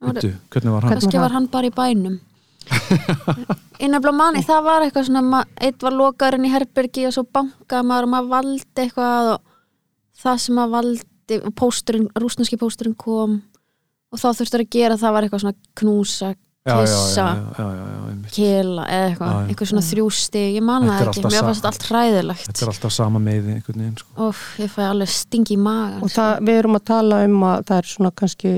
Veitu, 0.05 0.33
hvernig 0.53 0.75
var 0.75 0.85
hann? 0.85 0.93
Kannski 0.93 1.21
var 1.21 1.33
hann 1.33 1.51
bara 1.53 1.71
í 1.71 1.75
bænum 1.75 2.19
Innabla 3.87 4.13
manni, 4.17 4.43
það 4.45 4.65
var 4.67 4.85
eitthvað 4.85 5.09
svona 5.11 5.43
Eitt 5.63 5.85
var 5.85 5.95
lokaðurinn 5.95 6.49
í 6.49 6.53
herbergi 6.53 7.07
og 7.09 7.15
svo 7.15 7.27
bankaði 7.29 7.89
maður 7.89 8.09
og 8.09 8.13
maður 8.15 8.33
valdi 8.33 8.83
eitthvað 8.83 9.35
og 9.35 9.53
það 10.23 10.41
sem 10.43 10.59
maður 10.59 10.75
valdi 10.77 11.39
og 11.43 11.53
pósturinn, 11.59 12.09
rúsneski 12.23 12.59
pósturinn 12.61 12.97
kom 12.99 13.39
og 14.13 14.21
þá 14.23 14.29
þurftur 14.41 14.65
að 14.65 14.75
gera 14.77 14.99
það 15.01 15.17
var 15.17 15.27
eitthvað 15.27 15.43
svona 15.45 15.71
knúsa, 15.81 16.31
kissa 16.67 17.27
kela 18.35 18.87
eða 18.91 19.11
eitthvað, 19.11 19.29
Já, 19.29 19.37
já. 19.37 19.51
eitthvað 19.51 19.71
svona 19.71 19.85
þrjústi 19.87 20.43
ég 20.57 20.65
man 20.67 20.87
Þetta 20.87 20.97
það 20.97 21.11
ekki, 21.13 21.25
mér 21.27 21.47
fannst 21.47 21.61
þetta 21.61 21.73
allt 21.73 21.87
hræðilegt 21.91 22.49
Þetta 22.49 22.65
er 22.65 22.73
alltaf 22.73 22.95
sama 22.97 23.23
meiði 23.23 23.55
einhvern 23.57 23.83
veginn, 23.85 24.01
sko. 24.01 24.27
Óf, 24.27 24.43
ég 24.63 24.73
fæ 24.73 24.81
alveg 24.89 25.13
stingi 25.13 25.55
í 25.57 25.61
magan 25.61 26.03
og 26.07 26.13
það, 26.15 26.33
við 26.49 26.61
erum 26.63 26.79
að 26.81 26.85
tala 26.91 27.21
um 27.29 27.47
að 27.51 27.63
það 27.71 27.83
er 27.83 27.91
svona 27.93 28.13
kannski 28.23 28.55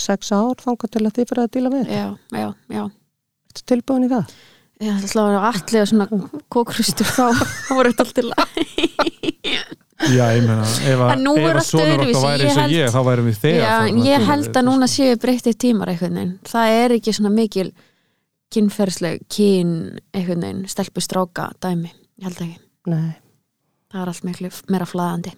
sex 0.00 0.32
ár 0.34 0.62
þangað 0.62 0.94
til 0.94 1.04
að 1.04 1.16
þið 1.18 1.28
fyrir 1.32 1.42
að 1.44 1.50
díla 1.56 1.72
við 1.74 1.90
já, 1.92 2.06
já, 2.34 2.48
já. 2.74 2.84
Tilbúin 3.68 4.06
í 4.06 4.10
það? 4.12 4.38
Ég 4.78 4.94
ætla 5.02 5.22
að 5.24 5.28
vera 5.32 5.48
allir 5.50 5.88
svona 5.90 6.06
kókrustur 6.54 7.08
þá 7.10 7.24
voru 7.74 7.90
þetta 7.90 8.04
allt 8.06 8.18
til 8.18 8.28
að 8.30 9.78
Já, 10.08 10.28
ég 10.30 10.44
meina, 10.46 10.62
ef 10.62 11.00
að 11.02 11.10
er 11.10 11.58
öðruvísi, 11.58 11.78
okkar 11.80 12.22
væri 12.22 12.44
ég 12.44 12.52
eins 12.52 12.60
og 12.62 12.74
ég, 12.76 12.92
þá 12.94 12.98
værum 13.08 13.26
við 13.26 13.40
þegar 13.42 13.64
Já, 13.66 13.96
ég 14.06 14.26
held 14.28 14.60
að 14.60 14.66
núna 14.68 14.88
séu 14.88 15.16
breyttið 15.18 15.56
tímar 15.64 15.90
einhvern 15.90 16.20
veginn. 16.20 16.36
Það 16.46 16.76
er 16.76 16.94
ekki 16.94 17.14
svona 17.16 17.32
mikil 17.34 17.66
kynferðsleg, 18.54 19.26
kyn 19.34 19.74
einhvern 20.14 20.46
veginn, 20.46 20.62
stelpu 20.70 21.02
stráka 21.02 21.48
dæmi, 21.58 21.90
ég 22.22 22.30
held 22.30 22.44
ekki, 22.46 22.62
Nei, 22.94 23.10
það 23.90 24.04
er 24.04 24.12
allt 24.14 24.28
miklu 24.30 24.52
meira 24.70 24.86
flæðandi 24.88 25.34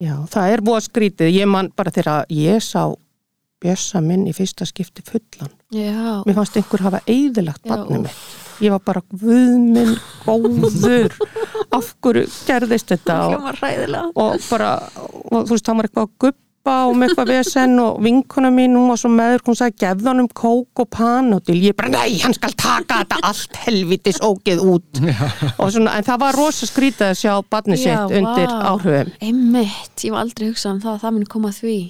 já, 0.00 0.14
það 0.32 0.54
er 0.54 0.64
búið 0.66 0.86
skrítið. 0.88 1.32
Ég 1.36 1.48
man 1.50 1.70
bara 1.76 1.92
þegar 1.94 2.28
ég 2.34 2.64
sá 2.64 2.90
Bjössa 3.60 4.00
minn 4.00 4.24
í 4.24 4.32
fyrsta 4.32 4.64
skipti 4.64 5.02
fullan. 5.04 5.50
Já, 5.76 6.22
mér 6.24 6.36
fannst 6.38 6.54
einhver 6.56 6.80
hafa 6.86 7.02
eðilagt 7.04 7.66
Já, 7.66 7.74
barnið 7.74 8.06
mitt. 8.06 8.22
Ég 8.64 8.72
var 8.72 8.80
bara 8.84 9.02
guðminn 9.10 9.98
góður 10.24 11.12
af 11.76 11.90
hverju 12.00 12.24
gerðist 12.48 12.92
þetta? 12.94 13.18
Og, 13.28 13.60
og 14.16 14.46
bara, 14.48 14.70
og, 14.96 15.44
þú 15.44 15.52
veist, 15.52 15.66
það 15.68 15.76
var 15.76 15.88
eitthvað 15.90 16.08
að 16.08 16.16
guppa 16.60 16.88
og 16.88 16.96
með 16.96 17.10
eitthvað 17.10 17.30
vesen 17.30 17.78
og 17.80 18.00
vinkona 18.04 18.50
mín, 18.50 18.76
hún 18.76 18.90
var 18.90 18.98
svo 19.00 19.10
meður, 19.10 19.42
hún 19.46 19.56
sagði 19.56 19.78
gefðu 19.80 20.08
hann 20.08 20.20
um 20.20 20.28
kók 20.28 20.82
og 20.82 20.90
panodil, 20.90 21.56
ég 21.62 21.76
bara 21.76 21.88
nei, 21.88 22.18
hann 22.20 22.34
skal 22.34 22.52
taka 22.52 23.00
þetta 23.02 23.20
allt 23.22 23.56
helvitis 23.64 24.20
ógeð 24.20 24.60
út 24.64 25.00
og 25.60 25.72
svona, 25.72 25.96
en 25.96 26.04
það 26.04 26.20
var 26.20 26.36
rosa 26.36 26.68
skrítið 26.68 27.08
að 27.10 27.16
sjá 27.22 27.32
barni 27.50 27.78
Já, 27.78 27.84
sitt 27.84 28.18
undir 28.20 28.50
vá. 28.50 28.60
áhrifum 28.74 29.16
einmitt, 29.20 30.04
ég 30.04 30.12
var 30.12 30.26
aldrei 30.26 30.50
hugsað 30.50 30.76
um 30.76 30.84
það 30.84 30.94
að 30.94 31.02
það 31.04 31.16
muni 31.16 31.32
koma 31.32 31.52
því 31.56 31.80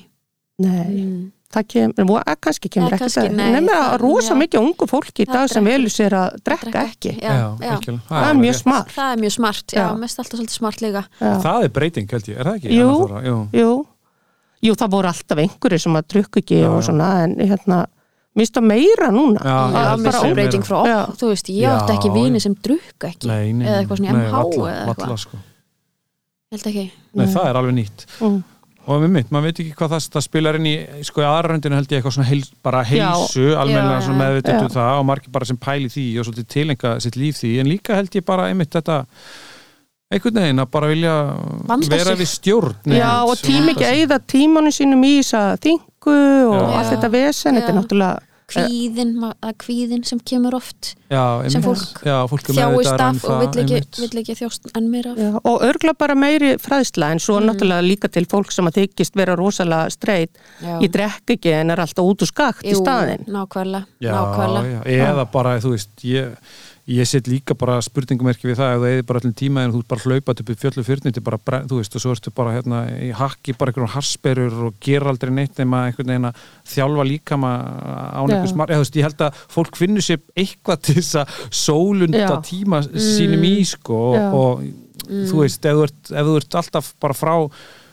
nei, 0.61 0.89
mm. 1.03 1.29
það 1.51 1.69
kemur, 1.75 2.25
kannski 2.47 2.71
kemur 2.71 2.99
ekki 2.99 3.13
það, 3.17 3.31
nefnir 3.41 3.77
að 3.77 3.95
rosa 4.05 4.35
já. 4.35 4.41
mikið 4.45 4.67
ungu 4.69 4.91
fólki 4.91 5.25
í 5.25 5.31
dag 5.31 5.51
sem 5.51 5.67
velur 5.67 5.95
sér 5.95 6.19
að 6.21 6.43
drekka 6.47 6.85
ekki 6.93 7.17
já, 7.17 7.31
já. 7.33 7.71
algjörlega. 7.75 8.03
það 8.11 8.29
er 8.29 8.43
mjög 8.45 8.61
smart 8.61 8.93
það 8.95 9.15
er 9.15 9.25
mjög 9.25 9.39
smart, 9.39 9.65
já, 9.75 9.81
Já. 9.81 9.95
mest 10.05 10.21
alltaf 10.21 10.39
svolítið 10.39 10.61
smart 10.61 10.85
líka 10.85 11.07
Já. 11.19 11.33
Það 11.47 11.65
er 11.65 11.73
breyting 11.81 12.13
held 12.13 12.29
ég, 12.31 12.37
er 12.37 12.51
það 12.51 12.61
ekki? 12.61 12.77
Jú. 12.77 13.41
Jú. 13.57 13.73
Jú, 14.61 14.75
það 14.77 14.93
voru 14.93 15.09
alltaf 15.09 15.41
einhverjir 15.41 15.81
sem 15.81 15.97
að 15.97 16.07
drukku 16.13 16.43
ekki 16.43 16.59
Já, 16.61 16.69
og 16.69 16.83
svona, 16.85 17.09
en 17.25 17.35
hérna, 17.41 17.79
minnst 18.37 18.55
það 18.59 18.67
meira 18.69 19.09
núna. 19.15 19.41
Já, 19.41 19.57
ég 19.57 19.73
Já, 19.73 19.81
held 19.81 19.91
að 19.91 20.03
mér 20.05 20.13
sé 20.13 20.21
er 20.21 20.27
meira. 20.27 20.37
breyting 20.41 20.67
frá 20.69 20.77
okkur, 20.83 21.17
þú 21.23 21.31
veist, 21.33 21.51
ég 21.57 21.75
átti 21.75 21.95
ekki 21.97 22.11
vini 22.15 22.43
sem 22.45 22.57
drukka 22.69 23.09
ekki, 23.15 23.31
Nei, 23.31 23.53
nei, 23.57 23.67
eða 23.67 23.79
eitthvað 23.81 24.01
svona 24.03 24.13
nei, 24.13 24.23
MH 24.27 24.43
eða 24.61 24.83
eitthvað, 24.93 25.19
sko. 25.25 25.41
held 26.53 26.67
ekki. 26.73 26.85
Nei, 27.17 27.27
það 27.33 27.49
er 27.51 27.61
alveg 27.63 27.77
nýtt. 27.79 28.05
Mm. 28.21 28.41
og 28.91 29.03
með 29.05 29.11
mitt, 29.15 29.29
maður 29.31 29.47
veit 29.49 29.59
ekki 29.63 29.75
hvað 29.79 29.93
það, 29.95 30.07
það 30.15 30.25
spilar 30.27 30.57
inn 30.59 30.67
í 30.67 30.75
sko 31.07 31.23
í 31.23 31.27
aðröndinu 31.29 31.77
held 31.79 31.93
ég 31.93 32.01
eitthvað 32.01 32.15
svona 32.17 32.29
heil, 32.31 32.41
bara 32.65 32.81
heilsu, 32.89 33.45
já, 33.53 34.13
meðvitað 34.21 34.65
um 34.65 34.73
það 34.75 34.99
og 34.99 35.05
margir 35.07 35.33
bara 35.37 35.47
sem 35.47 35.59
pæli 35.61 35.89
því 35.93 36.07
og 36.19 36.27
svolítið 36.27 36.49
tilenga 36.57 36.93
sitt 37.05 37.17
líf 37.21 37.39
því. 37.39 37.53
En 37.63 37.71
líka 37.71 37.97
held 37.97 38.17
ég 38.19 38.25
bara 38.27 38.49
einmitt 38.51 38.73
þetta 38.75 39.05
einhvern 40.11 40.41
veginn 40.43 40.59
að 40.65 40.71
bara 40.75 40.89
vilja 40.91 41.13
Vanda 41.69 41.93
vera 41.93 42.15
sig. 42.17 42.19
við 42.25 42.31
stjórn 42.33 42.97
Já, 42.97 43.11
og 43.23 43.37
tími 43.39 43.77
ekki 43.77 43.87
eigða 43.93 44.19
tímanu 44.33 44.73
sínum 44.75 45.05
í 45.07 45.13
þess 45.21 45.37
að 45.39 45.53
þingu 45.69 46.17
og 46.51 46.59
Já. 46.59 46.67
allt 46.81 46.91
þetta 46.97 47.11
vesen, 47.15 47.55
þetta 47.61 47.71
er 47.71 47.79
náttúrulega, 47.79 48.27
kvíðin, 48.51 49.13
ma- 49.23 49.37
að 49.47 49.53
kvíðin 49.63 50.01
sem 50.05 50.19
kemur 50.27 50.57
oft 50.59 50.97
já, 51.07 51.23
Sem 51.55 51.63
fólk 51.63 52.01
já, 52.03 52.17
fólk 52.27 52.49
þjáist 52.51 52.91
um 52.91 53.05
af 53.05 53.27
og 53.31 53.37
vill 53.45 53.63
ekki, 53.63 54.01
vill 54.03 54.23
ekki 54.25 54.35
þjóst 54.41 54.67
enn 54.75 54.89
meira 54.91 55.13
af 55.13 55.21
já, 55.23 55.29
og 55.47 55.63
örgla 55.69 55.95
bara 55.95 56.17
meiri 56.19 56.57
fræðsla, 56.59 57.13
en 57.15 57.23
svo 57.23 57.39
Mm. 57.39 57.47
náttúrulega 57.53 57.87
líka 57.87 58.11
til 58.11 58.27
fólk 58.27 58.51
sem 58.51 58.67
að 58.67 58.81
þykist 58.81 59.15
vera 59.15 59.37
rosalega 59.39 59.87
streit, 59.95 60.31
Já. 60.61 60.81
ég 60.83 60.91
drekk 60.91 61.31
ekki 61.37 61.53
en 61.61 61.71
er 61.71 61.79
alltaf 61.79 62.03
út 62.03 62.27
úr 62.27 62.27
skakt 62.27 62.65
í 62.67 62.75
Jú, 62.75 62.83
staðinn. 62.83 63.23
nákvæmlega, 63.31 63.87
já, 64.03 64.11
nákvæmlega 64.19 64.83
já, 64.83 65.07
eða 65.15 65.31
bara, 65.31 65.55
þú 65.61 65.71
veist 65.77 66.03
ég, 66.03 66.35
ég 66.91 67.07
set 67.07 67.29
líka 67.31 67.55
bara 67.55 67.77
spurningumerki 67.85 68.49
við 68.49 68.59
það 68.59 68.73
ef 68.75 68.81
þú 68.83 68.89
eða 68.91 69.07
bara 69.07 69.21
allir 69.23 69.35
tíma 69.39 69.63
en 69.67 69.75
þú 69.77 69.81
bara 69.93 70.05
hlaupað 70.05 70.41
upp 70.43 70.51
í 70.51 70.57
fjöldlu 70.59 70.85
fyrni 70.89 71.13
til 71.15 71.23
bara, 71.27 71.39
brenn- 71.47 71.69
þú 71.71 71.79
veist, 71.79 71.95
og 71.95 72.03
svo 72.03 72.15
ertu 72.17 72.33
bara 72.35 72.55
hérna 72.57 72.81
í 73.07 73.11
hakki 73.15 73.55
bara 73.61 73.71
einhverjum 73.71 73.93
harsperur 73.95 74.57
og 74.69 74.79
gera 74.83 75.13
aldrei 75.13 75.31
neitt 75.37 75.61
nema 75.63 75.85
einhvern 75.87 76.11
veginn 76.11 76.29
að 76.33 76.43
þjálfa 76.75 77.07
líkama 77.13 77.53
án 78.17 78.35
einhvers 78.35 78.57
marg, 78.59 78.75
veist, 78.83 78.99
ég 78.99 79.07
held 79.07 79.25
að 79.29 79.43
fólk 79.55 79.79
finnur 79.79 80.03
sér 80.05 80.21
eitthvað 80.35 80.83
til 80.89 80.97
þess 80.99 81.21
að 81.23 81.35
sólunda 81.63 82.25
Já. 82.27 82.37
tíma 82.51 82.83
sínum 82.91 83.45
í 83.47 83.57
sko 83.71 84.01
og, 84.11 84.39
og 84.41 84.65
þú 85.31 85.45
veist, 85.45 85.65
ef 85.67 85.79
þú, 85.79 85.87
ert, 85.87 86.11
ef 86.11 86.27
þú 86.33 86.35
ert 86.43 86.59
alltaf 86.65 86.91
bara 87.03 87.17
frá 87.17 87.35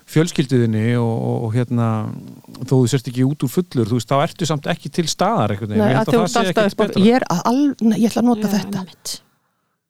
fjölskylduðinni 0.07 0.95
og, 1.01 1.11
og, 1.11 1.37
og 1.47 1.55
hérna 1.57 1.87
þó 2.63 2.73
þú 2.73 2.81
sért 2.91 3.09
ekki 3.11 3.27
út 3.27 3.43
úr 3.43 3.51
fullur 3.51 3.89
þú 3.91 3.99
veist, 3.99 4.11
þá 4.11 4.23
ertu 4.23 4.47
samt 4.49 4.69
ekki 4.71 4.91
til 4.93 5.07
staðar 5.11 5.55
Nei, 5.67 5.77
ég 5.77 6.01
að 6.01 6.11
að 6.23 6.59
á, 6.63 6.77
betra 6.81 7.03
ég 7.03 7.19
er 7.19 7.27
að 7.33 7.41
al, 7.51 7.63
nei, 7.83 7.97
ég 7.99 8.11
ætla 8.11 8.23
að 8.23 8.29
nota 8.31 8.47
Já, 8.47 8.53
þetta. 8.55 8.83
einmitt. 8.85 9.15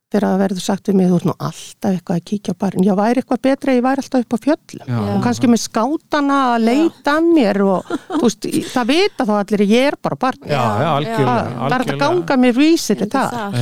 Þegar 0.08 0.24
það 0.24 0.38
verður 0.40 0.64
sagt 0.64 0.88
við 0.88 0.96
mig, 0.96 1.08
þú 1.12 1.16
ert 1.18 1.26
nú 1.28 1.34
alltaf 1.44 1.88
eitthvað 1.92 2.16
að 2.18 2.22
kíkja 2.30 2.54
á 2.56 2.60
barinn, 2.64 2.84
já, 2.88 2.94
væri 2.96 3.20
eitthvað 3.20 3.42
betra, 3.44 3.74
ég 3.76 3.82
væri 3.84 4.04
alltaf 4.06 4.22
upp 4.24 4.36
á 4.36 4.40
fjöllum. 4.46 4.86
Já. 4.88 5.00
og 5.04 5.18
kannski 5.26 5.50
með 5.52 5.60
skátana 5.66 6.38
að 6.54 6.64
leita 6.64 7.16
að 7.18 7.28
mér 7.36 7.60
og 7.68 7.90
þú 8.14 8.22
veist, 8.24 8.48
í- 8.48 8.64
það 8.72 8.88
vita 8.94 9.26
þá 9.28 9.34
allir 9.42 9.64
ég 9.68 9.90
er 9.90 9.98
bara 10.08 10.16
barn. 10.16 10.40
Já, 10.48 10.62
já, 10.80 10.88
algjörlega, 10.94 11.44
það 11.60 11.76
er 11.76 11.86
að 11.92 12.00
ganga 12.06 12.38
mér 12.46 12.56
vísir 12.56 13.04
Undir 13.04 13.12
það. 13.18 13.60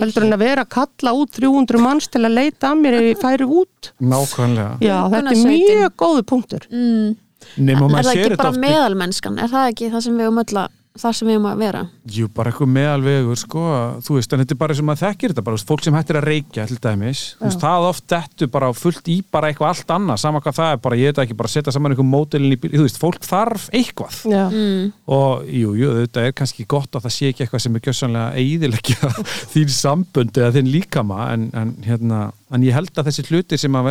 Heldur 0.00 0.24
en 0.30 0.32
að 0.38 0.44
vera 0.46 0.64
að 0.64 0.72
kalla 0.78 1.12
út 1.20 1.36
300 1.36 1.84
manns 1.84 2.08
til 2.08 2.24
að 2.24 2.32
leita 2.40 2.72
að 2.72 2.80
mér 2.86 2.96
ef 3.02 3.06
ég 3.12 3.20
færi 3.26 3.44
út. 3.60 3.92
Nákvæmlega. 4.00 4.72
já, 4.80 4.96
þetta 5.12 5.36
er 5.36 5.44
mjög 5.52 5.96
góðu 6.00 6.24
punktur. 6.32 6.64
Mm. 6.72 7.16
Nefnum 7.60 7.94
Er 7.94 8.02
það 8.08 8.16
ekki 8.24 8.36
bara 8.40 8.56
meðalmennskan? 8.64 9.38
Er 9.38 9.48
það 9.52 9.68
ekki 9.72 9.92
það 9.92 10.02
sem 10.08 10.16
við 10.18 10.28
um 10.32 10.40
öll 10.42 10.58
að 10.64 10.72
það 11.00 11.16
sem 11.18 11.30
við 11.30 11.38
um 11.40 11.48
að 11.50 11.62
vera? 11.62 11.82
Jú, 12.18 12.28
bara 12.34 12.52
eitthvað 12.52 12.72
meðalvegur, 12.74 13.38
sko. 13.40 13.64
Þú 14.06 14.16
veist, 14.18 14.32
en 14.34 14.42
þetta 14.42 14.56
er 14.56 14.60
bara 14.62 14.76
sem 14.78 14.88
maður 14.88 15.02
þekkir 15.04 15.34
þetta 15.34 15.44
bara, 15.48 15.60
fólk 15.70 15.84
sem 15.86 15.98
hættir 15.98 16.20
að 16.20 16.28
reykja, 16.28 16.66
til 16.70 16.78
dæmis. 16.84 17.22
Veist, 17.42 17.60
það 17.62 17.88
oft 17.88 18.06
dettur 18.12 18.52
bara 18.54 18.70
fullt 18.76 19.10
í 19.12 19.18
bara 19.32 19.52
eitthvað 19.52 19.72
allt 19.72 19.94
annað, 19.98 20.22
sama 20.24 20.42
hvað 20.44 20.58
það 20.58 20.72
er, 20.74 20.82
bara 20.88 21.00
ég 21.00 21.12
veit 21.12 21.22
ekki 21.24 21.38
bara 21.38 21.52
setja 21.52 21.74
saman 21.74 21.94
einhver 21.94 22.08
mótelin 22.08 22.56
í 22.56 22.60
bíl, 22.60 22.72
þú 22.76 22.86
veist, 22.86 23.00
fólk 23.02 23.26
þarf 23.26 23.68
eitthvað. 23.74 24.20
Mm. 24.28 24.90
og 25.14 25.46
jú, 25.52 25.72
jú, 25.78 25.92
þetta 26.02 26.24
er 26.26 26.34
kannski 26.36 26.66
gott 26.68 26.96
að 26.96 27.06
það 27.06 27.14
sé 27.14 27.30
ekki 27.32 27.44
eitthvað 27.44 27.62
sem 27.64 27.78
er 27.78 27.84
gjössanlega 27.84 28.42
eiðilegja 28.42 29.12
þín 29.54 29.72
sambönd 29.74 30.40
eða 30.40 30.54
þín 30.58 30.70
líkama 30.72 31.30
en, 31.34 31.48
en 31.58 31.74
hérna, 31.86 32.20
en 32.54 32.66
ég 32.66 32.76
held 32.76 32.92
að 32.94 33.10
þessi 33.10 33.24
hluti 33.28 33.58
sem 33.60 33.78
að 33.80 33.90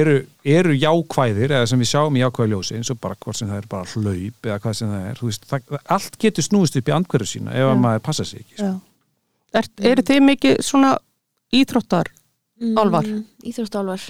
eru, 0.00 0.16
eru 0.56 0.74
jákvæðir 0.76 1.54
eða 1.58 1.68
sem 1.70 1.84
við 1.84 1.90
sjáum 1.92 2.18
í 2.18 2.24
jákvæði 2.24 2.54
ljósi 2.54 2.78
eins 2.78 2.92
og 2.94 3.00
bara 3.02 3.18
hvort 3.20 3.40
sem 3.40 3.50
það 3.50 3.62
er 3.62 3.70
bara 3.70 3.90
hlaup 3.92 4.50
eða 4.50 4.58
hvað 4.64 4.76
sem 4.80 4.92
það 4.94 5.06
er, 5.10 5.20
þú 5.20 5.30
veist, 5.30 5.46
það, 5.52 5.78
allt 5.96 6.18
getur 6.24 6.48
snúist 6.48 6.80
upp 6.80 6.90
í 6.90 6.96
andhverju 6.98 7.30
sína 7.30 7.54
ef 7.54 7.70
að 7.70 7.80
maður 7.86 8.04
passa 8.10 8.26
sig 8.28 8.44
ekki 8.44 8.58
sko. 8.58 8.72
já. 8.72 8.74
Er, 9.54 9.70
eru 9.92 10.02
þið 10.10 10.28
mikið 10.32 10.60
svona 10.66 10.96
íþróttar 11.54 12.10
Álfar. 12.78 13.06
Mm, 13.06 13.24
Íþróttálfar 13.50 14.04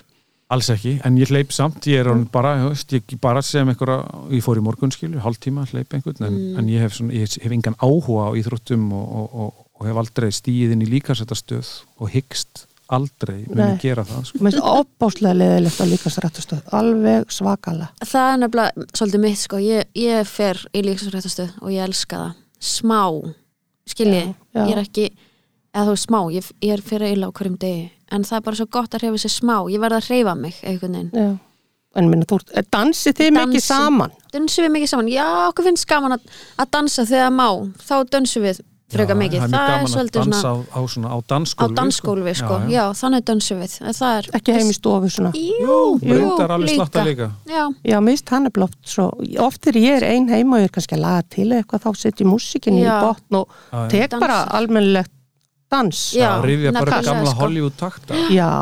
alls 0.53 0.69
ekki, 0.73 0.99
en 1.07 1.17
ég 1.19 1.31
hleyp 1.33 1.53
samt 1.55 1.87
ég 1.89 2.03
er 2.03 2.11
mm. 2.13 2.27
bara, 2.33 2.55
þú 2.61 2.71
veist, 2.75 2.93
ég 2.93 3.15
bara 3.23 3.43
sem 3.45 3.69
einhverja 3.71 4.03
ég 4.35 4.45
fór 4.45 4.61
í 4.61 4.65
morgun 4.65 4.93
skilu, 4.93 5.19
hálftíma 5.23 5.65
hleyp 5.71 5.97
einhvern 5.97 6.27
en, 6.29 6.35
Mm. 6.35 6.59
en 6.61 6.69
ég 6.69 6.85
hef, 6.85 6.99
svona, 6.99 7.17
ég 7.17 7.37
hef 7.41 7.53
engan 7.57 7.79
áhuga 7.81 8.29
á 8.29 8.37
íþróttum 8.37 8.93
og, 8.93 9.07
og, 9.21 9.35
og, 9.35 9.65
og 9.81 9.89
hef 9.89 10.01
aldrei 10.03 10.31
stíðin 10.31 10.85
í 10.85 10.91
líkasættastöð 10.93 11.71
og 11.99 12.13
hyggst 12.13 12.67
aldrei 12.93 13.45
muni 13.49 13.61
Nei. 13.63 13.79
gera 13.81 14.05
það 14.05 14.25
sko. 14.29 14.39
mér 14.45 14.53
finnst 14.57 14.67
opbáslega 14.69 15.35
leðilegt 15.39 15.81
að 15.81 15.91
líka 15.95 16.11
strættastöð 16.13 16.75
alveg 16.79 17.31
svakala 17.33 17.89
Það 18.05 18.33
er 18.33 18.41
nefnilega 18.43 18.87
svolítið 18.99 19.23
mitt 19.25 19.39
sko. 19.41 19.61
Ég, 19.65 19.87
ég 19.97 20.27
fer 20.29 20.61
í 20.75 20.83
líksrættastöð 20.85 21.55
og 21.63 21.71
ég 21.73 21.85
elska 21.89 22.17
það. 22.21 22.35
Smá, 22.65 23.01
skilji 23.89 24.21
ég. 24.21 24.35
Er 24.65 24.79
ekki, 24.83 25.09
eða 25.75 25.87
þú 25.89 25.95
veist 25.97 26.09
smá. 26.09 26.21
Ég, 26.35 26.51
ég 26.65 26.73
er 26.77 26.83
fyrir 26.85 27.13
illa 27.17 27.29
á 27.29 27.35
hverjum 27.37 27.57
degi. 27.61 27.89
En 28.13 28.23
það 28.25 28.37
er 28.39 28.45
bara 28.47 28.57
svo 28.61 28.67
gott 28.71 28.95
að 28.95 29.03
hreyfa 29.05 29.23
sér 29.25 29.33
smá, 29.35 29.57
ég 29.73 29.81
verð 29.83 29.99
að 29.99 30.09
hreyfa 30.11 30.35
mig 30.39 30.61
einhvern 30.63 30.93
veginn, 30.95 31.11
já. 31.17 31.31
en 31.99 32.09
minna, 32.11 32.27
þú, 32.29 32.39
ert- 32.55 32.69
dansið 32.75 33.17
þið 33.19 33.31
mikið 33.35 33.55
Dansið. 33.55 33.65
saman? 33.67 34.13
Dansum 34.35 34.65
við 34.67 34.73
mikið 34.77 34.91
saman. 34.93 35.09
Já, 35.15 35.27
okkur 35.49 35.65
finnst 35.71 35.87
gaman 35.91 36.17
að, 36.19 36.29
að 36.59 36.71
dansa 36.77 37.05
þegar 37.09 37.33
má. 37.35 37.49
Þá 37.81 37.95
dansum 38.13 38.43
við 38.45 38.61
freka 38.93 39.15
mikið. 39.17 39.41
það 39.41 39.45
er 39.45 39.51
mjög 39.51 39.55
það 39.55 39.65
er 39.65 39.75
gaman 39.75 39.95
að 40.05 40.11
dansa 40.15 40.41
svona 40.41 40.43
á, 40.45 40.55
á, 40.77 40.81
svona, 40.93 41.09
á 41.09 41.17
á 41.17 41.27
dansskólfi 41.33 41.75
dansskólfi 41.79 42.35
sko, 42.39 42.59
já, 42.71 42.83
þannig 43.01 43.25
dansum 43.31 43.63
við. 43.65 43.77
Er, 44.11 44.29
ekki 44.39 44.55
heim 44.59 44.71
í 44.71 44.77
stofu 44.77 45.11
svona. 45.11 45.33
Jú, 45.35 45.79
Reyndar 46.05 46.55
alveg 46.59 46.75
slatta 46.77 47.05
líka. 47.07 47.31
Já, 47.49 47.65
Já, 47.85 47.99
mist 48.05 48.29
hann 48.35 48.47
er 48.47 48.55
blótt 48.55 48.79
svo, 48.85 49.09
oft 49.41 49.67
er 49.67 49.81
ég 49.81 49.99
er 50.03 50.09
ein 50.13 50.29
heima 50.29 50.59
og 50.59 50.63
ég 50.67 50.71
er 50.71 50.75
kannski 50.77 50.99
að 50.99 51.05
laga 51.07 51.27
til 51.35 51.49
eitthvað 51.53 51.87
þá 51.89 51.91
setjum 52.05 52.33
músikinni 52.35 52.85
í 52.85 52.87
Já. 52.87 53.01
botn 53.01 53.41
og 53.41 53.49
Já, 53.49 53.79
já. 53.81 53.89
tek 53.97 54.11
bara 54.21 54.39
Dansar. 54.45 54.55
almennilegt 54.61 55.13
dans. 55.71 56.05
Já. 56.15 56.31
rifja 56.45 56.73
bara 56.73 57.03
gamla 57.03 57.31
sko. 57.33 57.41
Hollywood 57.41 57.77
takta. 57.81 58.15
Já, 58.31 58.53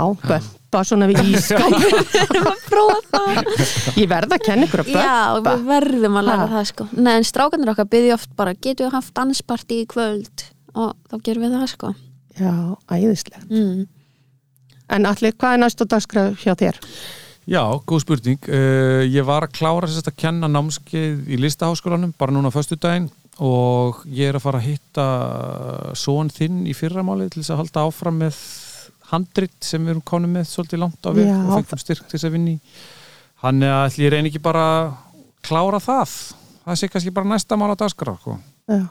bömpa 0.72 0.84
svona 0.88 1.06
við 1.10 1.20
ískap 1.36 1.72
Ég 4.00 4.08
verð 4.10 4.32
að 4.32 4.44
kenna 4.46 4.64
ykkur 4.66 4.82
að 4.82 4.88
Já, 4.92 5.34
bömpa 5.36 5.52
við 5.56 5.64
verðum 5.68 6.16
að 6.20 6.26
læra 6.28 6.46
Ha. 6.46 6.50
það 6.56 6.66
sko 6.70 6.84
Nei, 6.96 7.14
en 7.18 7.26
strákanir 7.28 7.72
okkar 7.74 7.88
byggði 7.92 8.12
oft 8.16 8.30
bara 8.38 8.52
getum 8.56 8.86
við 8.88 8.94
haft 8.96 9.12
dansparti 9.18 9.74
í 9.82 9.88
kvöld 9.90 10.36
og 10.72 10.90
þá 11.10 11.14
gerum 11.26 11.44
við 11.46 11.52
það 11.58 11.66
sko 11.74 11.88
Já, 12.38 12.54
æðislega 12.88 13.42
mm. 13.50 13.82
En 14.92 15.02
allir, 15.08 15.32
hvað 15.36 15.52
er 15.56 15.60
næstu 15.62 15.84
dagskraf 15.88 16.40
hjá 16.42 16.52
þér? 16.58 16.76
Já, 17.48 17.62
góð 17.88 18.00
spurning. 18.04 18.38
Uh, 18.46 19.02
ég 19.08 19.24
var 19.26 19.42
að 19.46 19.54
klára 19.56 19.88
sérst 19.88 20.10
að 20.10 20.18
kenna 20.20 20.48
námskeið 20.52 21.30
í 21.32 21.38
listaháskólanum 21.40 22.12
bara 22.20 22.32
núna 22.34 22.48
á 22.52 22.54
föstudaginn 22.54 23.08
og 23.42 24.02
ég 24.12 24.28
er 24.28 24.36
að 24.36 24.44
fara 24.44 24.58
að 24.60 24.66
hitta 24.68 25.06
són 25.96 26.28
þinn 26.30 26.66
í 26.68 26.74
fyrramáli 26.76 27.30
til 27.32 27.40
þess 27.40 27.54
að 27.54 27.60
halda 27.62 27.86
áfram 27.88 28.16
með 28.20 28.36
handrit 29.12 29.54
sem 29.64 29.82
við 29.84 29.94
erum 29.94 30.06
konum 30.08 30.32
með 30.38 30.48
svolítið 30.50 30.82
langt 30.82 31.06
á 31.06 31.10
við 31.12 31.28
Já. 31.28 31.36
og 31.42 31.52
fengum 31.58 31.82
styrk 31.82 32.06
til 32.06 32.16
þess 32.16 32.28
að 32.28 32.36
vinni. 32.38 32.56
Hann 33.42 33.62
er 33.62 33.74
að 33.76 33.86
ætli 33.90 34.06
ég 34.06 34.14
reyni 34.14 34.32
ekki 34.32 34.42
bara 34.42 34.64
að 34.72 34.90
klára 35.44 35.80
það. 35.82 36.16
Það 36.62 36.80
sé 36.80 36.90
kannski 36.90 37.14
bara 37.14 37.32
næsta 37.32 37.58
mál 37.58 37.72
á 37.74 37.76
dagskraf. 37.76 38.20
Sko. 38.22 38.38
Já. 38.70 38.82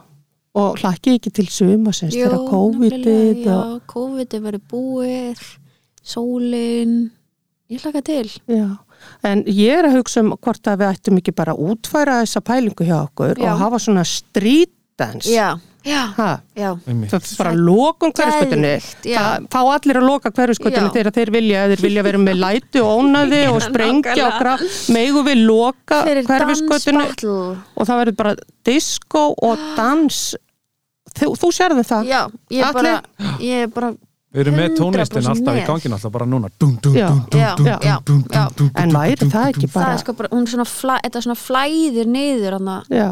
Og 0.59 0.81
hlakki 0.81 1.15
ekki 1.15 1.31
til 1.31 1.47
sumasins 1.47 2.15
Jú, 2.15 2.27
þegar 2.27 2.41
COVID-ið 2.49 3.45
og... 3.53 3.75
COVID-ið 3.87 4.41
verður 4.43 4.63
búið 4.73 5.43
Sólin 6.03 6.95
Ég 7.71 7.85
hlaka 7.85 8.01
til 8.03 8.27
Já, 8.51 8.67
en 9.23 9.45
ég 9.47 9.79
er 9.79 9.87
að 9.87 10.01
hugsa 10.01 10.25
um 10.25 10.33
hvort 10.35 10.67
að 10.67 10.81
við 10.81 10.89
ættum 10.89 11.21
ekki 11.21 11.33
bara 11.37 11.55
að 11.55 11.71
útfæra 11.71 12.19
þessa 12.25 12.43
pælingu 12.43 12.87
hjá 12.89 12.97
okkur 12.97 13.39
Já. 13.39 13.53
og 13.53 13.61
hafa 13.63 13.79
svona 13.85 14.03
street 14.07 14.73
dance 14.99 15.31
Já, 15.31 15.55
það 17.09 17.15
er 17.15 17.37
bara 17.39 17.53
Geðveikt, 18.71 19.07
já. 19.09 19.17
það 19.23 19.47
fá 19.55 19.59
allir 19.61 19.99
að 20.01 20.05
loka 20.05 20.31
hverjaskötunni 20.35 20.91
Já. 20.91 20.93
þegar 20.97 21.15
þeir 21.15 21.31
vilja, 21.33 21.63
þeir 21.71 21.83
vilja 21.87 22.03
vera 22.05 22.21
með 22.21 22.37
læti 22.43 22.83
og 22.83 22.91
ónaði 22.99 23.41
og 23.53 23.59
sprengja 23.65 24.27
og 24.27 24.37
graf 24.37 24.61
megu 24.93 25.25
við 25.25 25.41
hverjaskötunni 26.29 27.07
dansbattle 27.07 27.33
og 27.73 27.89
það 27.89 28.01
verður 28.03 28.19
bara 28.21 28.35
disco 28.67 29.25
og 29.41 29.65
dans. 29.79 30.21
Þú, 31.11 31.33
þú 31.41 31.51
sérðu 31.55 31.83
það? 31.83 32.07
Já, 32.07 32.21
ég 32.53 32.63
er 32.69 32.77
bara, 32.77 32.95
ég 33.41 33.65
er 33.65 33.73
bara 33.73 33.91
Við 34.31 34.45
erum 34.45 34.55
með 34.55 34.75
tónlistin 34.79 35.25
100% 35.25 35.31
alltaf 35.33 35.57
í 35.59 35.63
gangin 35.67 35.95
alltaf 35.97 36.11
bara 36.13 36.25
núna. 36.29 36.47
En 38.79 38.93
væri 38.95 39.17
dum, 39.19 39.31
það 39.33 39.41
dum, 39.43 39.49
ekki 39.49 39.65
dum. 39.65 39.73
það 39.73 39.75
bara 39.75 39.89
er 39.91 39.99
sko 39.99 40.15
bara, 40.15 40.29
hún 40.31 40.45
er 40.45 40.53
svona, 40.53 40.67
flæ, 40.71 40.95
svona 41.17 41.35
flæðir 41.35 42.07
niður 42.07 42.55
já, 42.87 43.09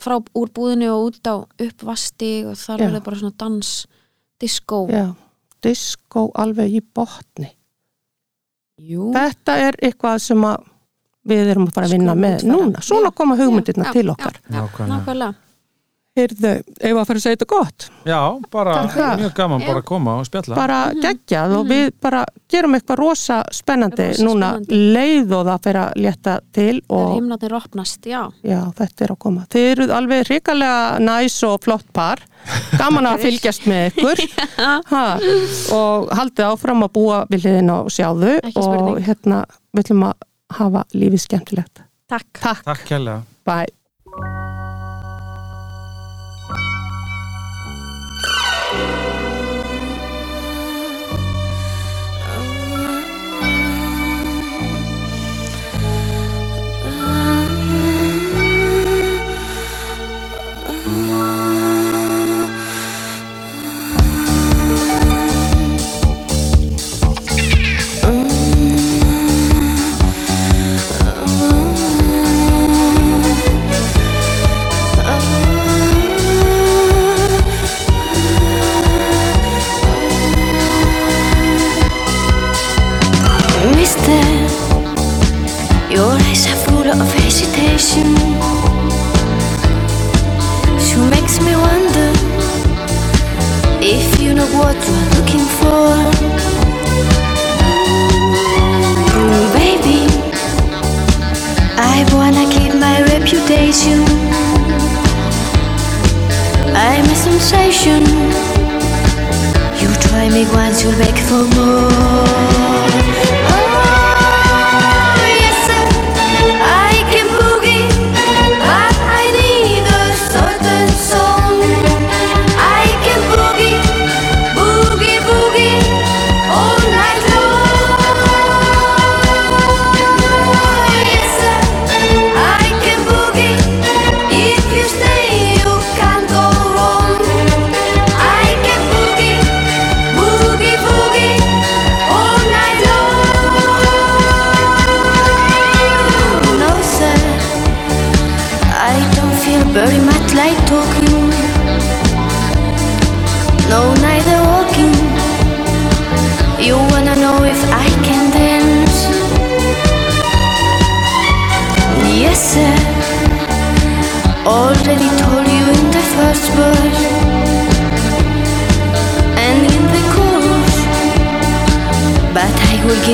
frá 0.00 0.16
úr 0.18 0.52
búðinu 0.56 0.92
og 0.94 1.10
út 1.10 1.28
á 1.28 1.36
uppvasti 1.40 2.32
og 2.48 2.56
þar 2.60 2.78
Já. 2.78 2.84
verður 2.86 3.04
bara 3.08 3.20
svona 3.20 3.38
dans 3.44 3.72
disco. 4.40 4.86
Já 4.90 5.10
disco 5.64 6.28
alveg 6.40 6.78
í 6.78 6.82
botni. 6.82 7.50
Jú. 8.80 9.10
þetta 9.12 9.58
er 9.60 9.76
eitthvað 9.76 10.22
sem 10.24 10.44
að 10.48 10.62
við 11.28 11.50
erum 11.52 11.66
að 11.68 11.74
fara 11.76 11.88
að 11.90 11.92
vinna 11.98 12.14
Skulum 12.14 12.22
með 12.24 12.44
núna, 12.48 12.82
svona 12.86 13.10
koma 13.12 13.34
hugmyndirna 13.36 13.90
já, 13.90 13.92
til 13.92 14.06
já, 14.06 14.12
okkar. 14.14 14.38
Já, 14.40 14.62
Nákvæmlega. 14.88 15.49
Heyrðu, 16.18 16.50
ef 16.82 16.96
að 16.98 17.04
fara 17.06 17.20
að 17.20 17.22
segja 17.22 17.36
þetta 17.38 17.46
gott? 17.52 17.84
Já, 18.08 18.18
bara 18.50 18.72
Takk 18.90 19.20
mjög 19.20 19.34
gaman 19.36 19.60
bara 19.62 19.78
að 19.78 19.84
koma 19.86 20.14
og 20.18 20.24
spjalla. 20.26 20.56
Bara 20.58 20.78
geggjað 20.98 21.54
og 21.54 21.68
við 21.70 21.92
bara 22.02 22.22
gerum 22.50 22.74
eitthvað 22.74 22.98
rosa 22.98 23.36
spennandi 23.54 24.08
Rosa 24.08 24.24
núna. 24.26 24.48
spennandi. 24.58 24.80
leið 24.96 25.34
og 25.38 25.44
það 25.46 25.62
fyrir 25.68 25.80
að 25.84 26.02
létta 26.02 26.34
til 26.50 26.74
þegar 26.80 26.98
og 26.98 27.14
himnarnir 27.14 27.54
opnast, 27.60 28.10
já. 28.10 28.20
Já, 28.42 28.58
þetta 28.82 29.06
er 29.06 29.14
að 29.14 29.20
koma. 29.22 29.46
Þið 29.54 29.68
eruð 29.70 29.94
alveg 30.00 30.26
hrikalega 30.32 30.82
næs 31.06 31.38
og 31.46 31.56
flott 31.68 31.86
par. 31.94 32.24
Gaman 32.74 33.06
að 33.14 33.22
fylgjast 33.28 33.70
með 33.70 33.88
ykkur. 33.92 34.26
Ha, 34.90 35.04
og 35.78 36.10
haldið 36.18 36.46
áfram 36.50 36.82
að 36.84 36.92
búa 36.98 37.22
við 37.30 37.46
hliðin 37.46 37.70
og 37.78 37.88
sjáðu 37.94 38.34
Ekki 38.42 38.56
og 38.58 38.66
spurning. 38.66 39.02
hérna 39.06 39.44
við 39.72 39.84
ætlum 39.86 40.04
að 40.10 40.26
hafa 40.58 40.84
lífið 40.92 41.22
skemmtilegt. 41.28 41.84
Takk. 42.10 42.30
Takk, 42.42 42.64
Takk 42.66 42.88
kærlega. 42.90 43.22
Bye. 43.46 43.70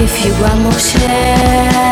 Give 0.01 0.19
you 0.27 0.33
one 0.43 0.63
more 0.63 0.73
chance. 0.73 1.86